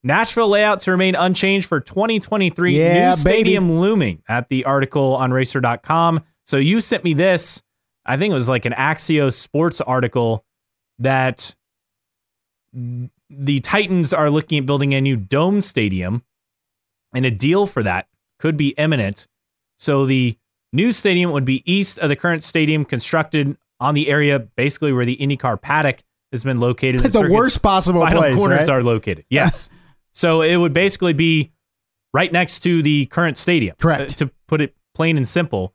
Nashville 0.03 0.49
layout 0.49 0.81
to 0.81 0.91
remain 0.91 1.15
unchanged 1.15 1.67
for 1.67 1.81
2023. 1.81 2.79
Yeah, 2.79 3.11
New 3.11 3.17
stadium 3.17 3.81
looming 3.81 4.23
at 4.29 4.49
the 4.49 4.65
article 4.65 5.17
on 5.17 5.33
racer.com. 5.33 6.23
So 6.47 6.59
you 6.59 6.81
sent 6.81 7.05
me 7.05 7.15
this. 7.15 7.63
I 8.07 8.17
think 8.19 8.33
it 8.33 8.35
was 8.35 8.49
like 8.49 8.67
an 8.67 8.75
Axios 8.75 9.33
sports 9.33 9.81
article 9.81 10.45
that 10.99 11.55
the 13.31 13.61
Titans 13.61 14.13
are 14.13 14.31
looking 14.31 14.59
at 14.59 14.67
building 14.67 14.95
a 14.95 15.01
new 15.01 15.17
dome 15.17 15.61
stadium, 15.63 16.23
and 17.15 17.25
a 17.25 17.31
deal 17.31 17.67
for 17.67 17.83
that 17.83 18.09
could 18.39 18.57
be 18.57 18.69
imminent. 18.71 19.27
So 19.79 20.05
the 20.05 20.37
new 20.75 20.93
stadium 20.93 21.33
would 21.33 21.45
be 21.45 21.63
east 21.71 21.99
of 21.99 22.09
the 22.09 22.17
current 22.17 22.45
stadium, 22.45 22.85
constructed 22.85 23.57
on 23.81 23.95
the 23.95 24.09
area 24.09 24.39
basically 24.39 24.93
where 24.93 25.05
the 25.05 25.17
IndyCar 25.17 25.61
paddock 25.61 26.03
has 26.33 26.43
been 26.43 26.59
located. 26.59 27.01
the 27.03 27.11
circuit's 27.11 27.33
worst 27.33 27.63
possible 27.63 28.01
final 28.01 28.23
place. 28.23 28.37
corners 28.37 28.59
right? 28.61 28.69
are 28.69 28.83
located. 28.83 29.25
Yes. 29.31 29.71
so 30.13 30.43
it 30.43 30.57
would 30.57 30.73
basically 30.73 31.13
be 31.13 31.53
right 32.13 32.33
next 32.33 32.61
to 32.61 32.83
the 32.83 33.07
current 33.07 33.39
stadium. 33.39 33.77
Correct. 33.79 34.13
uh, 34.13 34.27
to 34.27 34.31
put 34.47 34.61
it 34.61 34.75
plain 34.95 35.17
and 35.17 35.27
simple. 35.27 35.75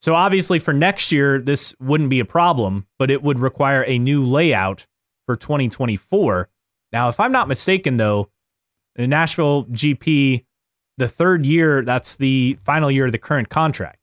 So 0.00 0.14
obviously 0.14 0.58
for 0.58 0.72
next 0.72 1.10
year, 1.10 1.40
this 1.40 1.74
wouldn't 1.80 2.10
be 2.10 2.20
a 2.20 2.24
problem, 2.24 2.86
but 2.98 3.10
it 3.10 3.22
would 3.22 3.38
require 3.38 3.84
a 3.84 3.98
new 3.98 4.24
layout 4.24 4.86
for 5.26 5.36
2024. 5.36 6.48
Now, 6.92 7.08
if 7.08 7.20
I'm 7.20 7.32
not 7.32 7.48
mistaken, 7.48 7.96
though, 7.96 8.30
the 8.94 9.06
Nashville 9.06 9.64
GP, 9.66 10.44
the 10.98 11.08
third 11.08 11.46
year, 11.46 11.82
that's 11.82 12.16
the 12.16 12.58
final 12.64 12.90
year 12.90 13.06
of 13.06 13.12
the 13.12 13.18
current 13.18 13.48
contract. 13.48 13.98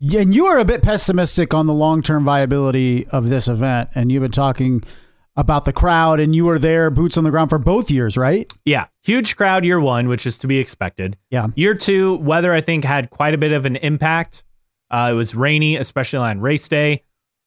Yeah, 0.00 0.20
and 0.20 0.34
you 0.34 0.46
are 0.46 0.58
a 0.58 0.64
bit 0.64 0.82
pessimistic 0.82 1.54
on 1.54 1.66
the 1.66 1.72
long 1.72 2.02
term 2.02 2.24
viability 2.24 3.06
of 3.08 3.30
this 3.30 3.48
event, 3.48 3.88
and 3.94 4.12
you've 4.12 4.22
been 4.22 4.30
talking 4.30 4.82
about 5.36 5.64
the 5.64 5.72
crowd, 5.72 6.18
and 6.20 6.34
you 6.36 6.44
were 6.44 6.58
there, 6.58 6.90
boots 6.90 7.16
on 7.16 7.22
the 7.24 7.30
ground 7.30 7.48
for 7.48 7.58
both 7.58 7.90
years, 7.90 8.16
right? 8.16 8.52
Yeah, 8.64 8.86
huge 9.02 9.36
crowd 9.36 9.64
year 9.64 9.78
one, 9.80 10.08
which 10.08 10.26
is 10.26 10.36
to 10.38 10.46
be 10.48 10.58
expected. 10.58 11.16
Yeah. 11.30 11.46
Year 11.54 11.74
two, 11.74 12.16
weather 12.16 12.52
I 12.52 12.60
think 12.60 12.84
had 12.84 13.10
quite 13.10 13.34
a 13.34 13.38
bit 13.38 13.52
of 13.52 13.64
an 13.64 13.76
impact. 13.76 14.42
Uh, 14.90 15.10
it 15.12 15.14
was 15.14 15.34
rainy, 15.34 15.76
especially 15.76 16.18
on 16.18 16.40
race 16.40 16.68
day. 16.68 17.04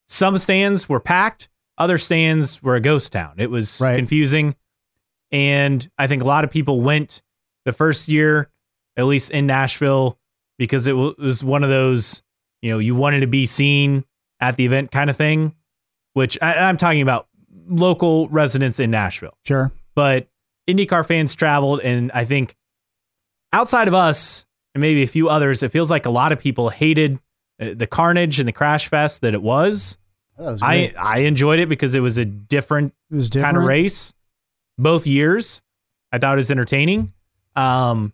Some 0.08 0.38
stands 0.38 0.88
were 0.90 1.00
packed, 1.02 1.50
other 1.78 1.98
stands 1.98 2.62
were 2.64 2.76
a 2.76 2.82
ghost 2.82 3.12
town. 3.14 3.36
It 3.38 3.50
was 3.50 3.80
Right. 3.82 3.98
confusing, 3.98 4.56
and 5.32 5.90
I 5.98 6.08
think 6.08 6.22
a 6.22 6.26
lot 6.26 6.44
of 6.44 6.52
people 6.52 6.82
went 6.82 7.22
the 7.66 7.74
first 7.74 8.08
year, 8.10 8.50
at 9.02 9.08
least 9.08 9.32
in 9.32 9.46
Nashville, 9.48 10.18
because 10.58 10.88
it 10.88 10.94
was 10.94 11.44
one 11.44 11.64
of 11.64 11.70
those 11.70 12.22
you 12.62 12.72
know 12.72 12.80
you 12.80 12.96
wanted 12.96 13.22
to 13.22 13.28
be 13.28 13.46
seen 13.46 14.06
at 14.40 14.56
the 14.58 14.66
event 14.66 14.92
kind 14.92 15.10
of 15.10 15.18
thing. 15.18 15.54
Which 16.14 16.38
I, 16.42 16.54
I'm 16.56 16.78
talking 16.78 17.02
about 17.02 17.28
local 17.68 18.28
residents 18.30 18.80
in 18.80 18.92
Nashville 18.92 19.38
Sure. 19.46 19.72
but 19.96 20.28
IndyCar 20.70 21.06
fans 21.06 21.36
traveled, 21.36 21.80
and 21.82 22.12
I 22.14 22.26
think 22.26 22.56
outside 23.54 23.88
of 23.88 23.94
us 23.94 24.46
and 24.76 24.82
maybe 24.82 25.04
a 25.04 25.08
few 25.08 25.30
others, 25.30 25.64
it 25.64 25.70
feels 25.72 25.90
like 25.92 26.06
a 26.06 26.10
lot 26.10 26.32
of 26.32 26.40
people 26.40 26.70
hated 26.70 27.20
uh, 27.62 27.72
the 27.76 27.88
carnage 27.88 28.40
and 28.40 28.48
the 28.48 28.52
crash 28.54 28.88
fest 28.90 29.22
that 29.22 29.34
it 29.34 29.42
was. 29.42 29.98
That 30.38 30.52
was 30.52 30.62
I. 30.62 30.94
I 30.98 31.20
enjoyed 31.20 31.60
it 31.60 31.70
because 31.70 31.94
it 31.96 32.00
was 32.00 32.18
a 32.18 32.26
different 32.26 32.94
was 33.10 33.30
different. 33.30 33.46
kind 33.56 33.58
of 33.58 33.64
race. 33.64 34.14
Both 34.78 35.06
years, 35.08 35.62
I 36.12 36.18
thought 36.18 36.34
it 36.34 36.38
was 36.38 36.52
entertaining. 36.52 37.14
Um, 37.56 38.14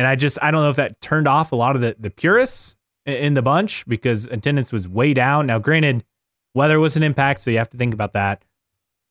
and 0.00 0.06
I 0.06 0.16
just 0.16 0.38
I 0.40 0.50
don't 0.50 0.62
know 0.62 0.70
if 0.70 0.76
that 0.76 0.98
turned 1.02 1.28
off 1.28 1.52
a 1.52 1.56
lot 1.56 1.76
of 1.76 1.82
the 1.82 1.94
the 1.98 2.08
purists 2.08 2.74
in 3.04 3.34
the 3.34 3.42
bunch 3.42 3.86
because 3.86 4.26
attendance 4.28 4.72
was 4.72 4.88
way 4.88 5.12
down. 5.12 5.46
Now, 5.46 5.58
granted, 5.58 6.04
weather 6.54 6.80
was 6.80 6.96
an 6.96 7.02
impact, 7.02 7.42
so 7.42 7.50
you 7.50 7.58
have 7.58 7.68
to 7.68 7.76
think 7.76 7.92
about 7.92 8.14
that. 8.14 8.42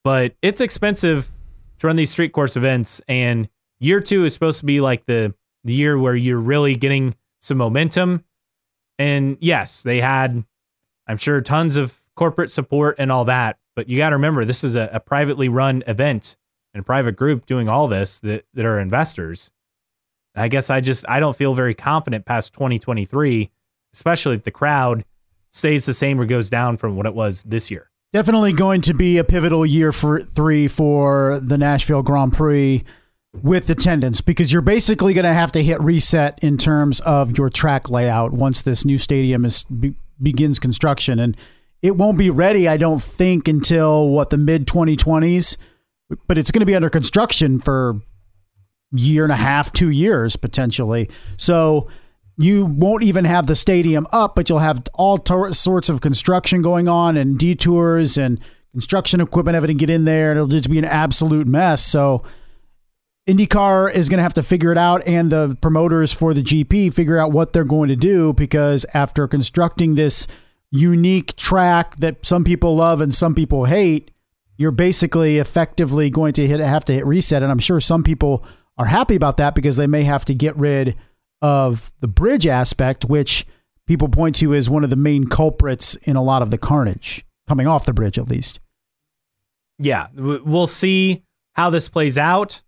But 0.04 0.34
it's 0.42 0.62
expensive 0.62 1.30
to 1.78 1.86
run 1.86 1.96
these 1.96 2.10
street 2.10 2.34
course 2.34 2.58
events, 2.58 3.04
and 3.08 3.50
year 3.80 4.00
two 4.00 4.26
is 4.26 4.34
supposed 4.34 4.62
to 4.62 4.66
be 4.66 4.82
like 4.82 5.06
the 5.06 5.36
the 5.64 5.74
year 5.74 5.96
where 5.96 6.16
you're 6.16 6.40
really 6.40 6.76
getting 6.76 7.14
some 7.40 7.60
momentum. 7.60 8.24
And 8.98 9.38
yes, 9.40 9.84
they 9.84 10.02
had, 10.02 10.44
I'm 11.06 11.18
sure, 11.18 11.40
tons 11.42 11.78
of 11.78 12.02
corporate 12.16 12.50
support 12.50 12.96
and 12.98 13.12
all 13.12 13.26
that. 13.26 13.60
But 13.76 13.90
you 13.90 13.98
got 13.98 14.10
to 14.10 14.16
remember, 14.16 14.44
this 14.44 14.64
is 14.64 14.76
a, 14.76 14.90
a 14.92 15.00
privately 15.00 15.50
run 15.50 15.84
event 15.86 16.36
and 16.74 16.82
a 16.82 16.84
private 16.84 17.16
group 17.16 17.46
doing 17.46 17.70
all 17.70 17.88
this 17.88 18.20
that, 18.22 18.46
that 18.56 18.66
are 18.66 18.80
investors. 18.80 19.52
I 20.40 20.48
guess 20.48 20.70
I 20.70 20.80
just 20.80 21.06
I 21.08 21.20
don't 21.20 21.36
feel 21.36 21.54
very 21.54 21.74
confident 21.74 22.26
past 22.26 22.54
2023, 22.54 23.50
especially 23.94 24.36
if 24.36 24.44
the 24.44 24.52
crowd 24.52 25.06
stays 25.52 25.86
the 25.86 25.94
same 25.94 26.20
or 26.20 26.26
goes 26.26 26.50
down 26.50 26.78
from 26.78 26.96
what 26.96 27.06
it 27.06 27.14
was 27.14 27.44
this 27.44 27.70
year. 27.72 27.90
Definitely 28.14 28.54
going 28.54 28.82
to 28.82 28.94
be 28.94 29.18
a 29.18 29.24
pivotal 29.24 29.66
year 29.66 29.92
for 29.92 30.20
three 30.20 30.68
for 30.68 31.40
the 31.42 31.58
Nashville 31.58 32.02
Grand 32.02 32.34
Prix 32.34 32.84
with 33.44 33.70
attendance 33.70 34.22
because 34.22 34.52
you're 34.52 34.62
basically 34.64 35.14
going 35.14 35.26
to 35.26 35.34
have 35.34 35.52
to 35.52 35.62
hit 35.62 35.80
reset 35.82 36.40
in 36.44 36.58
terms 36.58 37.00
of 37.02 37.38
your 37.38 37.50
track 37.50 37.90
layout 37.90 38.32
once 38.32 38.64
this 38.64 38.84
new 38.84 38.98
stadium 38.98 39.46
is 39.46 39.64
be, 39.66 39.94
begins 40.22 40.58
construction 40.58 41.20
and 41.20 41.38
it 41.84 41.96
won't 41.96 42.18
be 42.18 42.32
ready 42.32 42.68
I 42.68 42.78
don't 42.78 43.02
think 43.02 43.48
until 43.48 44.10
what 44.10 44.32
the 44.32 44.38
mid 44.38 44.66
2020s 44.66 45.58
but 46.28 46.40
it's 46.40 46.50
going 46.50 46.62
to 46.62 46.66
be 46.66 46.76
under 46.76 46.90
construction 46.90 47.60
for 47.60 48.02
year 48.92 49.24
and 49.24 49.32
a 49.32 49.38
half 49.38 49.72
2 49.72 49.90
years 49.90 50.36
potentially 50.36 51.10
so 51.38 51.88
you 52.40 52.66
won't 52.66 53.04
even 53.04 53.26
have 53.26 53.48
the 53.48 53.56
stadium 53.56 54.08
up, 54.14 54.34
but 54.34 54.48
you'll 54.48 54.60
have 54.60 54.82
all 54.94 55.18
tor- 55.18 55.52
sorts 55.52 55.90
of 55.90 56.00
construction 56.00 56.62
going 56.62 56.88
on 56.88 57.18
and 57.18 57.38
detours 57.38 58.18
and 58.18 58.40
construction 58.72 59.20
equipment 59.20 59.56
having 59.56 59.68
to 59.68 59.74
get 59.74 59.90
in 59.90 60.06
there. 60.06 60.32
And 60.32 60.38
it'll 60.38 60.48
just 60.48 60.70
be 60.70 60.80
an 60.80 60.86
absolute 60.86 61.48
mess. 61.48 61.86
So 61.86 62.24
IndyCar 63.28 63.94
is 63.94 64.08
going 64.08 64.20
to 64.20 64.24
have 64.24 64.34
to 64.36 64.44
figure 64.44 64.72
it 64.72 64.78
out, 64.78 65.06
and 65.06 65.32
the 65.32 65.58
promoters 65.62 66.14
for 66.14 66.34
the 66.34 66.42
GP 66.42 66.94
figure 66.94 67.18
out 67.18 67.34
what 67.34 67.52
they're 67.52 67.66
going 67.66 67.90
to 67.90 67.98
do 67.98 68.32
because 68.32 68.86
after 68.94 69.28
constructing 69.28 69.96
this 69.96 70.26
unique 70.72 71.36
track 71.36 71.98
that 71.98 72.26
some 72.26 72.46
people 72.46 72.78
love 72.78 73.02
and 73.02 73.14
some 73.14 73.36
people 73.36 73.66
hate, 73.66 74.12
you're 74.56 74.72
basically 74.72 75.40
effectively 75.40 76.10
going 76.10 76.32
to 76.34 76.48
hit, 76.48 76.62
have 76.62 76.86
to 76.86 76.94
hit 76.94 77.06
reset. 77.06 77.44
And 77.44 77.52
I'm 77.52 77.60
sure 77.60 77.82
some 77.82 78.02
people 78.02 78.46
are 78.80 78.86
happy 78.86 79.16
about 79.16 79.38
that 79.38 79.54
because 79.54 79.78
they 79.78 79.86
may 79.86 80.04
have 80.04 80.26
to 80.26 80.34
get 80.34 80.56
rid 80.58 80.96
of 81.42 81.94
the 82.00 82.08
bridge 82.08 82.48
aspect, 82.48 83.06
which 83.06 83.46
people 83.86 84.08
point 84.08 84.38
to 84.38 84.56
as 84.56 84.70
one 84.70 84.84
of 84.84 84.90
the 84.90 84.96
main 84.96 85.28
culprits 85.28 85.96
in 85.98 86.16
a 86.16 86.24
lot 86.24 86.42
of 86.42 86.50
the 86.50 86.58
carnage 86.58 87.26
coming 87.48 87.68
off 87.68 87.86
the 87.86 87.94
bridge, 87.94 88.18
at 88.18 88.30
least. 88.30 88.60
Yeah, 89.78 90.08
we'll 90.16 90.68
see 90.68 91.24
how 91.54 91.70
this 91.70 91.90
plays 91.90 92.18
out. 92.18 92.64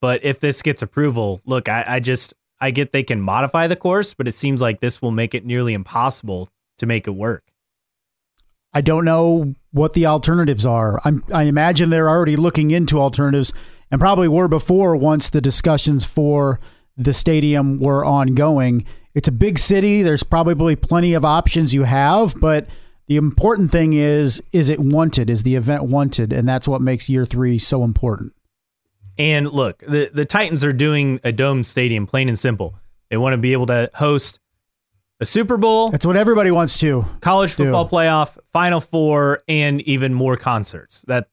But 0.00 0.24
if 0.24 0.40
this 0.40 0.62
gets 0.62 0.82
approval, 0.82 1.40
look, 1.44 1.68
I, 1.68 1.84
I 1.86 2.00
just 2.00 2.32
I 2.60 2.70
get 2.70 2.92
they 2.92 3.02
can 3.02 3.20
modify 3.20 3.66
the 3.66 3.76
course, 3.76 4.14
but 4.14 4.28
it 4.28 4.32
seems 4.32 4.60
like 4.60 4.80
this 4.80 5.02
will 5.02 5.10
make 5.10 5.34
it 5.34 5.44
nearly 5.44 5.74
impossible 5.74 6.48
to 6.78 6.86
make 6.86 7.06
it 7.06 7.12
work. 7.12 7.44
I 8.72 8.80
don't 8.80 9.04
know 9.04 9.54
what 9.72 9.94
the 9.94 10.06
alternatives 10.06 10.64
are. 10.64 11.00
I'm, 11.04 11.24
I 11.32 11.44
imagine 11.44 11.90
they're 11.90 12.08
already 12.08 12.36
looking 12.36 12.70
into 12.70 12.98
alternatives 12.98 13.52
and 13.90 14.00
probably 14.00 14.28
were 14.28 14.48
before 14.48 14.96
once 14.96 15.30
the 15.30 15.40
discussions 15.40 16.04
for 16.04 16.60
the 16.96 17.12
stadium 17.12 17.80
were 17.80 18.04
ongoing. 18.04 18.84
It's 19.14 19.28
a 19.28 19.32
big 19.32 19.58
city. 19.58 20.02
There's 20.02 20.22
probably 20.22 20.76
plenty 20.76 21.14
of 21.14 21.24
options 21.24 21.74
you 21.74 21.82
have, 21.84 22.34
but 22.40 22.66
the 23.08 23.16
important 23.16 23.72
thing 23.72 23.92
is 23.92 24.42
is 24.52 24.68
it 24.68 24.78
wanted? 24.78 25.28
Is 25.28 25.42
the 25.42 25.56
event 25.56 25.84
wanted? 25.84 26.32
And 26.32 26.48
that's 26.48 26.68
what 26.68 26.80
makes 26.80 27.08
year 27.08 27.24
three 27.24 27.58
so 27.58 27.82
important. 27.82 28.32
And 29.18 29.50
look, 29.50 29.80
the 29.80 30.10
the 30.14 30.24
Titans 30.24 30.64
are 30.64 30.72
doing 30.72 31.18
a 31.24 31.32
dome 31.32 31.64
stadium, 31.64 32.06
plain 32.06 32.28
and 32.28 32.38
simple. 32.38 32.76
They 33.10 33.16
want 33.16 33.32
to 33.34 33.38
be 33.38 33.52
able 33.52 33.66
to 33.66 33.90
host 33.94 34.38
a 35.18 35.26
Super 35.26 35.58
Bowl, 35.58 35.90
That's 35.90 36.06
what 36.06 36.16
everybody 36.16 36.50
wants 36.50 36.78
to. 36.78 37.04
college 37.20 37.52
football 37.52 37.84
do. 37.84 37.90
playoff, 37.90 38.38
Final 38.52 38.80
Four, 38.80 39.40
and 39.48 39.82
even 39.82 40.14
more 40.14 40.36
concerts. 40.38 41.04
That 41.08 41.28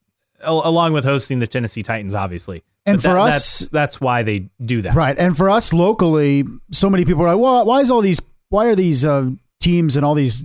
along 0.47 0.93
with 0.93 1.03
hosting 1.03 1.39
the 1.39 1.47
Tennessee 1.47 1.83
Titans, 1.83 2.13
obviously. 2.13 2.63
And 2.86 2.97
But 2.97 3.01
for 3.03 3.13
that- 3.13 3.19
us- 3.19 3.60
that's, 3.60 3.67
that's 3.69 4.01
why 4.01 4.23
they 4.23 4.49
do 4.63 4.81
that. 4.81 4.95
Right. 4.95 5.17
And 5.17 5.36
for 5.36 5.49
us 5.49 5.73
locally, 5.73 6.43
so 6.71 6.89
many 6.89 7.05
people 7.05 7.23
are 7.23 7.36
like, 7.36 7.39
well, 7.41 7.65
why 7.65 7.81
is 7.81 7.91
all 7.91 8.01
these, 8.01 8.21
why 8.49 8.67
are 8.67 8.75
these 8.75 9.05
uh, 9.05 9.29
teams 9.60 9.95
and 9.97 10.05
all 10.05 10.13
these 10.15 10.43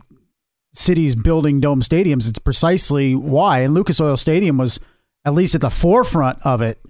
cities 0.75 1.15
building 1.15 1.61
dome 1.61 1.81
stadiums? 1.83 2.29
It's 2.29 2.39
precisely 2.39 3.15
why. 3.15 3.61
And 3.61 3.75
Lucas 3.75 4.01
Oil 4.01 4.17
Stadium 4.17 4.59
was 4.59 4.81
at 5.25 5.35
least 5.35 5.55
at 5.55 5.61
the 5.61 5.71
forefront 5.71 6.45
of 6.45 6.63
it. 6.63 6.81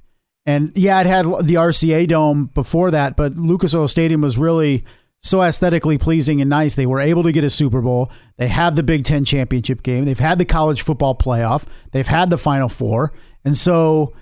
And 0.47 0.73
yeah, 0.75 1.01
it 1.01 1.07
had 1.07 1.25
the 1.27 1.55
RCA 1.55 2.09
Dome 2.09 2.47
before 2.47 2.91
that, 2.91 3.15
but 3.17 3.35
Lucas 3.37 3.75
Oil 3.77 3.87
Stadium 3.87 4.23
was 4.23 4.37
really 4.39 4.85
so 5.23 5.43
aesthetically 5.43 5.99
pleasing 5.99 6.41
and 6.41 6.51
nice. 6.51 6.75
They 6.75 6.87
were 6.87 7.01
able 7.01 7.23
to 7.23 7.33
get 7.33 7.45
a 7.45 7.51
Super 7.51 7.81
Bowl. 7.81 8.11
They 8.39 8.49
have 8.49 8.77
the 8.77 8.83
Big 8.83 9.05
Ten 9.05 9.25
championship 9.25 9.83
game. 9.83 10.05
They've 10.05 10.19
had 10.19 10.39
the 10.39 10.45
college 10.45 10.83
football 10.83 11.15
playoff. 11.15 11.65
They've 11.93 12.07
had 12.07 12.31
the 12.31 12.39
Final 12.39 12.69
Four. 12.69 13.13
And 13.45 13.57
so 13.57 14.15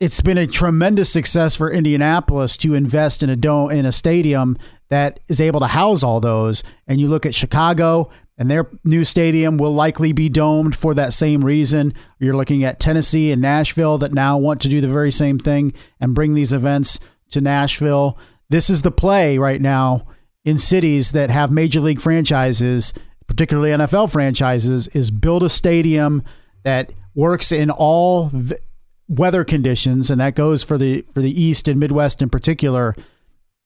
it's 0.00 0.20
been 0.20 0.38
a 0.38 0.46
tremendous 0.46 1.10
success 1.10 1.54
for 1.56 1.70
Indianapolis 1.70 2.56
to 2.58 2.74
invest 2.74 3.22
in 3.22 3.30
a 3.30 3.36
dome 3.36 3.70
in 3.70 3.86
a 3.86 3.92
stadium 3.92 4.56
that 4.88 5.20
is 5.28 5.40
able 5.40 5.60
to 5.60 5.66
house 5.66 6.02
all 6.02 6.20
those. 6.20 6.62
And 6.86 7.00
you 7.00 7.08
look 7.08 7.26
at 7.26 7.34
Chicago, 7.34 8.10
and 8.38 8.50
their 8.50 8.70
new 8.84 9.04
stadium 9.04 9.56
will 9.56 9.72
likely 9.72 10.12
be 10.12 10.28
domed 10.28 10.76
for 10.76 10.92
that 10.94 11.14
same 11.14 11.42
reason. 11.42 11.94
You're 12.18 12.36
looking 12.36 12.64
at 12.64 12.80
Tennessee 12.80 13.32
and 13.32 13.40
Nashville 13.40 13.98
that 13.98 14.12
now 14.12 14.36
want 14.36 14.60
to 14.62 14.68
do 14.68 14.80
the 14.80 14.88
very 14.88 15.10
same 15.10 15.38
thing 15.38 15.72
and 16.00 16.14
bring 16.14 16.34
these 16.34 16.52
events 16.52 17.00
to 17.30 17.40
Nashville. 17.40 18.18
This 18.48 18.70
is 18.70 18.82
the 18.82 18.90
play 18.90 19.38
right 19.38 19.60
now 19.60 20.06
in 20.44 20.58
cities 20.58 21.12
that 21.12 21.30
have 21.30 21.50
major 21.50 21.80
league 21.80 22.00
franchises, 22.00 22.92
particularly 23.26 23.70
NFL 23.70 24.10
franchises, 24.12 24.88
is 24.88 25.10
build 25.10 25.42
a 25.42 25.48
stadium 25.48 26.22
that 26.62 26.92
works 27.14 27.50
in 27.50 27.70
all 27.70 28.28
v- 28.32 28.54
weather 29.08 29.44
conditions, 29.44 30.10
and 30.10 30.20
that 30.20 30.34
goes 30.34 30.62
for 30.62 30.78
the 30.78 31.02
for 31.14 31.20
the 31.20 31.40
East 31.40 31.66
and 31.66 31.80
Midwest 31.80 32.22
in 32.22 32.30
particular, 32.30 32.94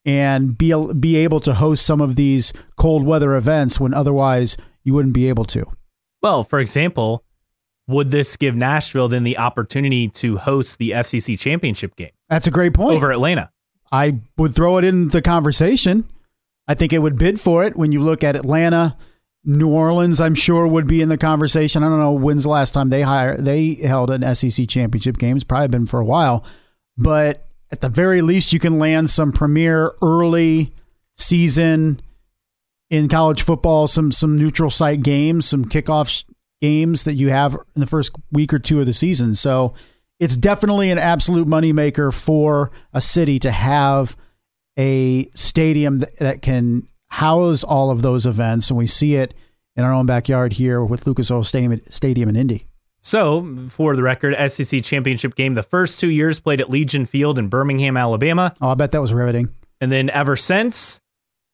and 0.07 0.57
be 0.57 0.73
be 0.99 1.16
able 1.16 1.40
to 1.40 1.55
host 1.55 1.85
some 1.85 2.01
of 2.01 2.16
these 2.16 2.53
cold 2.77 3.05
weather 3.05 3.35
events 3.35 3.79
when 3.79 3.93
otherwise 3.93 4.57
you 4.83 4.95
wouldn't 4.95 5.14
be 5.14 5.29
able 5.29 5.45
to. 5.45 5.66
Well, 6.23 6.45
for 6.45 6.59
example, 6.59 7.25
would 7.87 8.11
this 8.11 8.37
give 8.37 8.55
Nashville 8.55 9.09
then 9.09 9.25
the 9.25 9.37
opportunity 9.38 10.09
to 10.09 10.38
host 10.38 10.79
the 10.79 10.95
SEC 11.03 11.38
championship 11.38 11.97
game 11.97 12.11
That's 12.29 12.47
a 12.47 12.51
great 12.51 12.73
point. 12.73 12.97
over 12.97 13.11
Atlanta? 13.11 13.51
I 13.92 14.20
would 14.37 14.55
throw 14.55 14.79
it 14.79 14.85
in 14.85 15.09
the 15.09 15.22
conversation. 15.22 16.09
I 16.68 16.74
think 16.74 16.92
it 16.92 17.00
would 17.00 17.18
bid 17.18 17.40
for 17.40 17.64
it 17.64 17.76
when 17.76 17.92
you 17.92 18.00
look 18.00 18.22
at 18.22 18.37
Atlanta, 18.37 18.96
New 19.44 19.68
Orleans. 19.68 20.20
I'm 20.20 20.35
sure 20.35 20.66
would 20.66 20.87
be 20.87 21.03
in 21.03 21.09
the 21.09 21.18
conversation. 21.18 21.83
I 21.83 21.88
don't 21.88 21.98
know 21.98 22.12
when's 22.12 22.44
the 22.44 22.50
last 22.50 22.72
time 22.72 22.90
they 22.90 23.03
hire 23.03 23.37
they 23.37 23.74
held 23.74 24.11
an 24.11 24.35
SEC 24.35 24.68
championship 24.68 25.18
game. 25.18 25.37
It's 25.37 25.44
probably 25.44 25.68
been 25.68 25.87
for 25.87 25.98
a 25.98 26.05
while, 26.05 26.44
but 26.96 27.48
at 27.72 27.81
the 27.81 27.88
very 27.88 28.20
least, 28.20 28.53
you 28.53 28.59
can 28.59 28.79
land 28.79 29.11
some 29.11 29.33
premier 29.33 29.92
early 30.03 30.72
season 31.16 32.00
in 32.90 33.09
college 33.09 33.42
football. 33.42 33.87
Some 33.87 34.12
some 34.12 34.37
neutral 34.37 34.70
site 34.70 35.03
games, 35.03 35.46
some 35.46 35.64
kickoff 35.64 36.24
games 36.61 37.05
that 37.05 37.14
you 37.14 37.31
have 37.31 37.55
in 37.55 37.81
the 37.81 37.87
first 37.87 38.12
week 38.31 38.53
or 38.53 38.59
two 38.59 38.81
of 38.81 38.87
the 38.87 38.92
season. 38.92 39.35
So 39.35 39.74
it's 40.20 40.37
definitely 40.37 40.90
an 40.90 40.98
absolute 40.98 41.48
moneymaker 41.48 42.14
for 42.14 42.70
a 42.92 43.00
city 43.00 43.38
to 43.40 43.50
have 43.50 44.16
a 44.78 45.24
stadium 45.35 45.98
that, 45.98 46.16
that 46.18 46.42
can 46.42 46.87
house 47.09 47.64
all 47.64 47.90
of 47.90 48.02
those 48.02 48.26
events. 48.26 48.70
And 48.70 48.78
we 48.78 48.87
see 48.87 49.16
it 49.16 49.35
in 49.76 49.85
our 49.85 49.92
own 49.92 50.06
backyard 50.06 50.52
here 50.52 50.85
with 50.85 51.06
Lucas 51.06 51.30
Oil 51.30 51.42
Stadium, 51.42 51.80
Stadium 51.88 52.28
in 52.28 52.37
Indy. 52.37 52.66
So, 53.02 53.56
for 53.70 53.96
the 53.96 54.02
record, 54.02 54.37
SEC 54.50 54.83
championship 54.83 55.35
game, 55.35 55.54
the 55.54 55.62
first 55.62 55.98
two 55.98 56.11
years 56.11 56.38
played 56.38 56.61
at 56.61 56.68
Legion 56.68 57.06
Field 57.06 57.38
in 57.38 57.48
Birmingham, 57.48 57.96
Alabama. 57.96 58.54
Oh, 58.61 58.68
I 58.68 58.74
bet 58.74 58.92
that 58.92 59.00
was 59.00 59.14
riveting. 59.14 59.48
And 59.80 59.90
then 59.90 60.11
ever 60.11 60.37
since, 60.37 61.00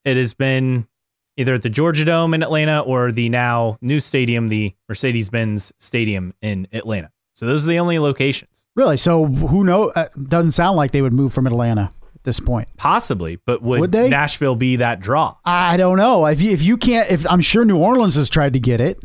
it 0.04 0.16
has 0.16 0.34
been 0.34 0.88
either 1.36 1.54
at 1.54 1.62
the 1.62 1.70
Georgia 1.70 2.04
Dome 2.04 2.34
in 2.34 2.42
Atlanta 2.42 2.80
or 2.80 3.12
the 3.12 3.28
now 3.28 3.78
new 3.80 4.00
stadium, 4.00 4.48
the 4.48 4.74
Mercedes 4.88 5.28
Benz 5.28 5.72
Stadium 5.78 6.34
in 6.42 6.66
Atlanta. 6.72 7.12
So, 7.36 7.46
those 7.46 7.64
are 7.66 7.70
the 7.70 7.78
only 7.78 7.98
locations. 7.98 8.66
Really? 8.76 8.98
So 8.98 9.24
who 9.26 9.64
know? 9.64 9.90
Uh, 9.96 10.06
doesn't 10.28 10.50
sound 10.52 10.76
like 10.76 10.90
they 10.90 11.00
would 11.00 11.14
move 11.14 11.32
from 11.32 11.46
Atlanta 11.46 11.92
at 12.14 12.22
this 12.24 12.38
point. 12.38 12.68
Possibly, 12.76 13.36
but 13.46 13.62
would, 13.62 13.80
Would 13.80 13.92
they? 13.92 14.10
Nashville 14.10 14.54
be 14.54 14.76
that 14.76 15.00
draw? 15.00 15.34
I 15.46 15.78
don't 15.78 15.96
know. 15.96 16.26
If 16.26 16.42
you, 16.42 16.50
if 16.52 16.62
you 16.62 16.76
can't, 16.76 17.10
if 17.10 17.28
I'm 17.28 17.40
sure 17.40 17.64
New 17.64 17.78
Orleans 17.78 18.16
has 18.16 18.28
tried 18.28 18.52
to 18.52 18.60
get 18.60 18.80
it. 18.80 19.02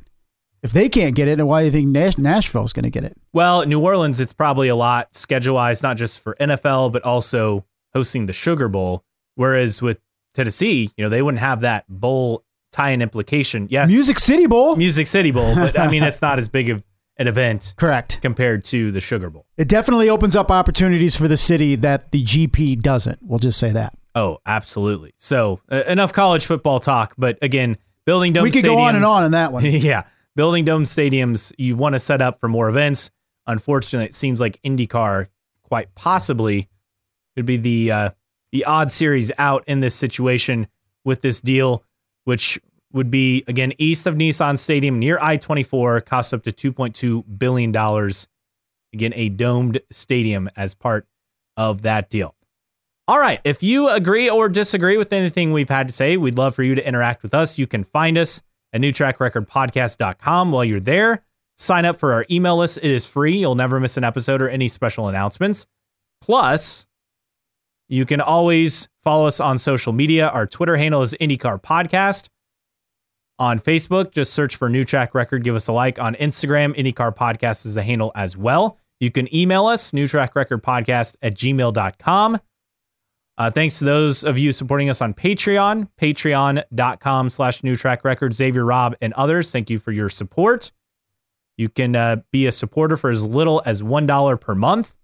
If 0.61 0.73
they 0.73 0.89
can't 0.89 1.15
get 1.15 1.27
it, 1.27 1.37
then 1.37 1.47
why 1.47 1.61
do 1.61 1.65
you 1.65 1.71
think 1.71 1.87
Nash, 1.87 2.19
Nashville's 2.19 2.71
going 2.71 2.83
to 2.83 2.91
get 2.91 3.03
it? 3.03 3.17
Well, 3.33 3.65
New 3.65 3.79
Orleans, 3.79 4.19
it's 4.19 4.33
probably 4.33 4.67
a 4.67 4.75
lot 4.75 5.15
schedule 5.15 5.55
wise, 5.55 5.81
not 5.81 5.97
just 5.97 6.19
for 6.19 6.35
NFL, 6.39 6.91
but 6.93 7.03
also 7.03 7.65
hosting 7.95 8.27
the 8.27 8.33
Sugar 8.33 8.67
Bowl. 8.67 9.03
Whereas 9.33 9.81
with 9.81 9.99
Tennessee, 10.35 10.91
you 10.95 11.03
know, 11.03 11.09
they 11.09 11.23
wouldn't 11.23 11.39
have 11.39 11.61
that 11.61 11.85
bowl 11.89 12.43
tie 12.71 12.91
in 12.91 13.01
implication. 13.01 13.67
Yes, 13.71 13.89
Music 13.89 14.19
City 14.19 14.45
Bowl. 14.45 14.75
Music 14.75 15.07
City 15.07 15.31
Bowl, 15.31 15.55
but 15.55 15.79
I 15.79 15.87
mean, 15.89 16.03
it's 16.03 16.21
not 16.21 16.37
as 16.37 16.47
big 16.47 16.69
of 16.69 16.83
an 17.17 17.27
event 17.27 17.73
Correct. 17.77 18.19
compared 18.21 18.63
to 18.65 18.91
the 18.91 19.01
Sugar 19.01 19.29
Bowl. 19.29 19.45
It 19.57 19.67
definitely 19.67 20.09
opens 20.09 20.35
up 20.35 20.49
opportunities 20.49 21.15
for 21.15 21.27
the 21.27 21.37
city 21.37 21.75
that 21.75 22.11
the 22.11 22.23
GP 22.23 22.79
doesn't. 22.79 23.19
We'll 23.21 23.39
just 23.39 23.59
say 23.59 23.71
that. 23.71 23.97
Oh, 24.15 24.39
absolutely. 24.45 25.13
So 25.17 25.59
uh, 25.71 25.83
enough 25.87 26.13
college 26.13 26.45
football 26.45 26.79
talk, 26.79 27.13
but 27.17 27.37
again, 27.41 27.77
building 28.05 28.33
dome. 28.33 28.43
we 28.43 28.51
could 28.51 28.63
go 28.63 28.77
on 28.77 28.95
and 28.95 29.05
on 29.05 29.25
in 29.25 29.31
that 29.31 29.53
one. 29.53 29.63
yeah, 29.65 30.03
building 30.35 30.65
dome 30.65 30.83
stadiums. 30.83 31.53
You 31.57 31.75
want 31.75 31.93
to 31.93 31.99
set 31.99 32.21
up 32.21 32.39
for 32.39 32.47
more 32.47 32.69
events. 32.69 33.09
Unfortunately, 33.47 34.05
it 34.05 34.13
seems 34.13 34.39
like 34.39 34.61
IndyCar 34.63 35.27
quite 35.63 35.93
possibly 35.95 36.69
could 37.35 37.45
be 37.45 37.57
the 37.57 37.91
uh, 37.91 38.09
the 38.51 38.65
odd 38.65 38.91
series 38.91 39.31
out 39.37 39.63
in 39.67 39.79
this 39.79 39.95
situation 39.95 40.67
with 41.05 41.21
this 41.21 41.39
deal, 41.41 41.83
which 42.25 42.59
would 42.93 43.11
be 43.11 43.43
again 43.47 43.73
east 43.77 44.07
of 44.07 44.15
Nissan 44.15 44.57
Stadium 44.57 44.99
near 44.99 45.17
I 45.21 45.37
twenty 45.37 45.63
four, 45.63 46.01
costs 46.01 46.33
up 46.33 46.43
to 46.43 46.51
two 46.51 46.71
point 46.71 46.95
two 46.95 47.23
billion 47.23 47.71
dollars. 47.71 48.27
Again, 48.93 49.13
a 49.15 49.29
domed 49.29 49.79
stadium 49.89 50.49
as 50.55 50.73
part 50.73 51.07
of 51.55 51.83
that 51.83 52.09
deal. 52.09 52.35
All 53.07 53.19
right. 53.19 53.39
If 53.43 53.63
you 53.63 53.89
agree 53.89 54.29
or 54.29 54.47
disagree 54.49 54.97
with 54.97 55.11
anything 55.11 55.51
we've 55.51 55.69
had 55.69 55.87
to 55.87 55.93
say, 55.93 56.17
we'd 56.17 56.37
love 56.37 56.55
for 56.55 56.63
you 56.63 56.75
to 56.75 56.87
interact 56.87 57.23
with 57.23 57.33
us. 57.33 57.57
You 57.57 57.67
can 57.67 57.83
find 57.83 58.17
us 58.17 58.41
at 58.73 58.81
newtrackrecordpodcast.com 58.81 60.51
while 60.51 60.65
you're 60.65 60.79
there. 60.79 61.23
Sign 61.57 61.85
up 61.85 61.97
for 61.97 62.13
our 62.13 62.25
email 62.31 62.57
list. 62.57 62.79
It 62.81 62.91
is 62.91 63.05
free. 63.05 63.37
You'll 63.37 63.55
never 63.55 63.79
miss 63.79 63.97
an 63.97 64.03
episode 64.03 64.41
or 64.41 64.49
any 64.49 64.67
special 64.67 65.07
announcements. 65.07 65.67
Plus, 66.21 66.85
you 67.89 68.05
can 68.05 68.21
always 68.21 68.87
follow 69.03 69.27
us 69.27 69.39
on 69.39 69.57
social 69.57 69.91
media. 69.93 70.29
Our 70.29 70.47
Twitter 70.47 70.77
handle 70.77 71.01
is 71.01 71.13
IndyCar 71.19 71.61
Podcast. 71.61 72.29
On 73.41 73.57
Facebook, 73.57 74.11
just 74.11 74.33
search 74.33 74.55
for 74.55 74.69
New 74.69 74.83
Track 74.83 75.15
Record. 75.15 75.43
Give 75.43 75.55
us 75.55 75.67
a 75.67 75.73
like. 75.73 75.97
On 75.97 76.13
Instagram, 76.13 76.77
IndyCar 76.77 77.15
Podcast 77.15 77.65
is 77.65 77.73
the 77.73 77.81
handle 77.81 78.11
as 78.13 78.37
well. 78.37 78.77
You 78.99 79.09
can 79.09 79.33
email 79.35 79.65
us, 79.65 79.93
newtrackrecordpodcast 79.93 81.15
at 81.23 81.33
gmail.com. 81.33 82.39
Uh, 83.39 83.49
thanks 83.49 83.79
to 83.79 83.85
those 83.85 84.23
of 84.23 84.37
you 84.37 84.51
supporting 84.51 84.91
us 84.91 85.01
on 85.01 85.15
Patreon, 85.15 85.87
patreon.com 85.99 87.31
slash 87.31 87.63
new 87.63 87.75
track 87.75 88.05
record, 88.05 88.35
Xavier 88.35 88.63
Rob 88.63 88.95
and 89.01 89.11
others. 89.13 89.51
Thank 89.51 89.71
you 89.71 89.79
for 89.79 89.91
your 89.91 90.09
support. 90.09 90.71
You 91.57 91.67
can 91.67 91.95
uh, 91.95 92.17
be 92.31 92.45
a 92.45 92.51
supporter 92.51 92.95
for 92.95 93.09
as 93.09 93.23
little 93.23 93.63
as 93.65 93.81
$1 93.81 94.39
per 94.39 94.53
month. 94.53 94.95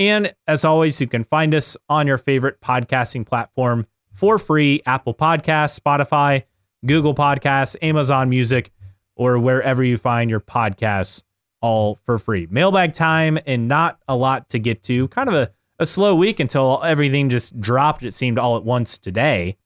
And 0.00 0.34
as 0.48 0.64
always, 0.64 1.00
you 1.00 1.06
can 1.06 1.22
find 1.22 1.54
us 1.54 1.76
on 1.88 2.08
your 2.08 2.18
favorite 2.18 2.60
podcasting 2.60 3.24
platform 3.24 3.86
for 4.12 4.36
free 4.36 4.82
Apple 4.84 5.14
Podcasts, 5.14 5.78
Spotify, 5.78 6.42
Google 6.86 7.14
Podcasts, 7.14 7.76
Amazon 7.82 8.28
Music, 8.28 8.70
or 9.16 9.38
wherever 9.38 9.82
you 9.84 9.96
find 9.98 10.30
your 10.30 10.40
podcasts, 10.40 11.22
all 11.60 11.98
for 12.06 12.18
free. 12.18 12.46
Mailbag 12.50 12.94
time 12.94 13.38
and 13.46 13.68
not 13.68 13.98
a 14.08 14.16
lot 14.16 14.48
to 14.50 14.58
get 14.58 14.82
to. 14.84 15.08
Kind 15.08 15.28
of 15.28 15.34
a, 15.34 15.50
a 15.78 15.84
slow 15.86 16.14
week 16.14 16.40
until 16.40 16.82
everything 16.82 17.28
just 17.28 17.60
dropped, 17.60 18.02
it 18.04 18.14
seemed, 18.14 18.38
all 18.38 18.56
at 18.56 18.64
once 18.64 18.96
today. 18.96 19.56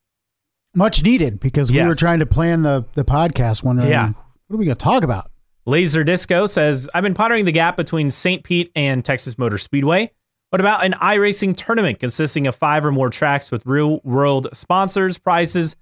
Much 0.74 1.04
needed 1.04 1.38
because 1.38 1.70
we 1.70 1.76
Yes. 1.76 1.86
were 1.86 1.94
trying 1.94 2.18
to 2.18 2.26
plan 2.26 2.62
the, 2.62 2.84
the 2.94 3.04
podcast 3.04 3.62
wondering 3.62 3.88
Yeah. 3.90 4.08
what 4.08 4.54
are 4.54 4.58
we 4.58 4.64
going 4.64 4.76
to 4.76 4.82
talk 4.84 5.04
about? 5.04 5.30
Laser 5.66 6.02
Disco 6.04 6.46
says, 6.46 6.90
I've 6.92 7.04
been 7.04 7.14
pondering 7.14 7.44
the 7.44 7.52
gap 7.52 7.76
between 7.76 8.10
St. 8.10 8.42
Pete 8.42 8.70
and 8.74 9.04
Texas 9.04 9.38
Motor 9.38 9.56
Speedway. 9.56 10.10
What 10.50 10.60
about 10.60 10.84
an 10.84 10.92
iRacing 10.94 11.56
tournament 11.56 12.00
consisting 12.00 12.46
of 12.46 12.54
five 12.54 12.84
or 12.84 12.92
more 12.92 13.08
tracks 13.08 13.50
with 13.50 13.64
real 13.66 14.00
world 14.04 14.48
sponsors, 14.52 15.16
prizes, 15.16 15.74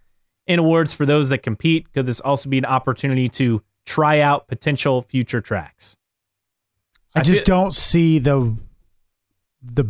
and 0.52 0.60
awards 0.60 0.92
for 0.92 1.04
those 1.06 1.28
that 1.30 1.38
compete? 1.38 1.92
Could 1.92 2.06
this 2.06 2.20
also 2.20 2.48
be 2.48 2.58
an 2.58 2.64
opportunity 2.64 3.28
to 3.30 3.62
try 3.86 4.20
out 4.20 4.46
potential 4.48 5.02
future 5.02 5.40
tracks? 5.40 5.96
I, 7.14 7.20
I 7.20 7.22
just 7.22 7.40
feel- 7.44 7.56
don't 7.56 7.74
see 7.74 8.18
the 8.18 8.56
the 9.62 9.85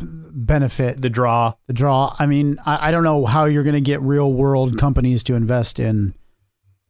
benefit, 0.00 1.00
The 1.02 1.10
draw. 1.10 1.54
the 1.66 1.72
draw. 1.72 2.14
I 2.18 2.26
mean, 2.26 2.58
I, 2.64 2.88
I 2.88 2.90
don't 2.90 3.02
know 3.02 3.26
how 3.26 3.44
you're 3.46 3.64
going 3.64 3.74
to 3.74 3.80
get 3.80 4.00
real 4.02 4.32
world 4.32 4.78
companies 4.78 5.22
to 5.24 5.34
invest 5.34 5.78
in. 5.80 6.14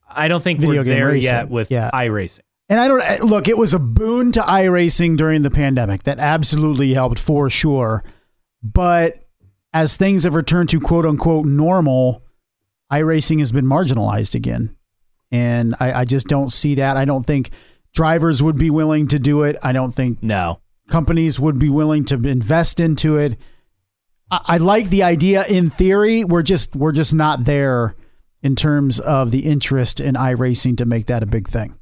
I 0.08 0.28
don't 0.28 0.42
think 0.42 0.60
Video 0.60 0.80
we're 0.80 0.84
game 0.84 0.94
there 0.94 1.06
racing. 1.08 1.22
yet 1.32 1.48
with 1.48 1.70
Yeah. 1.70 1.90
iRacing. 1.92 2.40
And 2.68 2.78
I 2.78 2.88
don't 2.88 3.02
uh, 3.02 3.24
look. 3.24 3.48
It 3.48 3.58
was 3.58 3.74
a 3.74 3.78
boon 3.80 4.30
to 4.32 4.40
iRacing 4.42 5.16
during 5.16 5.42
the 5.42 5.50
pandemic. 5.50 6.04
That 6.04 6.18
absolutely 6.20 6.94
helped 6.94 7.18
for 7.18 7.50
sure. 7.50 8.04
But 8.62 9.24
as 9.72 9.96
things 9.96 10.22
have 10.24 10.34
returned 10.34 10.68
to 10.68 10.80
quote 10.80 11.04
unquote 11.06 11.46
normal, 11.46 12.22
iRacing 12.92 13.38
has 13.40 13.52
been 13.52 13.66
marginalized 13.66 14.34
again, 14.34 14.76
and 15.30 15.74
I, 15.80 15.92
I 16.00 16.04
just 16.04 16.26
don't 16.26 16.50
see 16.50 16.74
that. 16.76 16.96
I 16.96 17.04
don't 17.04 17.24
think 17.24 17.50
drivers 17.94 18.42
would 18.42 18.56
be 18.58 18.70
willing 18.70 19.08
to 19.08 19.18
do 19.18 19.42
it. 19.42 19.56
I 19.62 19.72
don't 19.72 19.90
think 19.92 20.22
No. 20.22 20.60
companies 20.88 21.38
would 21.40 21.58
be 21.58 21.68
willing 21.68 22.04
to 22.06 22.14
invest 22.16 22.80
into 22.80 23.16
it. 23.16 23.38
I, 24.30 24.40
I 24.44 24.56
like 24.58 24.90
the 24.90 25.02
idea 25.02 25.44
in 25.46 25.70
theory. 25.70 26.24
We're 26.24 26.42
just 26.42 26.74
we're 26.76 26.92
just 26.92 27.14
not 27.14 27.44
there 27.44 27.94
in 28.42 28.56
terms 28.56 28.98
of 29.00 29.30
the 29.30 29.40
interest 29.40 30.00
in 30.00 30.14
iRacing 30.14 30.76
to 30.78 30.86
make 30.86 31.06
that 31.06 31.22
a 31.22 31.26
big 31.26 31.46
thing. 31.48 31.74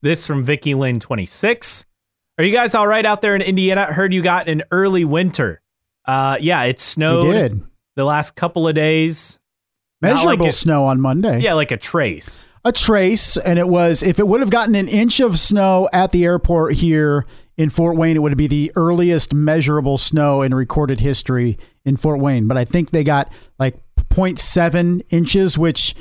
This 0.00 0.26
from 0.26 0.44
Vicky 0.44 0.74
Lynn 0.74 1.00
26. 1.00 1.84
Are 2.38 2.44
you 2.44 2.52
guys 2.54 2.74
all 2.76 2.86
right 2.86 3.04
out 3.04 3.20
there 3.20 3.34
in 3.34 3.42
Indiana? 3.42 3.86
I 3.88 3.92
heard 3.92 4.14
you 4.14 4.22
got 4.22 4.48
an 4.48 4.62
early 4.70 5.04
winter. 5.04 5.60
Uh, 6.06 6.38
yeah, 6.40 6.62
it 6.62 6.76
We 6.76 6.78
snowed 6.78 7.32
did. 7.34 7.62
the 7.96 8.04
last 8.04 8.36
couple 8.36 8.68
of 8.68 8.74
days. 8.76 9.38
Like 10.00 10.14
Measurable 10.14 10.46
it- 10.46 10.52
snow 10.52 10.84
on 10.84 11.00
Monday. 11.00 11.40
Yeah, 11.40 11.54
like 11.54 11.70
a 11.72 11.76
trace. 11.76 12.46
a 12.64 12.70
trace, 12.72 13.36
and 13.36 13.58
it 13.58 13.68
was 13.68 14.02
if 14.02 14.18
it 14.20 14.28
would 14.28 14.40
have 14.40 14.50
gotten 14.50 14.74
an 14.76 14.86
inch 14.88 15.18
of 15.20 15.38
snow 15.38 15.88
at 15.92 16.12
the 16.12 16.24
airport 16.24 16.74
here 16.74 17.26
in 17.56 17.68
Fort 17.70 17.96
Wayne, 17.96 18.14
it 18.14 18.20
would 18.20 18.36
be 18.36 18.46
the 18.46 18.70
earliest 18.76 19.34
measurable 19.34 19.98
snow 19.98 20.42
in 20.42 20.54
recorded 20.54 21.00
history 21.00 21.56
in 21.84 21.96
Fort 21.96 22.20
Wayne. 22.20 22.46
But 22.46 22.56
I 22.56 22.64
think 22.64 22.90
they 22.90 23.02
got 23.02 23.32
like 23.58 23.76
0.7 24.10 25.02
inches, 25.10 25.58
which 25.58 25.96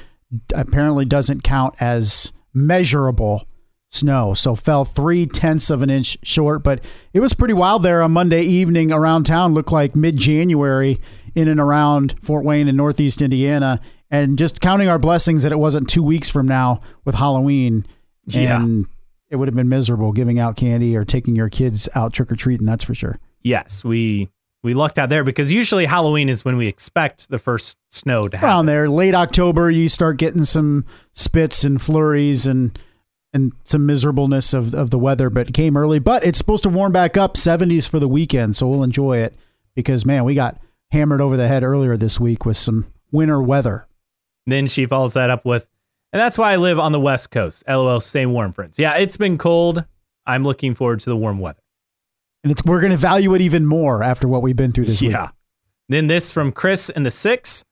apparently 0.53 1.05
doesn't 1.05 1.41
count 1.43 1.73
as 1.79 2.33
measurable 2.53 3.46
snow. 3.89 4.33
So 4.33 4.55
fell 4.55 4.85
three 4.85 5.25
tenths 5.25 5.69
of 5.69 5.81
an 5.81 5.89
inch 5.89 6.17
short, 6.23 6.63
but 6.63 6.83
it 7.13 7.19
was 7.19 7.33
pretty 7.33 7.53
wild 7.53 7.83
there 7.83 8.01
on 8.01 8.11
Monday 8.11 8.41
evening 8.41 8.91
around 8.91 9.25
town. 9.25 9.53
Looked 9.53 9.71
like 9.71 9.95
mid 9.95 10.17
January 10.17 10.99
in 11.35 11.47
and 11.47 11.59
around 11.59 12.15
Fort 12.21 12.43
Wayne 12.43 12.67
and 12.67 12.77
Northeast 12.77 13.21
Indiana. 13.21 13.79
And 14.09 14.37
just 14.37 14.61
counting 14.61 14.87
our 14.87 14.99
blessings 14.99 15.43
that 15.43 15.51
it 15.51 15.59
wasn't 15.59 15.89
two 15.89 16.03
weeks 16.03 16.29
from 16.29 16.47
now 16.47 16.79
with 17.03 17.15
Halloween. 17.15 17.85
Yeah. 18.25 18.61
And 18.61 18.87
it 19.29 19.35
would 19.35 19.47
have 19.47 19.55
been 19.55 19.69
miserable 19.69 20.13
giving 20.13 20.39
out 20.39 20.55
candy 20.55 20.95
or 20.95 21.03
taking 21.03 21.35
your 21.35 21.49
kids 21.49 21.89
out 21.95 22.13
trick 22.13 22.31
or 22.31 22.35
treating, 22.35 22.65
that's 22.65 22.83
for 22.83 22.95
sure. 22.95 23.19
Yes, 23.41 23.83
we 23.83 24.29
we 24.63 24.73
lucked 24.73 24.97
out 24.97 25.09
there 25.09 25.23
because 25.23 25.51
usually 25.51 25.85
Halloween 25.85 26.29
is 26.29 26.43
when 26.43 26.57
we 26.57 26.67
expect 26.67 27.29
the 27.29 27.39
first 27.39 27.77
snow 27.91 28.27
to 28.27 28.37
happen. 28.37 28.49
Around 28.49 28.65
there, 28.65 28.89
late 28.89 29.15
October, 29.15 29.69
you 29.69 29.89
start 29.89 30.17
getting 30.17 30.45
some 30.45 30.85
spits 31.13 31.63
and 31.63 31.81
flurries 31.81 32.47
and 32.47 32.77
and 33.33 33.51
some 33.63 33.85
miserableness 33.85 34.53
of, 34.53 34.73
of 34.73 34.89
the 34.89 34.99
weather, 34.99 35.29
but 35.29 35.53
came 35.53 35.77
early. 35.77 35.99
But 35.99 36.25
it's 36.25 36.37
supposed 36.37 36.63
to 36.63 36.69
warm 36.69 36.91
back 36.91 37.17
up 37.17 37.35
70s 37.35 37.87
for 37.87 37.99
the 37.99 38.07
weekend, 38.07 38.55
so 38.55 38.67
we'll 38.67 38.83
enjoy 38.83 39.17
it 39.17 39.35
because 39.75 40.05
man, 40.05 40.23
we 40.23 40.35
got 40.35 40.59
hammered 40.91 41.21
over 41.21 41.37
the 41.37 41.47
head 41.47 41.63
earlier 41.63 41.97
this 41.97 42.19
week 42.19 42.45
with 42.45 42.57
some 42.57 42.85
winter 43.11 43.41
weather. 43.41 43.87
Then 44.45 44.67
she 44.67 44.85
follows 44.85 45.13
that 45.13 45.29
up 45.29 45.45
with, 45.45 45.67
and 46.13 46.19
that's 46.19 46.37
why 46.37 46.53
I 46.53 46.55
live 46.55 46.79
on 46.79 46.93
the 46.93 46.99
West 46.99 47.31
Coast. 47.31 47.63
LOL, 47.67 47.99
stay 47.99 48.25
warm, 48.25 48.53
friends. 48.53 48.79
Yeah, 48.79 48.95
it's 48.95 49.17
been 49.17 49.37
cold. 49.37 49.83
I'm 50.25 50.43
looking 50.43 50.73
forward 50.73 51.01
to 51.01 51.09
the 51.09 51.17
warm 51.17 51.39
weather. 51.39 51.61
And 52.43 52.51
it's 52.51 52.63
we're 52.63 52.79
going 52.79 52.91
to 52.91 52.97
value 52.97 53.33
it 53.33 53.41
even 53.41 53.65
more 53.65 54.03
after 54.03 54.27
what 54.27 54.41
we've 54.41 54.55
been 54.55 54.71
through 54.71 54.85
this 54.85 55.01
week. 55.01 55.11
yeah. 55.11 55.29
Then 55.89 56.07
this 56.07 56.31
from 56.31 56.51
Chris 56.51 56.89
in 56.89 57.03
the 57.03 57.11
six. 57.11 57.63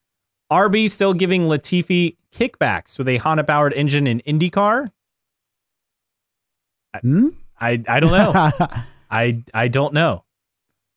RB 0.52 0.90
still 0.90 1.14
giving 1.14 1.44
Latifi 1.44 2.18
kickbacks 2.34 2.98
with 2.98 3.08
a 3.08 3.18
Honda 3.18 3.44
powered 3.44 3.74
engine 3.74 4.06
in 4.06 4.22
IndyCar. 4.28 4.88
Hmm? 7.02 7.30
I 7.60 7.84
I 7.88 8.00
don't 8.00 8.12
know. 8.12 8.34
I 9.12 9.44
I 9.54 9.68
don't 9.68 9.94
know. 9.94 10.24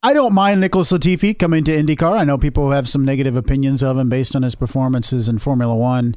I 0.02 0.12
don't 0.12 0.32
mind 0.32 0.60
Nicholas 0.60 0.92
Latifi 0.92 1.36
coming 1.36 1.64
to 1.64 1.72
IndyCar. 1.72 2.18
I 2.18 2.24
know 2.24 2.38
people 2.38 2.64
who 2.64 2.70
have 2.70 2.88
some 2.88 3.04
negative 3.04 3.34
opinions 3.34 3.82
of 3.82 3.98
him 3.98 4.08
based 4.08 4.36
on 4.36 4.42
his 4.42 4.54
performances 4.54 5.28
in 5.28 5.38
Formula 5.38 5.74
One, 5.74 6.14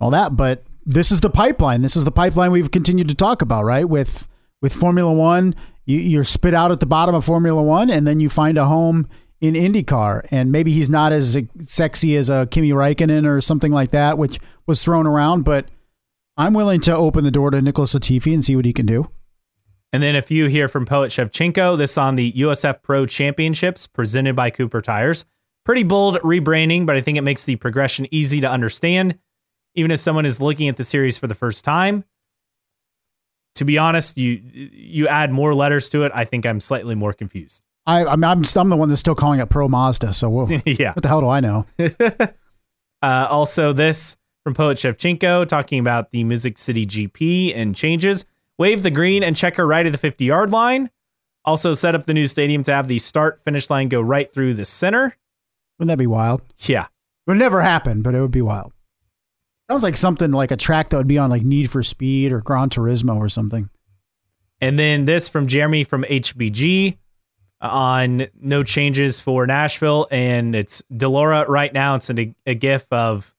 all 0.00 0.10
that. 0.10 0.34
But 0.34 0.64
this 0.86 1.12
is 1.12 1.20
the 1.20 1.28
pipeline. 1.28 1.82
This 1.82 1.96
is 1.96 2.06
the 2.06 2.10
pipeline 2.10 2.50
we've 2.50 2.70
continued 2.70 3.10
to 3.10 3.14
talk 3.14 3.42
about, 3.42 3.64
right? 3.64 3.86
With 3.88 4.26
with 4.62 4.72
Formula 4.72 5.12
One, 5.12 5.54
you, 5.84 5.98
you're 5.98 6.24
spit 6.24 6.54
out 6.54 6.72
at 6.72 6.80
the 6.80 6.86
bottom 6.86 7.14
of 7.14 7.24
Formula 7.24 7.62
One, 7.62 7.90
and 7.90 8.06
then 8.06 8.20
you 8.20 8.30
find 8.30 8.56
a 8.56 8.64
home 8.64 9.06
in 9.40 9.54
IndyCar. 9.54 10.26
And 10.30 10.50
maybe 10.50 10.72
he's 10.72 10.90
not 10.90 11.12
as 11.12 11.36
sexy 11.66 12.16
as 12.16 12.30
a 12.30 12.46
Kimi 12.50 12.70
Räikkönen 12.70 13.26
or 13.26 13.40
something 13.40 13.72
like 13.72 13.90
that, 13.90 14.18
which 14.18 14.40
was 14.66 14.82
thrown 14.82 15.06
around. 15.06 15.44
But 15.44 15.66
I'm 16.36 16.54
willing 16.54 16.80
to 16.82 16.96
open 16.96 17.24
the 17.24 17.30
door 17.30 17.50
to 17.50 17.60
Nicholas 17.60 17.94
Latifi 17.94 18.32
and 18.32 18.44
see 18.44 18.56
what 18.56 18.64
he 18.64 18.72
can 18.72 18.86
do. 18.86 19.10
And 19.92 20.02
then 20.02 20.16
a 20.16 20.22
few 20.22 20.46
here 20.46 20.68
from 20.68 20.84
Poet 20.84 21.10
Shevchenko. 21.10 21.78
This 21.78 21.96
on 21.96 22.14
the 22.14 22.32
USF 22.32 22.82
Pro 22.82 23.06
Championships 23.06 23.86
presented 23.86 24.36
by 24.36 24.50
Cooper 24.50 24.82
Tires. 24.82 25.24
Pretty 25.64 25.82
bold 25.82 26.16
rebranding, 26.16 26.86
but 26.86 26.96
I 26.96 27.00
think 27.00 27.18
it 27.18 27.22
makes 27.22 27.44
the 27.44 27.56
progression 27.56 28.06
easy 28.10 28.40
to 28.40 28.50
understand, 28.50 29.18
even 29.74 29.90
if 29.90 30.00
someone 30.00 30.26
is 30.26 30.40
looking 30.40 30.68
at 30.68 30.76
the 30.76 30.84
series 30.84 31.18
for 31.18 31.26
the 31.26 31.34
first 31.34 31.64
time. 31.64 32.04
To 33.56 33.64
be 33.64 33.76
honest, 33.78 34.16
you 34.16 34.40
you 34.52 35.08
add 35.08 35.32
more 35.32 35.54
letters 35.54 35.90
to 35.90 36.04
it. 36.04 36.12
I 36.14 36.24
think 36.24 36.46
I'm 36.46 36.60
slightly 36.60 36.94
more 36.94 37.12
confused. 37.12 37.62
I, 37.86 38.04
I'm, 38.04 38.22
I'm 38.22 38.44
I'm 38.54 38.68
the 38.68 38.76
one 38.76 38.88
that's 38.88 39.00
still 39.00 39.14
calling 39.14 39.40
it 39.40 39.48
Pro 39.48 39.68
Mazda. 39.68 40.12
So 40.12 40.28
we'll, 40.28 40.50
yeah. 40.66 40.92
what 40.92 41.02
the 41.02 41.08
hell 41.08 41.20
do 41.20 41.28
I 41.28 41.40
know? 41.40 41.66
Uh, 43.00 43.28
also, 43.30 43.72
this 43.72 44.16
from 44.42 44.54
Poet 44.54 44.76
Shevchenko 44.76 45.46
talking 45.46 45.78
about 45.78 46.10
the 46.10 46.24
Music 46.24 46.58
City 46.58 46.84
GP 46.84 47.54
and 47.54 47.76
changes. 47.76 48.24
Wave 48.58 48.82
the 48.82 48.90
green 48.90 49.22
and 49.22 49.36
checker 49.36 49.66
right 49.66 49.86
at 49.86 49.92
the 49.92 49.98
50 49.98 50.24
yard 50.24 50.50
line. 50.50 50.90
Also, 51.44 51.72
set 51.72 51.94
up 51.94 52.04
the 52.04 52.14
new 52.14 52.28
stadium 52.28 52.62
to 52.64 52.72
have 52.72 52.88
the 52.88 52.98
start 52.98 53.40
finish 53.44 53.70
line 53.70 53.88
go 53.88 54.00
right 54.00 54.32
through 54.32 54.54
the 54.54 54.64
center. 54.64 55.16
Wouldn't 55.78 55.88
that 55.88 55.98
be 55.98 56.06
wild? 56.06 56.42
Yeah. 56.58 56.84
It 56.84 57.30
would 57.30 57.38
never 57.38 57.60
happen, 57.60 58.02
but 58.02 58.14
it 58.14 58.20
would 58.20 58.30
be 58.30 58.42
wild. 58.42 58.72
Sounds 59.70 59.82
like 59.82 59.96
something 59.96 60.30
like 60.30 60.50
a 60.50 60.56
track 60.56 60.88
that 60.88 60.96
would 60.96 61.06
be 61.06 61.18
on 61.18 61.30
like 61.30 61.42
Need 61.42 61.70
for 61.70 61.82
Speed 61.82 62.32
or 62.32 62.40
Gran 62.40 62.70
Turismo 62.70 63.16
or 63.16 63.28
something. 63.28 63.70
And 64.60 64.78
then 64.78 65.04
this 65.04 65.28
from 65.28 65.46
Jeremy 65.46 65.84
from 65.84 66.04
HBG 66.04 66.96
uh, 67.60 67.66
on 67.66 68.26
no 68.40 68.62
changes 68.62 69.20
for 69.20 69.46
Nashville. 69.46 70.08
And 70.10 70.54
it's 70.56 70.82
Delora 70.94 71.46
right 71.48 71.72
now. 71.72 71.94
It's 71.94 72.10
a, 72.10 72.34
a 72.46 72.54
gif 72.54 72.86
of 72.90 73.34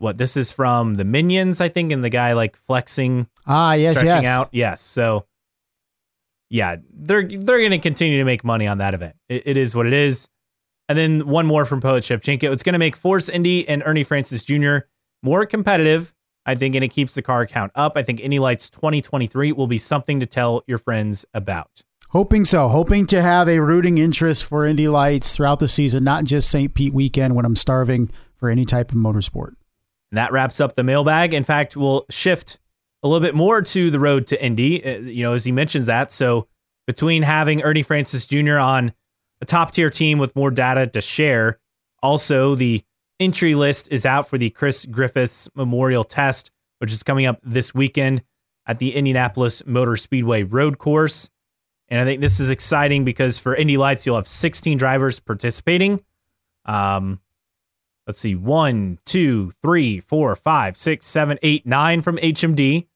what 0.00 0.16
this 0.18 0.36
is 0.36 0.50
from 0.50 0.94
the 0.94 1.04
Minions, 1.04 1.60
I 1.60 1.68
think, 1.68 1.92
and 1.92 2.02
the 2.02 2.08
guy 2.08 2.32
like 2.32 2.56
flexing 2.56 3.28
Ah, 3.46 3.74
yes, 3.74 3.98
stretching 3.98 4.24
yes. 4.24 4.26
out. 4.32 4.48
Yes. 4.52 4.80
So 4.80 5.26
yeah, 6.48 6.76
they're 6.92 7.22
they're 7.26 7.58
going 7.58 7.70
to 7.70 7.78
continue 7.78 8.18
to 8.18 8.24
make 8.24 8.42
money 8.42 8.66
on 8.66 8.78
that 8.78 8.94
event. 8.94 9.14
It, 9.28 9.42
it 9.46 9.56
is 9.56 9.74
what 9.74 9.86
it 9.86 9.92
is. 9.92 10.28
And 10.88 10.98
then 10.98 11.28
one 11.28 11.46
more 11.46 11.64
from 11.64 11.80
Poet 11.80 12.02
Shevchenko. 12.02 12.50
It's 12.52 12.64
going 12.64 12.72
to 12.72 12.78
make 12.80 12.96
Force 12.96 13.28
Indy 13.28 13.68
and 13.68 13.82
Ernie 13.86 14.02
Francis 14.02 14.42
Jr. 14.42 14.78
more 15.22 15.46
competitive. 15.46 16.12
I 16.46 16.54
think, 16.54 16.74
and 16.74 16.82
it 16.82 16.88
keeps 16.88 17.14
the 17.14 17.22
car 17.22 17.46
count 17.46 17.70
up. 17.74 17.92
I 17.96 18.02
think 18.02 18.18
Indy 18.18 18.38
Lights 18.38 18.70
2023 18.70 19.52
will 19.52 19.66
be 19.66 19.76
something 19.78 20.18
to 20.20 20.26
tell 20.26 20.62
your 20.66 20.78
friends 20.78 21.24
about. 21.34 21.82
Hoping 22.08 22.44
so. 22.46 22.66
Hoping 22.66 23.06
to 23.06 23.20
have 23.22 23.46
a 23.48 23.60
rooting 23.60 23.98
interest 23.98 24.46
for 24.46 24.66
Indy 24.66 24.88
Lights 24.88 25.36
throughout 25.36 25.60
the 25.60 25.68
season, 25.68 26.02
not 26.02 26.24
just 26.24 26.50
St. 26.50 26.74
Pete 26.74 26.94
weekend 26.94 27.36
when 27.36 27.44
I'm 27.44 27.54
starving 27.54 28.10
for 28.36 28.48
any 28.48 28.64
type 28.64 28.90
of 28.90 28.96
motorsport. 28.96 29.52
And 30.10 30.18
that 30.18 30.32
wraps 30.32 30.60
up 30.60 30.74
the 30.74 30.82
mailbag. 30.82 31.34
In 31.34 31.44
fact, 31.44 31.76
we'll 31.76 32.06
shift 32.10 32.58
a 33.02 33.08
little 33.08 33.26
bit 33.26 33.34
more 33.34 33.62
to 33.62 33.90
the 33.90 34.00
road 34.00 34.26
to 34.28 34.44
Indy, 34.44 34.84
uh, 34.84 34.98
you 34.98 35.22
know, 35.22 35.32
as 35.32 35.44
he 35.44 35.52
mentions 35.52 35.86
that. 35.86 36.12
So 36.12 36.48
between 36.86 37.22
having 37.22 37.62
Ernie 37.62 37.82
Francis 37.82 38.26
Jr. 38.26 38.58
on 38.58 38.92
a 39.40 39.44
top 39.44 39.72
tier 39.72 39.90
team 39.90 40.18
with 40.18 40.34
more 40.36 40.50
data 40.50 40.86
to 40.88 41.00
share, 41.00 41.58
also 42.02 42.54
the 42.54 42.82
entry 43.18 43.54
list 43.54 43.88
is 43.90 44.04
out 44.04 44.28
for 44.28 44.38
the 44.38 44.50
Chris 44.50 44.84
Griffis 44.86 45.48
Memorial 45.54 46.04
Test, 46.04 46.50
which 46.78 46.92
is 46.92 47.02
coming 47.02 47.26
up 47.26 47.38
this 47.42 47.72
weekend 47.74 48.22
at 48.66 48.78
the 48.78 48.94
Indianapolis 48.94 49.62
Motor 49.66 49.96
Speedway 49.96 50.42
Road 50.42 50.78
Course. 50.78 51.30
And 51.88 52.00
I 52.00 52.04
think 52.04 52.20
this 52.20 52.40
is 52.40 52.50
exciting 52.50 53.04
because 53.04 53.38
for 53.38 53.54
Indy 53.54 53.76
Lights, 53.76 54.06
you'll 54.06 54.16
have 54.16 54.28
16 54.28 54.78
drivers 54.78 55.20
participating. 55.20 56.02
Um, 56.64 57.20
let's 58.06 58.18
see, 58.18 58.34
one, 58.34 58.98
two, 59.04 59.52
three, 59.62 60.00
four, 60.00 60.34
five, 60.36 60.76
six, 60.76 61.06
seven, 61.06 61.38
eight, 61.42 61.66
nine 61.66 62.02
from 62.02 62.16
HMD. 62.18 62.86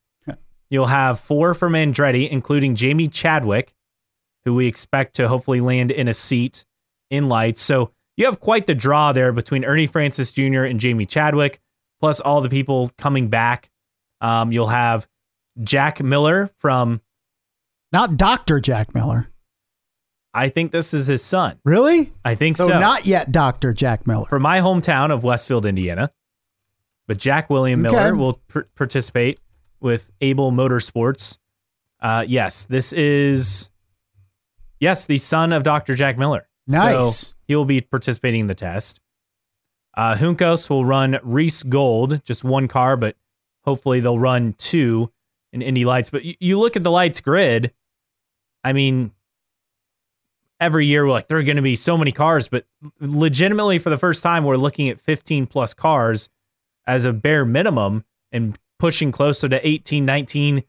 You'll 0.70 0.86
have 0.86 1.20
four 1.20 1.54
from 1.54 1.74
Andretti, 1.74 2.28
including 2.28 2.74
Jamie 2.74 3.06
Chadwick, 3.08 3.74
who 4.44 4.54
we 4.54 4.66
expect 4.66 5.14
to 5.16 5.28
hopefully 5.28 5.60
land 5.60 5.90
in 5.90 6.08
a 6.08 6.14
seat 6.14 6.64
in 7.10 7.28
lights. 7.28 7.62
So 7.62 7.92
you 8.16 8.26
have 8.26 8.40
quite 8.40 8.66
the 8.66 8.74
draw 8.74 9.12
there 9.12 9.32
between 9.32 9.64
Ernie 9.64 9.86
Francis 9.86 10.32
Jr. 10.32 10.64
and 10.64 10.80
Jamie 10.80 11.06
Chadwick, 11.06 11.60
plus 12.00 12.20
all 12.20 12.40
the 12.40 12.48
people 12.48 12.90
coming 12.98 13.28
back. 13.28 13.70
Um, 14.20 14.52
you'll 14.52 14.66
have 14.68 15.06
Jack 15.62 16.02
Miller 16.02 16.50
from, 16.58 17.00
Not 17.92 18.16
Dr. 18.16 18.58
Jack 18.60 18.94
Miller. 18.94 19.28
I 20.36 20.48
think 20.48 20.72
this 20.72 20.92
is 20.92 21.06
his 21.06 21.22
son. 21.22 21.58
Really? 21.64 22.12
I 22.24 22.34
think 22.34 22.56
So, 22.56 22.66
so. 22.66 22.80
not 22.80 23.06
yet 23.06 23.30
Dr. 23.30 23.72
Jack 23.72 24.06
Miller. 24.06 24.26
from 24.26 24.42
my 24.42 24.58
hometown 24.58 25.12
of 25.12 25.22
Westfield, 25.22 25.64
Indiana. 25.64 26.10
But 27.06 27.18
Jack 27.18 27.50
William 27.50 27.84
Okay. 27.86 27.94
Miller 27.94 28.14
will 28.16 28.34
pr- 28.48 28.62
participate 28.74 29.38
with 29.80 30.10
Abel 30.20 30.50
Motorsports. 30.50 31.38
Uh, 32.00 32.24
yes, 32.26 32.64
this 32.64 32.92
is 32.92 33.70
yes 34.80 35.06
the 35.06 35.18
son 35.18 35.52
of 35.52 35.62
Dr. 35.62 35.94
Jack 35.94 36.18
Miller. 36.18 36.48
Nice. 36.66 37.18
So 37.28 37.34
he 37.46 37.54
will 37.56 37.64
be 37.66 37.80
participating 37.80 38.40
in 38.40 38.46
the 38.46 38.54
test. 38.54 39.00
Uh, 39.96 40.16
will 40.68 40.84
run 40.84 41.18
Reese 41.22 41.62
Gold, 41.62 42.24
just 42.24 42.42
one 42.42 42.66
car, 42.66 42.96
but 42.96 43.16
hopefully 43.64 44.00
they'll 44.00 44.18
run 44.18 44.54
two 44.58 45.12
in 45.52 45.62
Indy 45.62 45.84
Lights. 45.84 46.10
But 46.10 46.24
you, 46.24 46.34
you 46.40 46.58
look 46.58 46.74
at 46.74 46.82
the 46.82 46.90
lights 46.90 47.20
grid. 47.20 47.72
I 48.64 48.72
mean, 48.72 49.12
every 50.64 50.86
year 50.86 51.04
we're 51.04 51.12
like 51.12 51.28
there 51.28 51.38
are 51.38 51.42
going 51.42 51.56
to 51.56 51.62
be 51.62 51.76
so 51.76 51.96
many 51.96 52.12
cars, 52.12 52.48
but 52.48 52.66
legitimately 53.00 53.78
for 53.78 53.90
the 53.90 53.98
first 53.98 54.22
time 54.22 54.44
we're 54.44 54.56
looking 54.56 54.88
at 54.88 55.00
15 55.00 55.46
plus 55.46 55.74
cars 55.74 56.28
as 56.86 57.04
a 57.04 57.12
bare 57.12 57.44
minimum 57.44 58.04
and 58.32 58.58
pushing 58.78 59.12
closer 59.12 59.48
to 59.48 59.66
18, 59.66 60.04
19 60.04 60.64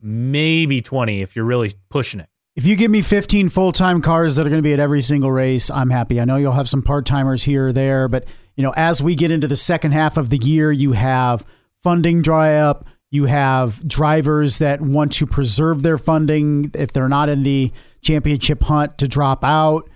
maybe 0.00 0.82
20 0.82 1.22
if 1.22 1.34
you're 1.34 1.44
really 1.44 1.74
pushing 1.88 2.20
it. 2.20 2.28
If 2.54 2.64
you 2.64 2.76
give 2.76 2.90
me 2.90 3.02
15 3.02 3.48
full 3.50 3.72
time 3.72 4.00
cars 4.00 4.36
that 4.36 4.46
are 4.46 4.50
going 4.50 4.62
to 4.62 4.66
be 4.66 4.72
at 4.72 4.80
every 4.80 5.02
single 5.02 5.30
race, 5.30 5.70
I'm 5.70 5.90
happy. 5.90 6.20
I 6.20 6.24
know 6.24 6.36
you'll 6.36 6.52
have 6.52 6.68
some 6.68 6.82
part 6.82 7.04
timers 7.04 7.42
here 7.42 7.68
or 7.68 7.72
there, 7.72 8.08
but 8.08 8.26
you 8.54 8.62
know, 8.62 8.72
as 8.76 9.02
we 9.02 9.14
get 9.14 9.30
into 9.30 9.46
the 9.46 9.56
second 9.56 9.92
half 9.92 10.16
of 10.16 10.30
the 10.30 10.38
year, 10.38 10.72
you 10.72 10.92
have 10.92 11.44
funding 11.82 12.22
dry 12.22 12.54
up. 12.54 12.86
You 13.10 13.26
have 13.26 13.86
drivers 13.86 14.58
that 14.58 14.80
want 14.80 15.12
to 15.14 15.26
preserve 15.26 15.82
their 15.82 15.98
funding 15.98 16.70
if 16.74 16.92
they're 16.92 17.08
not 17.08 17.28
in 17.28 17.42
the 17.42 17.72
championship 18.06 18.62
hunt 18.62 18.98
to 18.98 19.08
drop 19.08 19.44
out. 19.44 19.88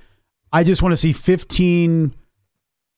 I 0.53 0.65
just 0.65 0.83
want 0.83 0.93
to 0.93 0.97
see 0.97 1.13
15 1.13 2.15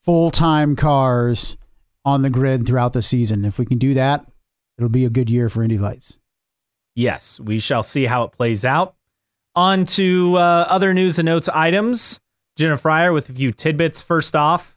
full 0.02 0.30
time 0.30 0.74
cars 0.74 1.56
on 2.04 2.22
the 2.22 2.30
grid 2.30 2.66
throughout 2.66 2.92
the 2.92 3.02
season. 3.02 3.44
If 3.44 3.58
we 3.58 3.66
can 3.66 3.78
do 3.78 3.94
that, 3.94 4.26
it'll 4.78 4.88
be 4.88 5.04
a 5.04 5.10
good 5.10 5.30
year 5.30 5.48
for 5.48 5.62
Indy 5.62 5.78
Lights. 5.78 6.18
Yes, 6.94 7.38
we 7.40 7.58
shall 7.58 7.82
see 7.82 8.04
how 8.04 8.24
it 8.24 8.32
plays 8.32 8.64
out. 8.64 8.94
On 9.54 9.84
to 9.84 10.36
uh, 10.36 10.66
other 10.68 10.94
news 10.94 11.18
and 11.18 11.26
notes 11.26 11.48
items. 11.48 12.18
Jenna 12.56 12.76
Fryer 12.76 13.12
with 13.12 13.28
a 13.28 13.32
few 13.32 13.52
tidbits. 13.52 14.00
First 14.00 14.34
off, 14.34 14.76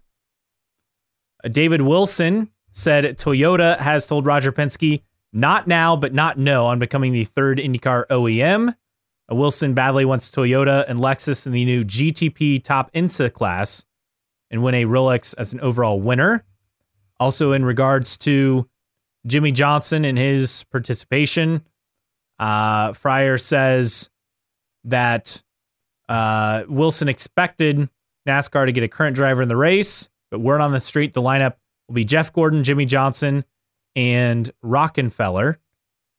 uh, 1.43 1.49
David 1.49 1.81
Wilson 1.81 2.49
said 2.71 3.17
Toyota 3.17 3.79
has 3.79 4.07
told 4.07 4.25
Roger 4.25 4.51
Penske 4.51 5.01
not 5.33 5.67
now, 5.67 5.95
but 5.95 6.13
not 6.13 6.37
no 6.37 6.65
on 6.67 6.79
becoming 6.79 7.11
the 7.11 7.25
third 7.25 7.57
IndyCar 7.57 8.07
OEM. 8.07 8.73
Wilson 9.29 9.73
badly 9.73 10.05
wants 10.05 10.29
Toyota 10.29 10.85
and 10.87 10.99
Lexus 10.99 11.45
in 11.45 11.51
the 11.51 11.65
new 11.65 11.83
GTP 11.83 12.63
Top 12.63 12.91
IMSA 12.93 13.33
class 13.33 13.85
and 14.51 14.63
win 14.63 14.75
a 14.75 14.85
Rolex 14.85 15.33
as 15.37 15.53
an 15.53 15.59
overall 15.61 15.99
winner. 15.99 16.43
Also, 17.19 17.51
in 17.53 17.65
regards 17.65 18.17
to 18.19 18.69
Jimmie 19.25 19.51
Johnson 19.51 20.05
and 20.05 20.17
his 20.17 20.63
participation, 20.65 21.65
uh, 22.39 22.93
Fryer 22.93 23.37
says 23.37 24.09
that 24.83 25.41
uh, 26.07 26.63
Wilson 26.67 27.07
expected 27.07 27.89
NASCAR 28.27 28.65
to 28.65 28.71
get 28.71 28.83
a 28.83 28.87
current 28.87 29.15
driver 29.15 29.41
in 29.41 29.49
the 29.49 29.57
race, 29.57 30.09
but 30.29 30.39
word 30.39 30.61
on 30.61 30.71
the 30.71 30.79
street, 30.79 31.13
the 31.13 31.21
lineup 31.21 31.55
will 31.87 31.95
be 31.95 32.05
Jeff 32.05 32.33
Gordon, 32.33 32.63
Jimmie 32.63 32.85
Johnson, 32.85 33.45
and 33.95 34.51
Rockenfeller, 34.63 35.57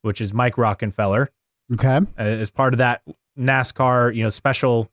which 0.03 0.21
is 0.21 0.33
Mike 0.33 0.57
Rockenfeller. 0.57 1.29
Okay. 1.75 1.97
Uh, 1.97 2.23
as 2.23 2.51
part 2.51 2.75
of 2.75 2.79
that 2.79 3.03
NASCAR, 3.39 4.15
you 4.15 4.23
know, 4.23 4.31
special 4.31 4.91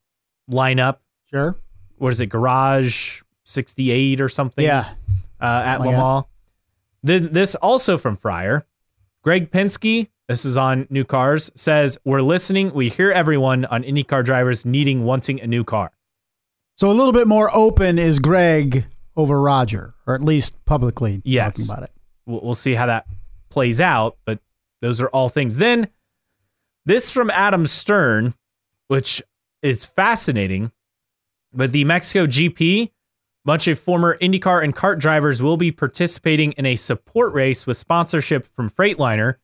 lineup. 0.50 0.98
Sure. 1.30 1.56
What 1.98 2.12
is 2.14 2.20
it? 2.22 2.28
Garage 2.28 3.22
68 3.44 4.20
or 4.22 4.30
something? 4.30 4.64
Yeah. 4.66 4.94
Uh, 5.42 5.46
at 5.66 5.80
Oh, 5.82 5.84
Le. 5.84 5.92
Mans. 5.92 6.26
Th- 7.06 7.32
This 7.32 7.56
also 7.56 7.98
from 7.98 8.16
Fryer. 8.16 8.66
Greg 9.24 9.52
Penske, 9.52 10.10
this 10.28 10.44
is 10.46 10.58
on 10.58 10.88
New 10.90 11.04
Cars, 11.06 11.52
says, 11.56 11.98
We're 12.04 12.22
listening. 12.22 12.74
We 12.74 12.90
hear 12.90 13.12
everyone 13.12 13.66
on 13.66 13.84
IndyCar 13.84 14.24
drivers 14.26 14.66
needing, 14.66 15.04
wanting 15.04 15.40
a 15.42 15.48
new 15.48 15.64
car. 15.64 15.92
So 16.76 16.90
a 16.90 16.94
little 16.94 17.14
bit 17.14 17.28
more 17.28 17.56
open 17.56 18.00
is 18.00 18.20
Greg 18.20 18.86
over 19.16 19.40
Roger, 19.40 19.94
or 20.08 20.16
at 20.16 20.22
least 20.22 20.56
publicly 20.66 21.22
Yes. 21.24 21.56
talking 21.56 21.72
about 21.72 21.84
it. 21.84 21.92
We'll, 22.26 22.42
we'll 22.42 22.56
see 22.56 22.74
how 22.74 22.88
that 22.88 23.06
plays 23.50 23.80
out, 23.80 24.18
but 24.26 24.40
those 24.82 25.00
are 25.00 25.08
all 25.10 25.30
things. 25.30 25.58
Then 25.58 25.88
this 26.86 27.12
from 27.12 27.30
Adam 27.30 27.66
Stern, 27.66 28.34
which 28.88 29.22
is 29.62 29.86
fascinating. 29.86 30.72
But 31.54 31.72
the 31.72 31.86
Mexico 31.86 32.26
GP, 32.26 32.92
bunch 33.46 33.68
of 33.68 33.80
former 33.80 34.18
IndyCar 34.20 34.64
and 34.64 34.76
kart 34.76 35.00
drivers 35.00 35.42
will 35.42 35.58
be 35.58 35.72
participating 35.72 36.54
in 36.54 36.66
a 36.66 36.76
support 36.76 37.34
race 37.34 37.66
with 37.66 37.78
sponsorship 37.78 38.48
from 38.56 38.70
Freightliner, 38.70 39.36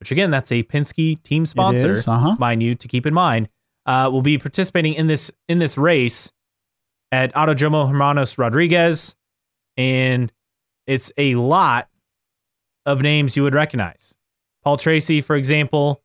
which 0.00 0.10
again, 0.10 0.30
that's 0.30 0.52
a 0.52 0.62
Penske 0.62 1.22
team 1.22 1.44
sponsor, 1.44 1.92
is, 1.92 2.08
uh-huh. 2.08 2.36
mind 2.38 2.62
you, 2.62 2.74
to 2.74 2.88
keep 2.88 3.06
in 3.06 3.14
mind. 3.14 3.48
Uh, 3.86 4.08
will 4.12 4.22
be 4.22 4.36
participating 4.36 4.92
in 4.92 5.06
this 5.06 5.30
in 5.48 5.60
this 5.60 5.78
race 5.78 6.30
at 7.10 7.32
Autodromo 7.34 7.88
Hermanos 7.88 8.36
Rodriguez, 8.36 9.16
and 9.78 10.30
it's 10.86 11.10
a 11.16 11.36
lot 11.36 11.88
of 12.84 13.00
names 13.00 13.34
you 13.34 13.42
would 13.44 13.54
recognize. 13.54 14.14
Paul 14.62 14.76
Tracy, 14.76 15.22
for 15.22 15.36
example, 15.36 16.02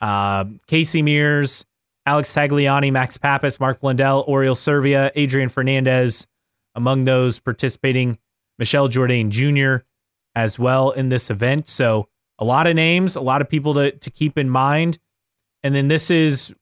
uh, 0.00 0.44
Casey 0.66 1.02
Mears, 1.02 1.64
Alex 2.06 2.32
Tagliani, 2.34 2.92
Max 2.92 3.16
Papis, 3.16 3.58
Mark 3.58 3.80
Blundell, 3.80 4.24
Oriol 4.26 4.56
Servia, 4.56 5.10
Adrian 5.14 5.48
Fernandez, 5.48 6.26
among 6.74 7.04
those 7.04 7.38
participating, 7.38 8.18
Michel 8.58 8.88
Jourdain 8.88 9.30
Jr. 9.30 9.84
as 10.34 10.58
well 10.58 10.90
in 10.90 11.08
this 11.08 11.30
event. 11.30 11.68
So 11.68 12.08
a 12.38 12.44
lot 12.44 12.66
of 12.66 12.74
names, 12.74 13.16
a 13.16 13.20
lot 13.20 13.40
of 13.40 13.48
people 13.48 13.74
to, 13.74 13.92
to 13.92 14.10
keep 14.10 14.36
in 14.38 14.50
mind. 14.50 14.98
And 15.62 15.74
then 15.74 15.88
this 15.88 16.10
is 16.10 16.54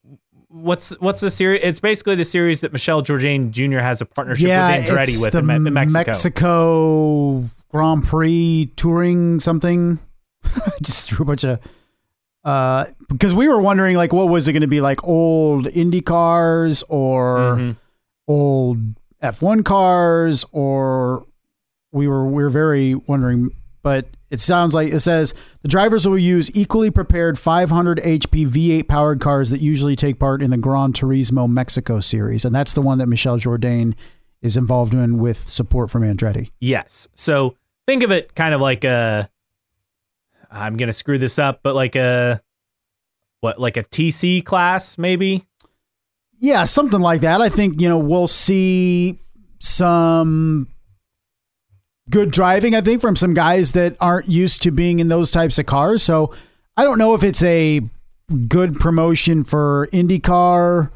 what's 0.48 0.90
what's 1.00 1.20
the 1.20 1.30
series? 1.30 1.60
It's 1.64 1.80
basically 1.80 2.14
the 2.14 2.24
series 2.24 2.60
that 2.60 2.72
Michel 2.72 3.02
Jourdain 3.02 3.50
Jr. 3.50 3.78
has 3.78 4.00
a 4.00 4.06
partnership 4.06 4.48
yeah, 4.48 4.76
with 4.76 4.86
Andretti 4.86 5.22
with 5.22 5.32
the 5.32 5.38
in, 5.38 5.66
in 5.66 5.74
Mexico. 5.74 6.10
Mexico 6.10 7.44
Grand 7.70 8.04
Prix 8.04 8.72
touring 8.76 9.40
something. 9.40 9.98
Just 10.82 11.08
threw 11.08 11.24
a 11.24 11.26
bunch 11.26 11.44
of 11.44 11.58
uh 12.44 12.84
because 13.08 13.32
we 13.34 13.46
were 13.48 13.60
wondering 13.60 13.96
like 13.96 14.12
what 14.12 14.28
was 14.28 14.48
it 14.48 14.52
going 14.52 14.62
to 14.62 14.66
be 14.66 14.80
like 14.80 15.02
old 15.04 15.68
Indy 15.68 16.00
cars 16.00 16.82
or 16.88 17.56
Mhm. 17.56 17.76
old 18.28 18.78
F1 19.22 19.64
cars 19.64 20.44
or 20.52 21.24
we 21.92 22.08
were 22.08 22.26
we 22.26 22.42
were 22.42 22.50
very 22.50 22.94
wondering 22.94 23.50
but 23.82 24.06
it 24.30 24.40
sounds 24.40 24.74
like 24.74 24.92
it 24.92 25.00
says 25.00 25.34
the 25.62 25.68
drivers 25.68 26.08
will 26.08 26.18
use 26.18 26.50
equally 26.56 26.90
prepared 26.90 27.38
500 27.38 27.98
HP 28.00 28.46
V8 28.46 28.88
powered 28.88 29.20
cars 29.20 29.50
that 29.50 29.60
usually 29.60 29.94
take 29.96 30.18
part 30.18 30.40
in 30.42 30.50
the 30.50 30.56
Gran 30.56 30.92
Turismo 30.92 31.48
Mexico 31.48 32.00
series 32.00 32.44
and 32.44 32.54
that's 32.54 32.72
the 32.72 32.82
one 32.82 32.98
that 32.98 33.06
Michel 33.06 33.38
Jourdain 33.38 33.94
is 34.40 34.56
involved 34.56 34.94
in 34.94 35.18
with 35.18 35.48
support 35.48 35.90
from 35.90 36.02
Andretti. 36.02 36.50
Yes. 36.60 37.06
So 37.14 37.54
think 37.86 38.02
of 38.02 38.10
it 38.10 38.34
kind 38.34 38.54
of 38.54 38.60
like 38.60 38.82
a 38.84 39.28
I'm 40.52 40.76
to 40.76 40.92
screw 40.92 41.18
this 41.18 41.38
up, 41.38 41.60
but 41.62 41.74
like 41.74 41.96
a 41.96 42.40
what 43.40 43.58
like 43.58 43.76
a 43.76 43.82
TC 43.82 44.44
class 44.44 44.98
maybe? 44.98 45.44
Yeah, 46.38 46.64
something 46.64 47.00
like 47.00 47.20
that. 47.20 47.40
I 47.40 47.48
think, 47.48 47.80
you 47.80 47.88
know, 47.88 47.98
we'll 47.98 48.26
see 48.26 49.20
some 49.60 50.68
good 52.10 52.32
driving, 52.32 52.74
I 52.74 52.80
think, 52.80 53.00
from 53.00 53.14
some 53.14 53.32
guys 53.32 53.72
that 53.72 53.96
aren't 54.00 54.28
used 54.28 54.62
to 54.64 54.72
being 54.72 54.98
in 54.98 55.06
those 55.08 55.30
types 55.30 55.58
of 55.58 55.66
cars. 55.66 56.02
So 56.02 56.34
I 56.76 56.82
don't 56.82 56.98
know 56.98 57.14
if 57.14 57.22
it's 57.22 57.42
a 57.42 57.80
good 58.48 58.80
promotion 58.80 59.44
for 59.44 59.88
IndyCar. 59.92 60.90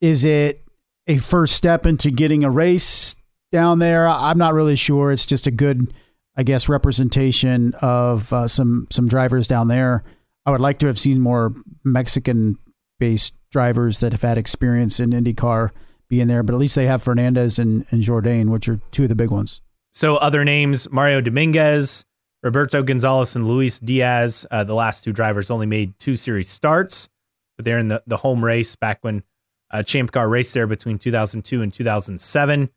Is 0.00 0.24
it 0.24 0.62
a 1.06 1.16
first 1.16 1.54
step 1.54 1.86
into 1.86 2.10
getting 2.10 2.44
a 2.44 2.50
race 2.50 3.16
down 3.50 3.78
there? 3.78 4.06
I'm 4.06 4.38
not 4.38 4.54
really 4.54 4.76
sure. 4.76 5.10
It's 5.12 5.26
just 5.26 5.46
a 5.46 5.50
good, 5.50 5.94
I 6.38 6.44
guess, 6.44 6.68
representation 6.68 7.74
of 7.82 8.32
uh, 8.32 8.46
some 8.46 8.86
some 8.90 9.08
drivers 9.08 9.48
down 9.48 9.66
there. 9.66 10.04
I 10.46 10.52
would 10.52 10.60
like 10.60 10.78
to 10.78 10.86
have 10.86 10.98
seen 10.98 11.20
more 11.20 11.52
Mexican 11.82 12.56
based 13.00 13.34
drivers 13.50 13.98
that 14.00 14.12
have 14.12 14.22
had 14.22 14.38
experience 14.38 15.00
in 15.00 15.10
IndyCar 15.10 15.70
be 16.08 16.20
in 16.20 16.28
there, 16.28 16.44
but 16.44 16.54
at 16.54 16.58
least 16.58 16.76
they 16.76 16.86
have 16.86 17.02
Fernandez 17.02 17.58
and, 17.58 17.84
and 17.90 18.02
Jourdain, 18.02 18.50
which 18.50 18.68
are 18.68 18.80
two 18.92 19.02
of 19.02 19.08
the 19.08 19.16
big 19.16 19.32
ones. 19.32 19.60
So 19.92 20.16
other 20.16 20.44
names: 20.44 20.88
Mario 20.92 21.20
Dominguez, 21.20 22.04
Roberto 22.44 22.84
Gonzalez, 22.84 23.34
and 23.34 23.44
Luis 23.44 23.80
Diaz. 23.80 24.46
Uh, 24.48 24.62
the 24.62 24.74
last 24.74 25.02
two 25.02 25.12
drivers 25.12 25.50
only 25.50 25.66
made 25.66 25.98
two 25.98 26.14
series 26.14 26.48
starts, 26.48 27.08
but 27.56 27.64
they're 27.64 27.78
in 27.78 27.88
the, 27.88 28.00
the 28.06 28.18
home 28.18 28.44
race 28.44 28.76
back 28.76 28.98
when 29.00 29.24
uh, 29.72 29.82
Champ 29.82 30.12
Car 30.12 30.28
raced 30.28 30.54
there 30.54 30.68
between 30.68 30.98
2002 30.98 31.62
and 31.62 31.72
2007. 31.72 32.70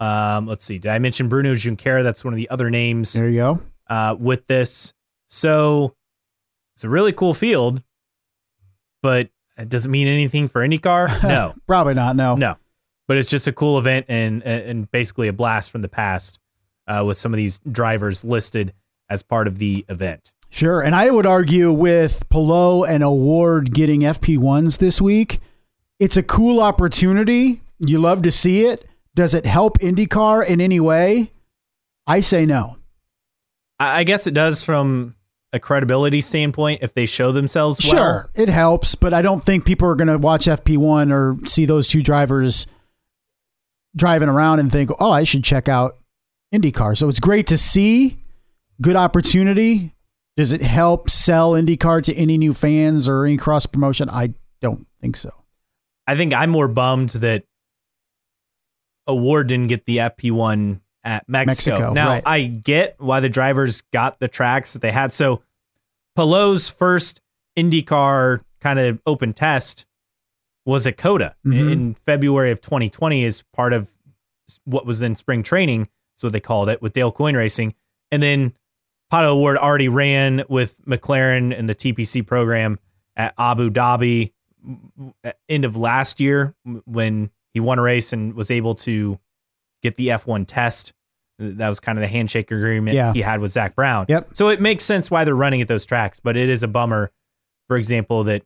Um, 0.00 0.46
let's 0.46 0.64
see. 0.64 0.78
Did 0.78 0.90
I 0.90 0.98
mention 0.98 1.28
Bruno 1.28 1.52
Junqueira? 1.54 2.02
That's 2.02 2.24
one 2.24 2.32
of 2.32 2.38
the 2.38 2.48
other 2.50 2.70
names 2.70 3.12
There 3.12 3.28
you 3.28 3.36
go. 3.36 3.60
uh, 3.88 4.16
with 4.18 4.46
this. 4.46 4.92
So 5.28 5.94
it's 6.74 6.84
a 6.84 6.88
really 6.88 7.12
cool 7.12 7.34
field, 7.34 7.82
but 9.02 9.28
it 9.58 9.68
doesn't 9.68 9.90
mean 9.90 10.08
anything 10.08 10.48
for 10.48 10.62
any 10.62 10.78
car. 10.78 11.08
No, 11.22 11.54
Probably 11.66 11.94
not. 11.94 12.16
No. 12.16 12.34
no. 12.34 12.56
But 13.06 13.18
it's 13.18 13.28
just 13.28 13.46
a 13.48 13.52
cool 13.52 13.78
event 13.78 14.06
and 14.08 14.42
and 14.44 14.90
basically 14.90 15.28
a 15.28 15.32
blast 15.32 15.70
from 15.70 15.82
the 15.82 15.88
past 15.88 16.38
uh, 16.86 17.02
with 17.04 17.16
some 17.16 17.34
of 17.34 17.36
these 17.38 17.58
drivers 17.70 18.24
listed 18.24 18.72
as 19.08 19.22
part 19.22 19.48
of 19.48 19.58
the 19.58 19.84
event. 19.88 20.32
Sure. 20.48 20.80
And 20.80 20.94
I 20.94 21.10
would 21.10 21.26
argue 21.26 21.72
with 21.72 22.28
Palou 22.28 22.84
and 22.84 23.02
O'Ward 23.02 23.74
getting 23.74 24.00
FP1s 24.02 24.78
this 24.78 25.00
week, 25.00 25.40
it's 25.98 26.16
a 26.16 26.22
cool 26.22 26.60
opportunity. 26.60 27.60
You 27.80 27.98
love 27.98 28.22
to 28.22 28.30
see 28.30 28.64
it. 28.66 28.84
Does 29.14 29.34
it 29.34 29.44
help 29.44 29.78
IndyCar 29.78 30.46
in 30.46 30.60
any 30.60 30.80
way? 30.80 31.32
I 32.06 32.20
say 32.20 32.46
no. 32.46 32.76
I, 33.78 34.04
guess 34.04 34.26
it 34.26 34.34
does 34.34 34.62
from 34.62 35.14
a 35.52 35.58
credibility 35.58 36.20
standpoint 36.20 36.80
if 36.82 36.94
they 36.94 37.06
show 37.06 37.32
themselves 37.32 37.80
well. 37.84 37.96
Sure, 37.96 38.30
it 38.34 38.48
helps, 38.48 38.94
but 38.94 39.14
I 39.14 39.22
don't 39.22 39.42
think 39.42 39.64
people 39.64 39.88
are 39.88 39.94
going 39.94 40.08
to 40.08 40.18
watch 40.18 40.46
FP1 40.46 41.12
or 41.12 41.46
see 41.46 41.64
those 41.64 41.88
two 41.88 42.02
drivers 42.02 42.66
driving 43.96 44.28
around 44.28 44.60
and 44.60 44.70
think, 44.70 44.90
"Oh, 45.00 45.10
I 45.10 45.24
should 45.24 45.42
check 45.42 45.68
out 45.68 45.98
IndyCar." 46.54 46.96
So 46.96 47.08
it's 47.08 47.20
great 47.20 47.46
to 47.48 47.58
see, 47.58 48.18
good 48.82 48.96
opportunity. 48.96 49.94
Does 50.36 50.52
it 50.52 50.62
help 50.62 51.10
sell 51.10 51.52
IndyCar 51.52 52.02
to 52.04 52.14
any 52.14 52.38
new 52.38 52.52
fans 52.52 53.08
or 53.08 53.24
any 53.24 53.36
cross 53.36 53.66
promotion? 53.66 54.08
I 54.10 54.34
don't 54.60 54.86
think 55.00 55.16
so. 55.16 55.30
I 56.06 56.16
think 56.16 56.32
I'm 56.34 56.50
more 56.50 56.68
bummed 56.68 57.10
that 57.10 57.44
O'Ward 59.10 59.48
didn't 59.48 59.68
get 59.68 59.84
the 59.86 59.98
FP1 59.98 60.80
at 61.04 61.28
Mexico. 61.28 61.70
Mexico, 61.72 61.92
now, 61.92 62.08
right. 62.10 62.22
I 62.26 62.42
get 62.42 62.96
why 62.98 63.20
the 63.20 63.28
drivers 63.28 63.82
got 63.92 64.18
the 64.20 64.28
tracks 64.28 64.72
that 64.74 64.82
they 64.82 64.90
had. 64.92 65.12
So, 65.12 65.42
Palou's 66.16 66.68
first 66.68 67.20
IndyCar 67.56 68.40
kind 68.60 68.78
of 68.78 69.00
open 69.06 69.32
test 69.32 69.86
was 70.66 70.86
at 70.86 70.96
COTA 70.98 71.34
Mhm. 71.46 71.72
in 71.72 71.94
February 71.94 72.50
of 72.50 72.60
2020 72.60 73.24
as 73.24 73.42
part 73.54 73.72
of 73.72 73.90
what 74.64 74.84
was 74.84 74.98
then 74.98 75.14
spring 75.14 75.42
training. 75.42 75.88
That's 76.14 76.24
what 76.24 76.32
they 76.32 76.40
called 76.40 76.68
it 76.68 76.82
with 76.82 76.92
Dale 76.92 77.12
Coyne 77.12 77.34
Racing. 77.36 77.74
And 78.10 78.22
then 78.22 78.52
Pato 79.10 79.26
O'Ward 79.28 79.56
already 79.56 79.88
ran 79.88 80.44
with 80.48 80.80
McLaren 80.84 81.56
in 81.56 81.66
the 81.66 81.74
TPC 81.74 82.20
program 82.26 82.78
at 83.16 83.32
Abu 83.38 83.70
Dhabi 83.70 84.32
at 85.24 85.38
end 85.48 85.64
of 85.64 85.76
last 85.76 86.20
year 86.20 86.54
when 86.84 87.30
he 87.54 87.60
won 87.60 87.78
a 87.78 87.82
race 87.82 88.12
and 88.12 88.34
was 88.34 88.50
able 88.50 88.74
to 88.76 89.18
get 89.82 89.96
the 89.96 90.08
F1 90.08 90.44
test. 90.46 90.92
That 91.38 91.68
was 91.68 91.80
kind 91.80 91.96
of 91.98 92.00
the 92.02 92.08
handshake 92.08 92.50
agreement 92.50 92.94
Yeah. 92.94 93.12
he 93.14 93.22
had 93.22 93.40
with 93.40 93.50
Zak 93.52 93.74
Brown. 93.74 94.06
Yep. 94.08 94.30
So 94.34 94.48
it 94.48 94.60
makes 94.60 94.84
sense 94.84 95.10
why 95.10 95.24
they're 95.24 95.34
running 95.34 95.62
at 95.62 95.68
those 95.68 95.86
tracks, 95.86 96.20
but 96.20 96.36
it 96.36 96.48
is 96.50 96.62
a 96.62 96.68
bummer, 96.68 97.10
for 97.66 97.76
example, 97.78 98.24
that 98.24 98.42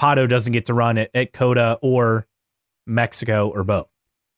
Pato 0.00 0.28
doesn't 0.28 0.52
get 0.52 0.66
to 0.66 0.74
run 0.74 0.98
at, 0.98 1.10
at 1.14 1.32
COTA 1.32 1.78
or 1.82 2.26
Mexico 2.86 3.48
or 3.48 3.64
both. 3.64 3.88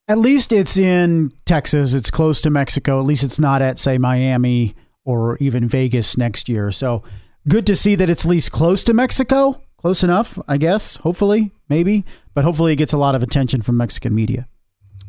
At 0.09 0.19
least 0.19 0.53
it's 0.53 0.77
in 0.77 1.33
Texas. 1.47 1.95
It's 1.95 2.11
close 2.11 2.41
to 2.43 2.51
Mexico. 2.51 2.99
At 3.01 3.07
least 3.07 3.25
it's 3.25 3.39
not 3.39 3.63
at, 3.63 3.79
say, 3.79 3.99
Miami 3.99 4.75
or 5.05 5.37
even 5.39 5.69
Vegas 5.69 6.17
next 6.17 6.49
year. 6.49 6.71
So 6.73 7.03
good 7.49 7.67
to 7.67 7.77
see 7.77 7.95
that 7.95 8.09
it's 8.11 8.25
at 8.25 8.31
least 8.31 8.53
close 8.53 8.85
to 8.85 8.95
Mexico. 8.95 9.61
Close 9.77 10.05
enough, 10.05 10.39
I 10.47 10.59
guess. 10.59 10.97
Hopefully, 10.97 11.51
maybe. 11.69 12.05
But 12.35 12.45
hopefully 12.45 12.73
it 12.73 12.77
gets 12.77 12.93
a 12.93 12.99
lot 12.99 13.15
of 13.15 13.23
attention 13.23 13.63
from 13.63 13.77
Mexican 13.77 14.15
media. 14.15 14.49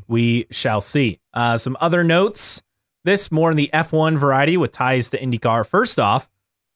we 0.08 0.46
shall 0.52 0.82
see. 0.82 1.20
Uh, 1.34 1.58
some 1.58 1.78
other 1.80 2.04
notes. 2.04 2.62
This 3.06 3.32
more 3.32 3.52
in 3.52 3.58
the 3.58 3.70
F1 3.74 4.18
variety 4.18 4.56
with 4.58 4.72
ties 4.72 5.10
to 5.12 5.20
IndyCar. 5.20 5.66
First 5.66 6.00
off, 6.00 6.30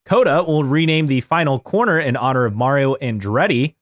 COTA 0.06 0.44
will 0.44 0.64
rename 0.64 1.08
the 1.08 1.22
final 1.22 1.60
corner 1.60 2.00
in 2.00 2.16
honor 2.18 2.46
of 2.46 2.56
Mario 2.56 2.96
Andretti 2.96 3.76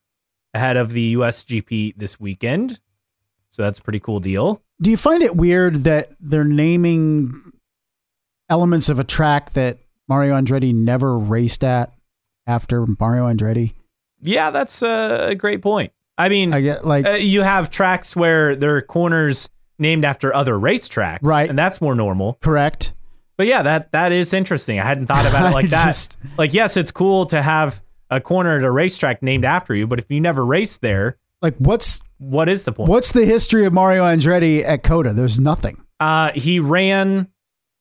ahead 0.54 0.78
of 0.78 0.92
the 0.94 1.16
USGP 1.16 1.94
this 1.98 2.20
weekend. 2.20 2.80
So 3.50 3.64
that's 3.64 3.80
a 3.80 3.82
pretty 3.82 4.00
cool 4.00 4.20
deal. 4.20 4.62
Do 4.82 4.92
you 4.92 4.98
find 4.98 5.24
it 5.24 5.36
weird 5.36 5.86
that 5.86 6.10
they're 6.20 6.44
naming 6.44 7.54
elements 8.50 8.90
of 8.90 9.00
a 9.00 9.04
track 9.04 9.54
that 9.54 9.80
Mario 10.08 10.36
Andretti 10.36 10.74
never 10.74 11.18
raced 11.18 11.64
at 11.64 11.94
after 12.46 12.86
Mario 13.00 13.26
Andretti? 13.28 13.74
Yeah, 14.22 14.50
that's 14.52 14.82
a 14.82 15.28
a 15.30 15.36
great 15.36 15.62
point. 15.62 15.92
I 16.18 16.30
mean, 16.30 16.54
I 16.54 16.62
get 16.62 16.86
like 16.86 17.06
uh, 17.06 17.12
you 17.12 17.42
have 17.42 17.70
tracks 17.70 18.16
where 18.16 18.56
there 18.56 18.76
are 18.78 18.82
corners 18.82 19.50
named 19.80 20.06
after 20.06 20.34
other 20.34 20.54
racetracks, 20.56 21.20
Right. 21.22 21.50
And 21.50 21.58
that's 21.58 21.82
more 21.82 21.96
normal. 21.96 22.38
correct. 22.42 22.94
But 23.38 23.48
yeah, 23.48 23.64
that 23.64 23.92
that 23.92 24.12
is 24.14 24.34
interesting. 24.34 24.80
I 24.80 24.86
hadn't 24.86 25.08
thought 25.08 25.26
about 25.26 25.52
it 25.52 25.54
like 25.54 25.66
I 25.66 25.70
that. 25.70 25.86
just- 25.88 26.18
like, 26.38 26.54
yes, 26.54 26.78
it's 26.78 26.92
cool 26.92 27.26
to 27.28 27.42
have 27.42 27.82
a 28.10 28.22
corner 28.22 28.58
at 28.58 28.64
a 28.64 28.72
racetrack 28.72 29.22
named 29.24 29.44
after 29.44 29.76
you, 29.76 29.88
but 29.88 30.00
if 30.00 30.10
you 30.10 30.22
never 30.22 30.46
raced 30.46 30.82
there, 30.82 31.18
Like 31.42 31.56
what's 31.58 32.00
what 32.18 32.48
is 32.48 32.64
the 32.64 32.72
point? 32.72 32.90
what's 32.90 33.12
the 33.12 33.26
history 33.26 33.66
of 33.66 33.74
Mario 33.74 34.04
Andretti 34.06 34.64
at 34.64 34.84
COTA? 34.84 35.12
There's 35.14 35.40
nothing. 35.40 35.84
Uh, 36.00 36.32
he 36.34 36.60
ran 36.62 37.28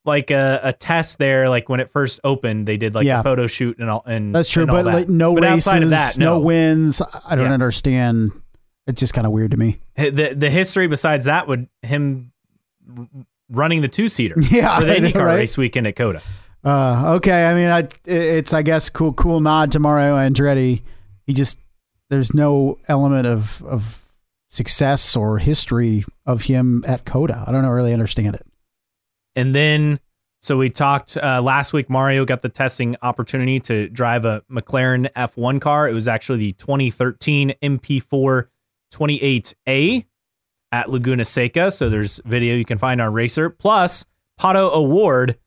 like 0.05 0.31
a, 0.31 0.59
a 0.63 0.73
test 0.73 1.17
there, 1.17 1.49
like 1.49 1.67
when 1.69 1.79
it 1.79 1.89
first 1.89 2.19
opened. 2.23 2.67
They 2.67 2.77
did 2.77 2.93
like 2.95 3.05
Yeah. 3.05 3.19
a 3.19 3.23
photo 3.23 3.47
shoot 3.47 3.77
and 3.79 3.89
all. 3.89 4.03
And 4.05 4.33
That's 4.35 4.49
true, 4.49 4.63
and 4.63 4.71
but 4.71 4.83
that. 4.83 4.93
like 4.93 5.09
no 5.09 5.33
But 5.33 5.43
races, 5.43 5.73
of 5.83 5.89
that, 5.89 6.17
no. 6.17 6.35
no. 6.35 6.39
wins. 6.39 7.01
I 7.25 7.35
don't 7.35 7.47
Yeah. 7.47 7.53
understand. 7.53 8.31
It's 8.87 8.99
just 8.99 9.13
kind 9.15 9.25
of 9.25 9.33
weird 9.33 9.51
to 9.51 9.57
me. 9.57 9.79
The 9.97 10.33
the 10.37 10.49
history 10.49 10.87
besides 10.87 11.25
that 11.25 11.47
would 11.47 11.67
him 11.81 12.31
running 13.49 13.81
the 13.81 13.87
two 13.87 14.09
seater 14.09 14.35
Yeah, 14.49 14.79
for 14.79 14.85
the 14.85 14.93
IndyCar 14.95 15.25
right? 15.25 15.35
race 15.35 15.57
weekend 15.57 15.87
at 15.87 15.95
COTA. 15.95 16.21
Uh, 16.63 17.13
okay, 17.15 17.45
I 17.47 17.53
mean, 17.53 17.67
I 17.69 17.87
it's 18.05 18.53
I 18.53 18.61
guess 18.63 18.89
cool 18.89 19.13
cool 19.13 19.39
nod 19.39 19.71
to 19.73 19.79
Mario 19.79 20.15
Andretti. 20.15 20.81
He 21.25 21.33
just 21.33 21.59
there's 22.09 22.33
no 22.33 22.77
element 22.87 23.27
of 23.27 23.63
of 23.63 24.01
success 24.49 25.15
or 25.15 25.37
history 25.37 26.05
of 26.25 26.43
him 26.43 26.83
at 26.87 27.05
COTA. 27.05 27.43
I 27.47 27.51
don't 27.51 27.65
really 27.65 27.93
understand 27.93 28.35
it. 28.35 28.45
And 29.35 29.53
then, 29.53 29.99
so 30.41 30.57
we 30.57 30.69
talked 30.69 31.17
uh, 31.17 31.41
last 31.41 31.73
week. 31.73 31.89
Mario 31.89 32.25
got 32.25 32.41
the 32.41 32.49
testing 32.49 32.95
opportunity 33.01 33.59
to 33.61 33.89
drive 33.89 34.25
a 34.25 34.41
McLaren 34.51 35.11
F1 35.13 35.59
car. 35.59 35.89
It 35.89 35.93
was 35.93 36.07
actually 36.07 36.39
the 36.39 36.51
2013 36.53 37.53
MP4 37.61 38.45
28A 38.93 40.05
at 40.71 40.89
Laguna 40.89 41.25
Seca. 41.25 41.71
So 41.71 41.89
there's 41.89 42.19
video 42.25 42.55
you 42.55 42.65
can 42.65 42.77
find 42.77 43.01
on 43.01 43.13
Racer. 43.13 43.49
Plus, 43.49 44.05
Pato 44.39 44.73
O'Ward. 44.73 45.37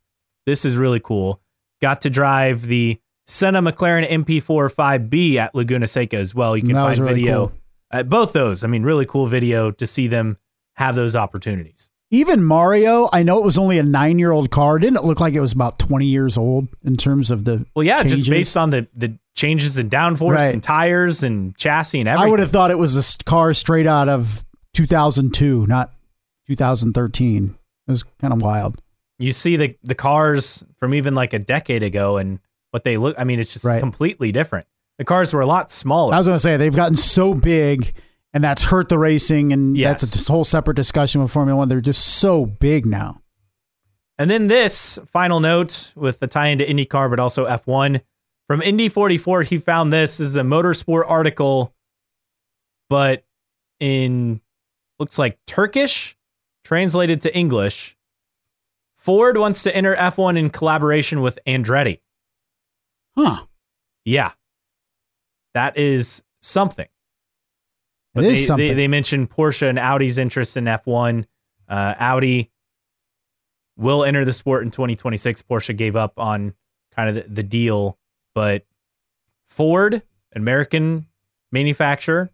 This 0.46 0.64
is 0.64 0.76
really 0.76 1.00
cool. 1.00 1.40
Got 1.80 2.02
to 2.02 2.10
drive 2.10 2.62
the 2.62 2.98
Senna 3.26 3.60
McLaren 3.62 4.08
MP4 4.08 4.74
5B 4.74 5.36
at 5.36 5.54
Laguna 5.54 5.86
Seca 5.86 6.16
as 6.16 6.34
well. 6.34 6.56
You 6.56 6.62
can 6.62 6.74
find 6.74 6.98
really 6.98 7.14
video 7.14 7.48
cool. 7.48 7.58
at 7.92 8.08
both 8.08 8.32
those. 8.32 8.64
I 8.64 8.66
mean, 8.66 8.82
really 8.82 9.06
cool 9.06 9.26
video 9.26 9.70
to 9.72 9.86
see 9.86 10.06
them 10.06 10.38
have 10.76 10.94
those 10.94 11.14
opportunities. 11.14 11.90
Even 12.10 12.42
Mario, 12.42 13.08
I 13.12 13.22
know 13.22 13.38
it 13.38 13.44
was 13.44 13.58
only 13.58 13.78
a 13.78 13.82
nine 13.82 14.18
year 14.18 14.30
old 14.32 14.50
car. 14.50 14.78
Didn't 14.78 14.96
it 14.96 15.04
look 15.04 15.20
like 15.20 15.34
it 15.34 15.40
was 15.40 15.52
about 15.52 15.78
twenty 15.78 16.06
years 16.06 16.38
old 16.38 16.68
in 16.82 16.96
terms 16.96 17.30
of 17.30 17.44
the 17.44 17.66
Well, 17.76 17.82
yeah, 17.84 17.98
changes? 18.02 18.20
just 18.20 18.30
based 18.30 18.56
on 18.56 18.70
the 18.70 18.88
the 18.94 19.18
changes 19.36 19.76
in 19.76 19.90
downforce 19.90 20.34
Right. 20.36 20.52
and 20.54 20.62
tires 20.62 21.22
and 21.22 21.54
chassis 21.56 22.00
and 22.00 22.08
everything. 22.08 22.26
I 22.26 22.30
would 22.30 22.40
have 22.40 22.50
thought 22.50 22.70
it 22.70 22.78
was 22.78 22.96
a 22.96 23.24
car 23.24 23.52
straight 23.52 23.86
out 23.86 24.08
of 24.08 24.42
2002, 24.74 25.66
not 25.66 25.92
2013. 26.46 27.54
It 27.86 27.90
was 27.90 28.02
kind 28.20 28.32
of 28.32 28.40
wild. 28.42 28.80
You 29.18 29.32
see 29.32 29.56
the 29.56 29.76
the 29.82 29.94
cars 29.94 30.64
from 30.78 30.94
even 30.94 31.14
like 31.14 31.32
a 31.34 31.38
decade 31.38 31.82
ago 31.82 32.16
and 32.16 32.38
what 32.70 32.84
they 32.84 32.96
look. 32.96 33.16
I 33.18 33.24
mean, 33.24 33.38
it's 33.38 33.52
just 33.52 33.64
Right. 33.64 33.80
completely 33.80 34.32
different. 34.32 34.66
The 34.98 35.04
cars 35.04 35.32
were 35.34 35.40
a 35.42 35.46
lot 35.46 35.70
smaller. 35.70 36.14
I 36.14 36.18
was 36.18 36.26
going 36.26 36.36
to 36.36 36.40
say 36.40 36.56
they've 36.56 36.74
gotten 36.74 36.96
so 36.96 37.32
big, 37.34 37.92
and 38.34 38.42
that's 38.44 38.62
hurt 38.64 38.88
the 38.88 38.98
racing, 38.98 39.52
and 39.52 39.76
Yes. 39.76 40.02
that's 40.02 40.28
a 40.28 40.32
whole 40.32 40.44
separate 40.44 40.74
discussion 40.74 41.22
with 41.22 41.30
Formula 41.30 41.56
One. 41.56 41.68
They're 41.68 41.80
just 41.80 42.04
so 42.04 42.46
big 42.46 42.86
now. 42.86 43.22
And 44.18 44.28
then 44.30 44.48
this 44.48 44.98
final 45.06 45.40
note 45.40 45.92
with 45.94 46.18
the 46.18 46.26
tie 46.26 46.48
into 46.48 46.64
IndyCar, 46.64 47.08
but 47.08 47.20
also 47.20 47.46
F1 47.46 48.00
from 48.48 48.62
Indy 48.62 48.88
44. 48.88 49.42
He 49.44 49.58
found 49.58 49.92
this. 49.92 50.18
This 50.18 50.28
is 50.28 50.36
a 50.36 50.42
motorsport 50.42 51.04
article, 51.06 51.72
but 52.88 53.24
in 53.78 54.40
looks 54.98 55.18
like 55.18 55.38
Turkish, 55.46 56.16
translated 56.64 57.20
to 57.22 57.36
English. 57.36 57.96
Ford 58.96 59.38
wants 59.38 59.62
to 59.62 59.74
enter 59.74 59.94
F1 59.94 60.36
in 60.36 60.50
collaboration 60.50 61.20
with 61.20 61.38
Andretti. 61.46 62.00
Huh? 63.16 63.44
Yeah, 64.04 64.32
that 65.54 65.76
is 65.78 66.24
something. 66.42 66.88
But 68.18 68.24
they. 68.56 68.68
They, 68.68 68.74
they 68.74 68.88
mentioned 68.88 69.30
Porsche 69.30 69.68
and 69.68 69.78
Audi's 69.78 70.18
interest 70.18 70.56
in 70.56 70.64
F1. 70.64 71.24
Uh, 71.68 71.94
Audi 71.98 72.50
will 73.76 74.04
enter 74.04 74.24
the 74.24 74.32
sport 74.32 74.64
in 74.64 74.70
2026. 74.70 75.42
Porsche 75.42 75.76
gave 75.76 75.96
up 75.96 76.18
on 76.18 76.54
kind 76.94 77.08
of 77.10 77.14
the, 77.14 77.32
the 77.34 77.42
deal, 77.42 77.98
but 78.34 78.64
Ford, 79.48 80.02
American 80.34 81.06
manufacturer, 81.52 82.30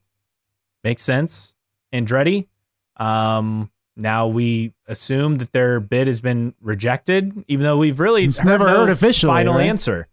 makes 0.83 1.03
sense. 1.03 1.55
Andretti, 1.93 2.49
um, 2.97 3.71
now 3.97 4.27
we 4.27 4.73
assume 4.89 5.37
that 5.39 5.53
their 5.53 5.81
bid 5.81 6.07
has 6.07 6.21
been 6.21 6.55
rejected, 6.61 7.45
even 7.47 7.65
though 7.65 7.77
we've 7.77 8.01
really 8.01 8.25
It's 8.25 8.43
never 8.45 8.67
no 8.67 8.79
heard 8.79 8.91
officially, 8.91 9.31
final 9.31 9.55
right? 9.55 9.67
answer, 9.67 10.09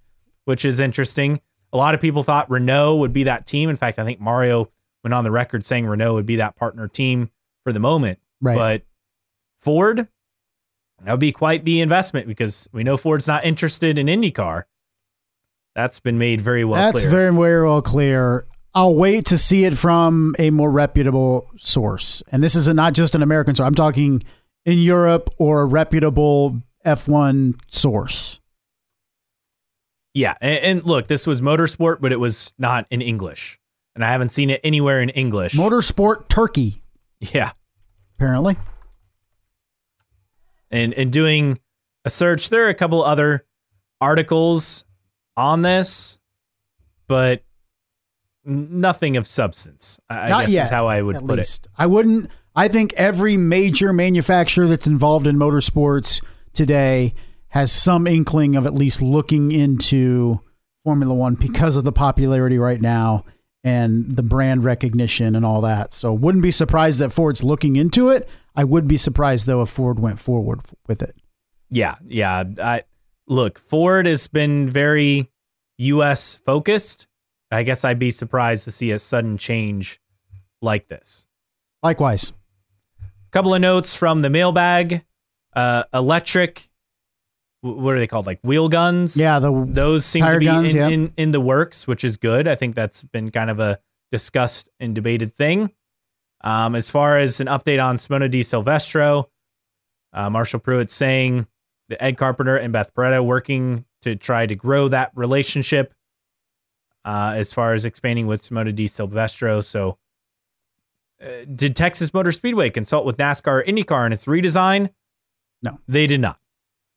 which 0.46 0.66
is 0.66 0.80
interesting. 0.80 1.42
A 1.74 1.78
lot 1.78 1.96
of 1.96 2.02
people 2.02 2.22
thought 2.24 2.50
Renault 2.50 2.98
would 2.98 3.14
be 3.14 3.24
that 3.24 3.46
team. 3.46 3.70
In 3.70 3.78
fact, 3.78 3.98
I 3.98 4.04
think 4.04 4.20
Mario 4.20 4.70
went 5.04 5.14
on 5.14 5.24
the 5.24 5.32
record 5.32 5.66
saying 5.66 5.86
Renault 5.86 6.14
would 6.16 6.26
be 6.26 6.38
that 6.38 6.56
partner 6.56 6.88
team 6.88 7.30
for 7.64 7.74
the 7.74 7.80
moment. 7.80 8.20
Right. 8.42 8.58
But 8.58 8.84
Ford, 9.60 10.08
that 11.04 11.12
would 11.12 11.20
be 11.20 11.32
quite 11.32 11.66
the 11.66 11.82
investment 11.82 12.28
because 12.28 12.68
we 12.72 12.84
know 12.84 12.98
Ford's 12.98 13.28
not 13.28 13.44
interested 13.46 13.98
in 13.98 14.08
IndyCar. 14.08 14.64
That's 15.76 16.00
been 16.00 16.18
made 16.18 16.42
very 16.42 16.66
well 16.66 16.76
that's 16.76 17.02
clear. 17.02 17.12
very, 17.12 17.34
very 17.34 17.66
well 17.66 17.82
clear. 17.82 18.46
I'll 18.74 18.96
wait 18.96 19.26
to 19.28 19.38
see 19.38 19.66
it 19.66 19.78
from 19.78 20.36
a 20.40 20.50
more 20.50 20.72
reputable 20.72 21.50
source. 21.58 22.24
And 22.32 22.44
this 22.44 22.56
is 22.56 22.68
a, 22.68 22.74
not 22.74 22.94
just 22.94 23.16
an 23.16 23.22
American 23.22 23.56
source. 23.56 23.68
I'm 23.68 23.76
talking 23.76 24.24
in 24.66 24.80
Europe 24.80 25.30
or 25.38 25.62
a 25.62 25.66
reputable 25.66 26.62
F1 26.86 27.56
source. 27.68 28.40
yeah. 30.14 30.36
And, 30.42 30.60
and 30.60 30.84
look, 30.84 31.08
this 31.08 31.26
was 31.28 31.42
motorsport, 31.42 32.00
but 32.02 32.12
it 32.12 32.20
was 32.20 32.54
not 32.58 32.86
in 32.92 33.02
English. 33.02 33.60
And 33.96 34.06
I 34.06 34.12
haven't 34.12 34.32
seen 34.32 34.50
it 34.50 34.62
anywhere 34.64 35.02
in 35.02 35.10
English. 35.10 35.54
Motorsport 35.54 36.30
Turkey, 36.30 36.82
yeah. 37.20 37.52
apparently. 38.18 38.58
and 40.72 40.94
and 40.94 41.12
doing 41.12 41.60
a 42.06 42.10
search 42.10 42.50
there 42.50 42.66
are 42.66 42.70
a 42.70 42.74
couple 42.74 43.04
other 43.04 43.46
articles 44.00 44.86
on 45.38 45.62
this, 45.62 46.18
but 47.08 47.44
nothing 48.44 49.18
of 49.18 49.28
substance. 49.28 50.00
I, 50.10 50.30
Not 50.30 50.42
guess 50.42 50.52
yet, 50.52 50.64
is 50.64 50.70
how 50.70 50.88
I 50.88 51.02
would 51.02 51.18
put 51.18 51.38
least. 51.38 51.68
I 51.78 51.86
wouldn't. 51.86 52.30
I 52.56 52.68
think 52.68 52.94
every 52.94 53.38
major 53.38 53.94
manufacturer 53.94 54.68
that's 54.68 54.88
involved 54.88 55.28
in 55.28 55.38
motorsports 55.38 56.24
today 56.54 57.14
has 57.48 57.72
some 57.72 58.08
inkling 58.08 58.56
of 58.56 58.66
at 58.66 58.74
least 58.74 59.02
looking 59.02 59.52
into 59.52 60.42
Formula 60.84 61.14
One 61.14 61.36
because 61.36 61.76
of 61.76 61.84
the 61.84 61.92
popularity 61.92 62.58
right 62.58 62.82
now 62.82 63.26
and 63.64 64.10
the 64.10 64.24
brand 64.24 64.64
recognition 64.64 65.36
and 65.36 65.46
all 65.46 65.62
that. 65.62 65.94
So, 65.94 66.14
wouldn't 66.14 66.42
be 66.44 66.52
surprised 66.52 67.00
that 67.00 67.12
Ford's 67.12 67.44
looking 67.44 67.76
into 67.76 68.10
it. 68.10 68.28
I 68.56 68.64
would 68.64 68.88
be 68.88 68.98
surprised 68.98 69.46
though 69.46 69.62
if 69.62 69.70
Ford 69.70 70.00
went 70.00 70.20
forward 70.20 70.62
with 70.88 71.02
it. 71.02 71.16
Yeah, 71.70 71.96
yeah. 72.06 72.44
I 72.62 72.82
look, 73.28 73.58
Ford 73.60 74.06
has 74.06 74.28
been 74.28 74.70
very 74.70 75.30
U.S. 75.78 76.36
focused. 76.46 77.08
I 77.50 77.64
guess 77.64 77.84
I'd 77.86 78.00
be 78.00 78.12
surprised 78.12 78.64
to 78.66 78.72
see 78.72 78.92
a 78.92 79.00
sudden 79.00 79.38
change 79.38 80.00
like 80.62 80.88
this. 80.88 81.26
Likewise, 81.84 82.34
A 83.02 83.32
couple 83.32 83.54
of 83.54 83.62
notes 83.62 83.94
from 83.96 84.22
the 84.22 84.30
mailbag. 84.30 85.04
Uh, 85.54 85.84
electric, 85.94 86.70
what 87.62 87.94
are 87.94 88.00
they 88.00 88.08
called? 88.08 88.26
Like 88.26 88.40
wheel 88.44 88.70
guns. 88.70 89.16
yeah, 89.16 89.40
the 89.40 89.66
those 89.68 90.06
seem 90.06 90.24
Tire 90.24 90.34
to 90.34 90.40
be 90.40 90.46
guns, 90.46 90.74
in, 90.74 90.80
yeah. 90.80 90.88
in, 90.90 91.14
in 91.18 91.32
the 91.32 91.40
works, 91.40 91.88
which 91.88 92.04
is 92.04 92.18
good. 92.18 92.48
I 92.48 92.56
think 92.56 92.76
that's 92.76 93.04
been 93.04 93.32
kind 93.32 93.50
of 93.50 93.60
a 93.60 93.80
discussed 94.12 94.70
and 94.80 94.94
debated 94.94 95.36
thing. 95.36 95.72
Um, 96.44 96.76
as 96.76 96.90
far 96.90 97.20
as 97.20 97.40
an 97.40 97.48
update 97.48 97.84
on 97.84 97.98
Simona 97.98 98.30
de 98.30 98.42
Silvestro, 98.42 99.30
uh, 100.12 100.30
Marshall 100.30 100.60
Pruett 100.60 100.90
saying 100.90 101.46
that 101.90 102.04
Ed 102.04 102.18
Carpenter 102.18 102.58
and 102.58 102.74
Beth 102.74 102.94
Paretta 102.96 103.24
working 103.24 103.86
to 104.02 104.16
try 104.16 104.48
to 104.48 104.56
grow 104.56 104.88
that 104.88 105.12
relationship 105.16 105.94
uh, 107.06 107.34
as 107.36 107.54
far 107.54 107.74
as 107.74 107.86
expanding 107.86 108.28
with 108.28 108.42
Simona 108.42 108.74
de 108.74 108.88
Silvestro. 108.88 109.62
So, 109.62 109.98
uh, 111.22 111.46
did 111.56 111.76
Texas 111.76 112.14
Motor 112.14 112.32
Speedway 112.32 112.72
consult 112.72 113.06
with 113.06 113.18
NASCAR 113.18 113.62
or 113.62 113.64
IndyCar 113.64 114.08
in 114.08 114.14
its 114.14 114.26
redesign? 114.26 114.90
No. 115.62 115.80
they 115.88 116.08
did 116.08 116.22
not. 116.22 116.40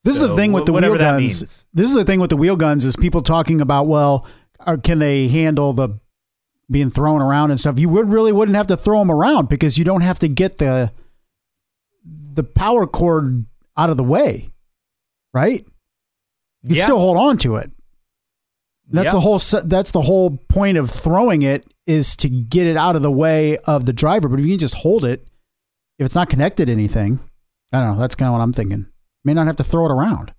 This 0.04 0.16
is 0.16 0.22
the 0.22 0.36
thing 0.36 0.52
with 0.52 0.66
the 0.66 0.72
wheel 0.72 0.96
guns. 0.98 1.18
means. 1.18 1.66
This 1.72 1.88
is 1.88 1.94
the 1.94 2.04
thing 2.04 2.20
with 2.20 2.30
the 2.30 2.36
wheel 2.36 2.56
guns 2.56 2.84
is 2.84 2.94
people 2.94 3.22
talking 3.22 3.60
about 3.60 3.86
well, 3.86 4.26
are, 4.60 4.76
can 4.76 4.98
they 4.98 5.28
handle 5.28 5.72
the 5.72 5.98
being 6.70 6.90
thrown 6.90 7.20
around 7.22 7.50
and 7.50 7.58
stuff? 7.58 7.78
You 7.78 7.88
would 7.88 8.08
really 8.08 8.32
wouldn't 8.32 8.56
have 8.56 8.66
to 8.68 8.76
throw 8.76 8.98
them 8.98 9.10
around 9.10 9.48
because 9.48 9.78
you 9.78 9.84
don't 9.84 10.02
have 10.02 10.18
to 10.20 10.28
get 10.28 10.58
the 10.58 10.92
the 12.06 12.44
power 12.44 12.86
cord 12.86 13.46
out 13.76 13.90
of 13.90 13.96
the 13.96 14.04
way, 14.04 14.50
right? 15.32 15.66
You 16.62 16.76
Yeah. 16.76 16.84
still 16.84 16.98
hold 16.98 17.16
on 17.16 17.38
to 17.38 17.56
it. 17.56 17.70
That's 18.90 19.06
Yeah. 19.08 19.12
the 19.12 19.20
whole. 19.20 19.40
That's 19.64 19.90
the 19.92 20.02
whole 20.02 20.36
point 20.48 20.76
of 20.76 20.90
throwing 20.90 21.42
it 21.42 21.64
is 21.86 22.14
to 22.16 22.28
get 22.28 22.66
it 22.66 22.76
out 22.76 22.96
of 22.96 23.02
the 23.02 23.10
way 23.10 23.56
of 23.66 23.86
the 23.86 23.92
driver. 23.92 24.28
But 24.28 24.38
if 24.40 24.44
you 24.46 24.52
can 24.52 24.58
just 24.58 24.74
hold 24.74 25.04
it, 25.04 25.26
if 25.98 26.04
it's 26.06 26.14
not 26.14 26.28
connected 26.28 26.66
to 26.66 26.72
anything, 26.72 27.20
I 27.72 27.80
don't 27.80 27.94
know. 27.94 27.98
That's 28.00 28.14
kind 28.14 28.28
of 28.28 28.34
what 28.34 28.42
I'm 28.42 28.52
thinking. 28.52 28.86
May 29.24 29.34
not 29.34 29.46
have 29.46 29.56
to 29.56 29.64
throw 29.64 29.86
it 29.86 29.90
around. 29.92 30.32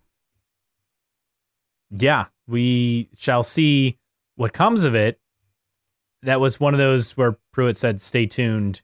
yeah, 1.92 2.26
we 2.48 3.10
shall 3.18 3.44
see 3.44 3.98
what 4.36 4.54
comes 4.54 4.84
of 4.84 4.96
it. 4.96 5.20
That 6.24 6.40
was 6.40 6.60
one 6.60 6.74
of 6.74 6.78
those 6.78 7.12
where 7.18 7.38
Pruett 7.56 7.76
said, 7.76 8.02
"Stay 8.02 8.26
tuned 8.26 8.82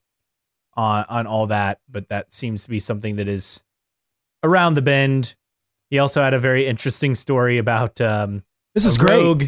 on 0.75 1.05
on 1.09 1.27
all 1.27 1.47
that," 1.47 1.79
but 1.89 2.09
that 2.09 2.33
seems 2.33 2.63
to 2.63 2.69
be 2.69 2.79
something 2.79 3.15
that 3.17 3.27
is 3.27 3.63
around 4.43 4.75
the 4.75 4.81
bend. 4.81 5.35
He 5.89 5.99
also 5.99 6.21
had 6.21 6.33
a 6.33 6.39
very 6.39 6.65
interesting 6.67 7.15
story 7.15 7.57
about 7.57 7.99
um, 7.99 8.43
This 8.73 8.85
a 8.85 8.89
is 8.89 8.97
great. 8.97 9.17
rogue, 9.17 9.43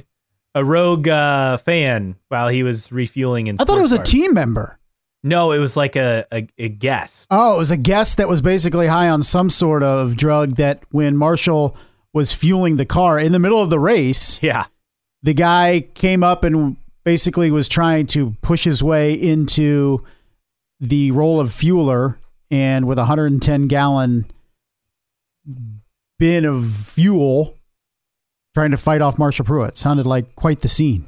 a 0.56 0.66
rogue 0.66 1.08
uh, 1.08 1.58
fan 1.58 2.16
while 2.28 2.50
he 2.50 2.64
was 2.64 2.92
refueling 2.92 3.48
in. 3.48 3.56
I 3.60 3.64
thought 3.64 3.78
it 3.78 3.82
was 3.82 3.94
a 3.94 4.04
team 4.04 4.34
member. 4.34 4.78
No, 5.24 5.52
it 5.54 5.60
was 5.60 5.78
like 5.78 5.96
a 5.96 6.26
a, 6.32 6.48
a 6.58 6.70
guest. 6.70 7.28
Oh, 7.32 7.56
it 7.56 7.58
was 7.58 7.72
a 7.72 7.78
guest 7.78 8.18
that 8.18 8.28
was 8.28 8.42
basically 8.42 8.88
high 8.88 9.10
on 9.10 9.24
some 9.24 9.50
sort 9.50 9.82
of 9.84 10.18
drug 10.18 10.56
that 10.58 10.84
when 10.92 11.16
Marshall 11.16 11.78
was 12.14 12.34
fueling 12.34 12.76
the 12.76 12.86
car 12.86 13.18
in 13.20 13.32
the 13.32 13.40
middle 13.40 13.62
of 13.62 13.70
the 13.70 13.80
race, 13.80 14.42
Yeah, 14.44 14.66
the 15.22 15.34
guy 15.34 15.88
came 15.94 16.24
up 16.24 16.44
and 16.44 16.76
basically 17.04 17.52
was 17.52 17.68
trying 17.68 18.06
to 18.08 18.36
push 18.42 18.64
his 18.66 18.84
way 18.84 19.14
into 19.14 20.04
the 20.80 21.12
role 21.12 21.40
of 21.40 21.50
fueler 21.50 22.18
and 22.52 22.86
with 22.86 22.98
a 22.98 23.04
110 23.04 23.68
gallon 23.68 24.26
bin 26.20 26.46
of 26.46 26.70
fuel 26.70 27.56
trying 28.54 28.72
to 28.72 28.78
fight 28.78 29.02
off 29.02 29.18
Marshall 29.18 29.46
Pruett. 29.46 29.78
Sounded 29.78 30.06
like 30.06 30.36
quite 30.36 30.60
the 30.60 30.70
scene. 30.70 31.08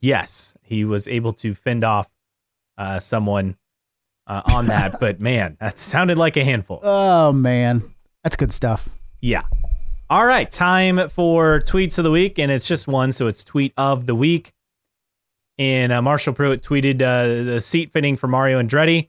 yes, 0.00 0.56
he 0.62 0.84
was 0.84 1.06
able 1.06 1.32
to 1.34 1.54
fend 1.54 1.84
off 1.84 2.08
uh, 2.78 2.98
someone 2.98 3.56
uh, 4.26 4.42
on 4.52 4.66
that. 4.66 5.00
but 5.00 5.20
man, 5.20 5.56
that 5.60 5.78
sounded 5.78 6.18
like 6.18 6.36
a 6.36 6.44
handful. 6.44 6.80
Oh 6.82 7.32
man, 7.32 7.82
that's 8.22 8.36
good 8.36 8.52
stuff. 8.52 8.88
Yeah. 9.20 9.42
All 10.10 10.26
right, 10.26 10.50
time 10.50 11.08
for 11.08 11.60
tweets 11.60 11.96
of 11.96 12.04
the 12.04 12.10
week, 12.10 12.38
and 12.38 12.52
it's 12.52 12.66
just 12.66 12.86
one, 12.86 13.12
so 13.12 13.28
it's 13.28 13.44
tweet 13.44 13.72
of 13.78 14.04
the 14.04 14.14
week. 14.14 14.52
And 15.58 15.92
uh, 15.92 16.02
Marshall 16.02 16.34
Pruett 16.34 16.60
tweeted 16.60 17.00
uh, 17.00 17.44
the 17.44 17.60
seat 17.60 17.92
fitting 17.92 18.16
for 18.16 18.26
Mario 18.26 18.60
Andretti. 18.60 19.08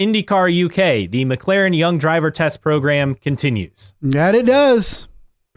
IndyCar 0.00 0.66
UK, 0.66 1.10
the 1.10 1.24
McLaren 1.24 1.76
Young 1.76 1.98
Driver 1.98 2.30
Test 2.30 2.62
Program 2.62 3.16
continues. 3.16 3.94
That 4.00 4.36
it 4.36 4.46
does. 4.46 5.07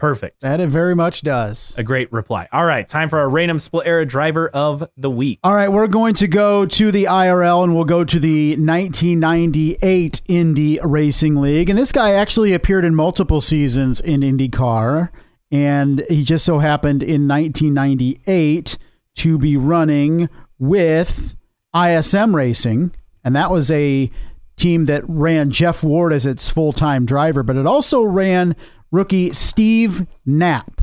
Perfect. 0.02 0.40
That 0.40 0.58
it 0.58 0.68
very 0.68 0.96
much 0.96 1.22
does. 1.22 1.78
A 1.78 1.84
great 1.84 2.12
reply. 2.12 2.48
All 2.52 2.64
right, 2.64 2.88
time 2.88 3.08
for 3.08 3.20
our 3.20 3.28
random 3.28 3.60
split 3.60 3.86
era 3.86 4.04
driver 4.04 4.48
of 4.48 4.82
the 4.96 5.08
week. 5.08 5.38
All 5.44 5.54
right, 5.54 5.68
we're 5.68 5.86
going 5.86 6.14
to 6.14 6.26
go 6.26 6.66
to 6.66 6.90
the 6.90 7.04
IRL 7.04 7.62
and 7.62 7.72
we'll 7.72 7.84
go 7.84 8.02
to 8.02 8.18
the 8.18 8.56
1998 8.56 10.22
Indy 10.26 10.80
Racing 10.82 11.36
League. 11.36 11.70
And 11.70 11.78
this 11.78 11.92
guy 11.92 12.14
actually 12.14 12.52
appeared 12.52 12.84
in 12.84 12.96
multiple 12.96 13.40
seasons 13.40 14.00
in 14.00 14.22
IndyCar. 14.22 15.10
And 15.52 16.04
he 16.10 16.24
just 16.24 16.44
so 16.44 16.58
happened 16.58 17.04
in 17.04 17.28
1998 17.28 18.78
to 19.18 19.38
be 19.38 19.56
running 19.56 20.28
with 20.58 21.36
ISM 21.76 22.34
Racing. 22.34 22.90
And 23.22 23.36
that 23.36 23.52
was 23.52 23.70
a 23.70 24.10
team 24.56 24.86
that 24.86 25.04
ran 25.06 25.52
Jeff 25.52 25.84
Ward 25.84 26.12
as 26.12 26.26
its 26.26 26.50
full 26.50 26.72
time 26.72 27.06
driver, 27.06 27.44
but 27.44 27.54
it 27.54 27.66
also 27.66 28.02
ran 28.02 28.56
rookie 28.92 29.32
Steve 29.32 30.06
Knapp. 30.24 30.82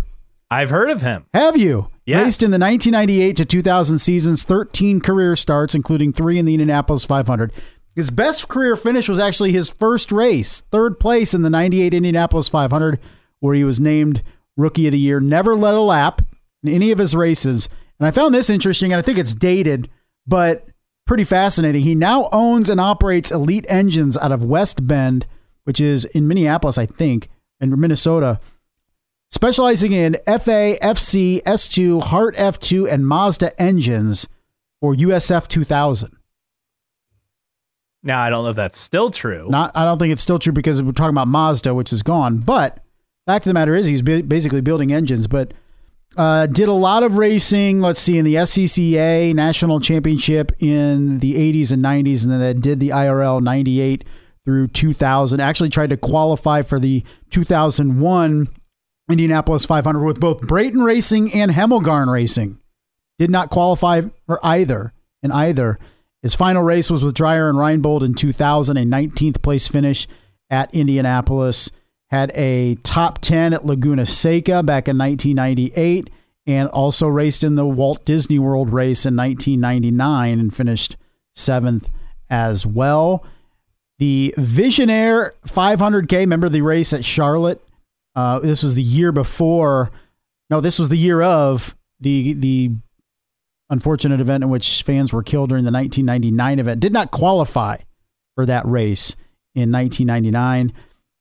I've 0.52 0.72
heard 0.72 0.90
of 0.90 1.02
him. 1.02 1.26
Have 1.34 1.56
you? 1.56 1.90
Yes. 2.06 2.26
Raced 2.26 2.44
in 2.44 2.52
the 2.52 2.58
1998 2.58 3.38
to 3.38 3.46
2000 3.46 4.00
seasons, 4.00 4.44
13 4.44 5.00
career 5.00 5.36
starts, 5.36 5.76
including 5.76 6.12
three 6.12 6.40
in 6.40 6.46
the 6.46 6.56
Indianapolis 6.56 7.06
500. 7.06 7.54
His 7.96 8.10
best 8.10 8.48
career 8.48 8.76
finish 8.76 9.08
was 9.08 9.20
actually 9.20 9.52
his 9.52 9.70
first 9.70 10.12
race, 10.12 10.62
third 10.72 11.00
place 11.00 11.34
in 11.34 11.44
the 11.44 11.50
98 11.50 11.94
Indianapolis 11.94 12.50
500, 12.50 13.00
where 13.42 13.54
he 13.54 13.64
was 13.64 13.80
named 13.80 14.24
Rookie 14.58 14.88
of 14.88 14.92
the 14.92 15.00
Year. 15.00 15.20
Never 15.20 15.56
led 15.56 15.76
a 15.76 15.82
lap 15.82 16.22
in 16.64 16.70
any 16.74 16.92
of 16.92 16.98
his 16.98 17.16
races. 17.16 17.70
And 18.00 18.08
I 18.08 18.12
found 18.12 18.34
this 18.34 18.50
interesting, 18.50 18.92
and 18.92 19.00
I 19.00 19.04
think 19.04 19.20
it's 19.20 19.34
dated, 19.34 19.88
but 20.26 20.68
pretty 21.06 21.24
fascinating. 21.24 21.84
He 21.84 21.94
now 21.94 22.28
owns 22.32 22.70
and 22.70 22.80
operates 22.80 23.32
Elite 23.32 23.66
Engines 23.70 24.18
out 24.18 24.32
of 24.32 24.44
West 24.44 24.88
Bend, 24.88 25.28
which 25.66 25.80
is 25.80 26.06
in 26.06 26.28
Minneapolis, 26.28 26.78
I 26.78 26.86
think, 26.86 27.30
in 27.60 27.80
Minnesota 27.80 28.40
specializing 29.30 29.92
in 29.92 30.14
FA, 30.26 30.76
FC, 30.82 31.42
S2, 31.44 32.04
Hart 32.04 32.36
F2, 32.36 32.92
and 32.92 33.08
Mazda 33.08 33.60
engines 33.62 34.28
for 34.82 34.96
USF 34.96 35.48
2000. 35.48 36.16
Now, 38.02 38.22
I 38.22 38.30
don't 38.30 38.44
know 38.44 38.52
if 38.52 38.56
that's 38.56 38.80
still 38.80 39.12
true. 39.12 39.48
Not, 39.50 39.72
I 39.76 39.84
don't 39.84 40.00
think 40.00 40.14
it's 40.14 40.22
still 40.22 40.40
true 40.40 40.54
because 40.54 40.82
we're 40.82 40.94
talking 40.94 41.10
about 41.10 41.28
Mazda, 41.28 41.74
which 41.74 41.92
is 41.92 42.02
gone. 42.02 42.38
But 42.38 42.80
fact 43.26 43.46
of 43.46 43.50
the 43.50 43.54
matter 43.54 43.76
is, 43.76 43.88
he's 43.88 44.02
ba- 44.02 44.24
basically 44.24 44.62
building 44.62 44.94
engines. 44.94 45.28
But 45.28 45.54
uh, 46.16 46.46
did 46.48 46.70
a 46.70 46.74
lot 46.74 47.04
of 47.04 47.18
racing. 47.18 47.82
Let's 47.82 48.00
see, 48.00 48.18
in 48.18 48.24
the 48.24 48.36
SCCA 48.36 49.36
National 49.36 49.82
Championship 49.82 50.54
in 50.60 51.20
the 51.20 51.36
80s 51.36 51.74
and 51.74 51.84
90s, 51.84 52.24
and 52.24 52.42
then 52.42 52.62
did 52.62 52.80
the 52.80 52.90
IRL 52.90 53.42
98 53.42 54.06
through 54.46 54.68
2000. 54.68 55.40
Actually, 55.40 55.70
tried 55.70 55.90
to 55.90 55.98
qualify 55.98 56.62
for 56.62 56.80
the 56.80 57.04
2001 57.30 58.48
Indianapolis 59.10 59.66
500 59.66 60.04
with 60.04 60.20
both 60.20 60.42
Brayton 60.42 60.84
Racing 60.84 61.34
and 61.34 61.52
Hemelgarn 61.52 62.12
Racing. 62.12 62.60
Did 63.18 63.30
not 63.30 63.50
qualify 63.50 64.02
for 64.26 64.40
either 64.46 64.94
in 65.22 65.32
either. 65.32 65.80
His 66.22 66.36
final 66.36 66.64
race 66.64 66.90
was 66.90 67.04
with 67.04 67.16
Dreyer 67.16 67.50
and 67.50 67.58
Reinbold 67.58 68.04
in 68.04 68.14
2000, 68.14 68.78
a 68.78 68.84
19th 68.84 69.42
place 69.42 69.68
finish 69.68 70.08
at 70.50 70.74
Indianapolis. 70.74 71.72
Had 72.08 72.32
a 72.36 72.76
top 72.76 73.20
10 73.20 73.54
at 73.54 73.66
Laguna 73.66 74.06
Seca 74.06 74.64
back 74.64 74.88
in 74.88 74.98
1998 74.98 76.10
and 76.48 76.68
also 76.70 77.08
raced 77.08 77.44
in 77.44 77.56
the 77.56 77.68
Walt 77.68 78.04
Disney 78.06 78.40
World 78.40 78.74
race 78.74 79.06
in 79.06 79.16
1999 79.16 80.40
and 80.40 80.54
finished 80.54 80.98
seventh 81.36 81.90
as 82.30 82.66
well. 82.66 83.24
The 84.00 84.34
Visionaire 84.38 85.32
500K, 85.46 86.20
remember 86.20 86.48
the 86.48 86.62
race 86.62 86.94
at 86.94 87.04
Charlotte? 87.04 87.62
Uh, 88.16 88.40
this 88.40 88.64
was 88.64 88.76
the 88.76 88.82
year 88.82 89.12
before. 89.12 89.92
No, 90.50 90.62
this 90.62 90.80
was 90.80 90.90
the 90.90 90.98
year 90.98 91.22
of 91.22 91.76
the 92.00 92.34
the 92.34 92.72
unfortunate 93.70 94.20
event 94.20 94.44
in 94.44 94.50
which 94.50 94.84
fans 94.84 95.14
were 95.14 95.22
killed 95.22 95.50
during 95.50 95.66
the 95.66 95.72
1999 95.72 96.60
event, 96.60 96.80
did 96.80 96.94
not 96.94 97.12
qualify 97.12 97.78
for 98.36 98.46
that 98.46 98.66
race 98.66 99.16
in 99.54 99.72
1999. 99.72 100.74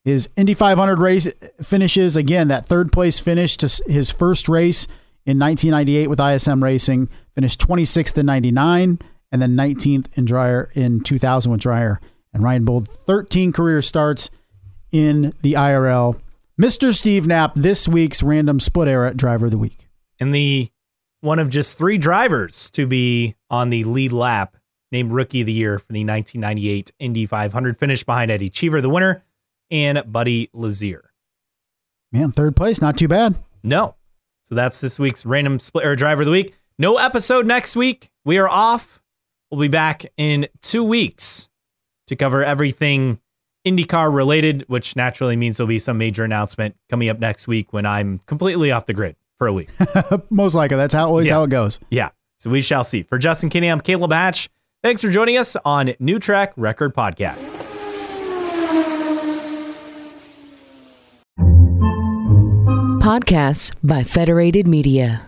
His 0.05 0.31
Indy 0.37 0.55
500 0.55 0.99
race 0.99 1.31
finishes 1.61 2.17
again 2.17 2.49
that 2.49 2.65
third 2.65 2.93
place 2.93 3.19
finish 3.19 3.57
to 3.59 3.83
his 3.87 4.11
first 4.11 4.49
race 4.49 4.87
in 5.27 5.39
1998 5.39 6.09
with 6.09 6.21
ISM 6.21 6.65
Racing, 6.65 7.11
finished 7.35 7.61
26th 7.61 8.17
in 8.17 8.27
99 8.27 9.01
and 9.31 9.43
then 9.43 9.57
19th 9.57 10.17
in 10.17 10.25
Dreyer 10.25 10.71
in 10.75 11.01
2000 11.01 11.53
with 11.53 11.61
Dreyer 11.61 12.01
and 12.39 12.47
Reinbold 12.47 12.87
13 12.87 13.53
career 13.53 13.83
starts 13.83 14.31
in 14.93 15.35
the 15.43 15.55
IRL. 15.55 16.21
Mr. 16.61 16.95
Steve 16.95 17.27
Knapp, 17.27 17.55
this 17.55 17.87
week's 17.87 18.23
random 18.23 18.61
split 18.61 18.89
era 18.89 19.13
driver 19.15 19.47
of 19.47 19.51
the 19.51 19.59
week. 19.59 19.89
And 20.21 20.35
the 20.35 20.71
one 21.21 21.39
of 21.39 21.49
just 21.49 21.77
three 21.77 21.99
drivers 21.99 22.71
to 22.73 22.87
be 22.87 23.35
on 23.51 23.71
the 23.71 23.85
lead 23.85 24.13
lap, 24.13 24.57
named 24.91 25.13
Rookie 25.13 25.41
of 25.41 25.47
the 25.47 25.53
Year 25.53 25.79
for 25.79 25.93
the 25.93 26.05
1998 26.05 26.93
Indy 26.99 27.27
500, 27.27 27.77
finished 27.77 28.07
behind 28.07 28.31
Eddie 28.31 28.51
Cheever, 28.51 28.81
the 28.81 28.89
winner, 28.89 29.25
and 29.71 30.03
Buddy 30.07 30.49
Lazier. 30.53 31.13
Man, 32.13 32.33
third 32.33 32.57
place, 32.57 32.81
not 32.81 32.97
too 32.97 33.09
bad. 33.09 33.35
No. 33.63 33.97
So 34.45 34.55
that's 34.55 34.81
this 34.81 34.99
week's 34.99 35.27
random 35.27 35.59
split 35.59 35.85
era 35.85 35.97
driver 35.97 36.23
of 36.23 36.27
the 36.27 36.33
week. 36.33 36.55
No 36.79 36.97
episode 36.97 37.47
next 37.47 37.77
week. 37.77 38.11
We 38.25 38.39
are 38.39 38.49
off. 38.49 39.03
We'll 39.51 39.61
be 39.61 39.69
back 39.69 40.07
in 40.17 40.47
two 40.63 40.85
weeks 40.85 41.48
to 42.09 42.17
cover 42.17 42.45
everything 42.45 43.19
IndyCar 43.67 44.13
related, 44.15 44.65
which 44.69 44.97
naturally 44.97 45.37
means 45.37 45.57
there'll 45.57 45.69
be 45.69 45.79
some 45.79 45.99
major 45.99 46.25
announcement 46.25 46.77
coming 46.91 47.09
up 47.09 47.19
next 47.19 47.47
week 47.49 47.73
when 47.73 47.87
I'm 47.87 48.21
completely 48.27 48.71
off 48.71 48.87
the 48.87 48.95
grid 48.95 49.17
for 49.39 49.47
a 49.47 49.53
week. 49.53 49.71
Most 50.31 50.55
likely. 50.55 50.77
That's 50.77 50.95
how 50.95 51.07
always 51.07 51.29
Yeah. 51.29 51.35
how 51.35 51.43
it 51.45 51.51
goes. 51.51 51.79
Yeah. 51.91 52.11
So 52.39 52.51
we 52.51 52.61
shall 52.63 52.85
see. 52.85 53.03
For 53.03 53.19
Justin 53.19 53.51
Kinney, 53.51 53.69
I'm 53.69 53.81
Caleb 53.81 54.13
Hatch. 54.13 54.49
Thanks 54.83 55.03
for 55.03 55.11
joining 55.11 55.37
us 55.39 55.57
on 55.65 55.95
New 55.99 56.19
Track 56.21 56.53
Record 56.57 56.95
Podcast. 56.95 57.49
Podcasts 63.01 63.73
by 63.83 64.03
Federated 64.05 64.67
Media. 64.67 65.25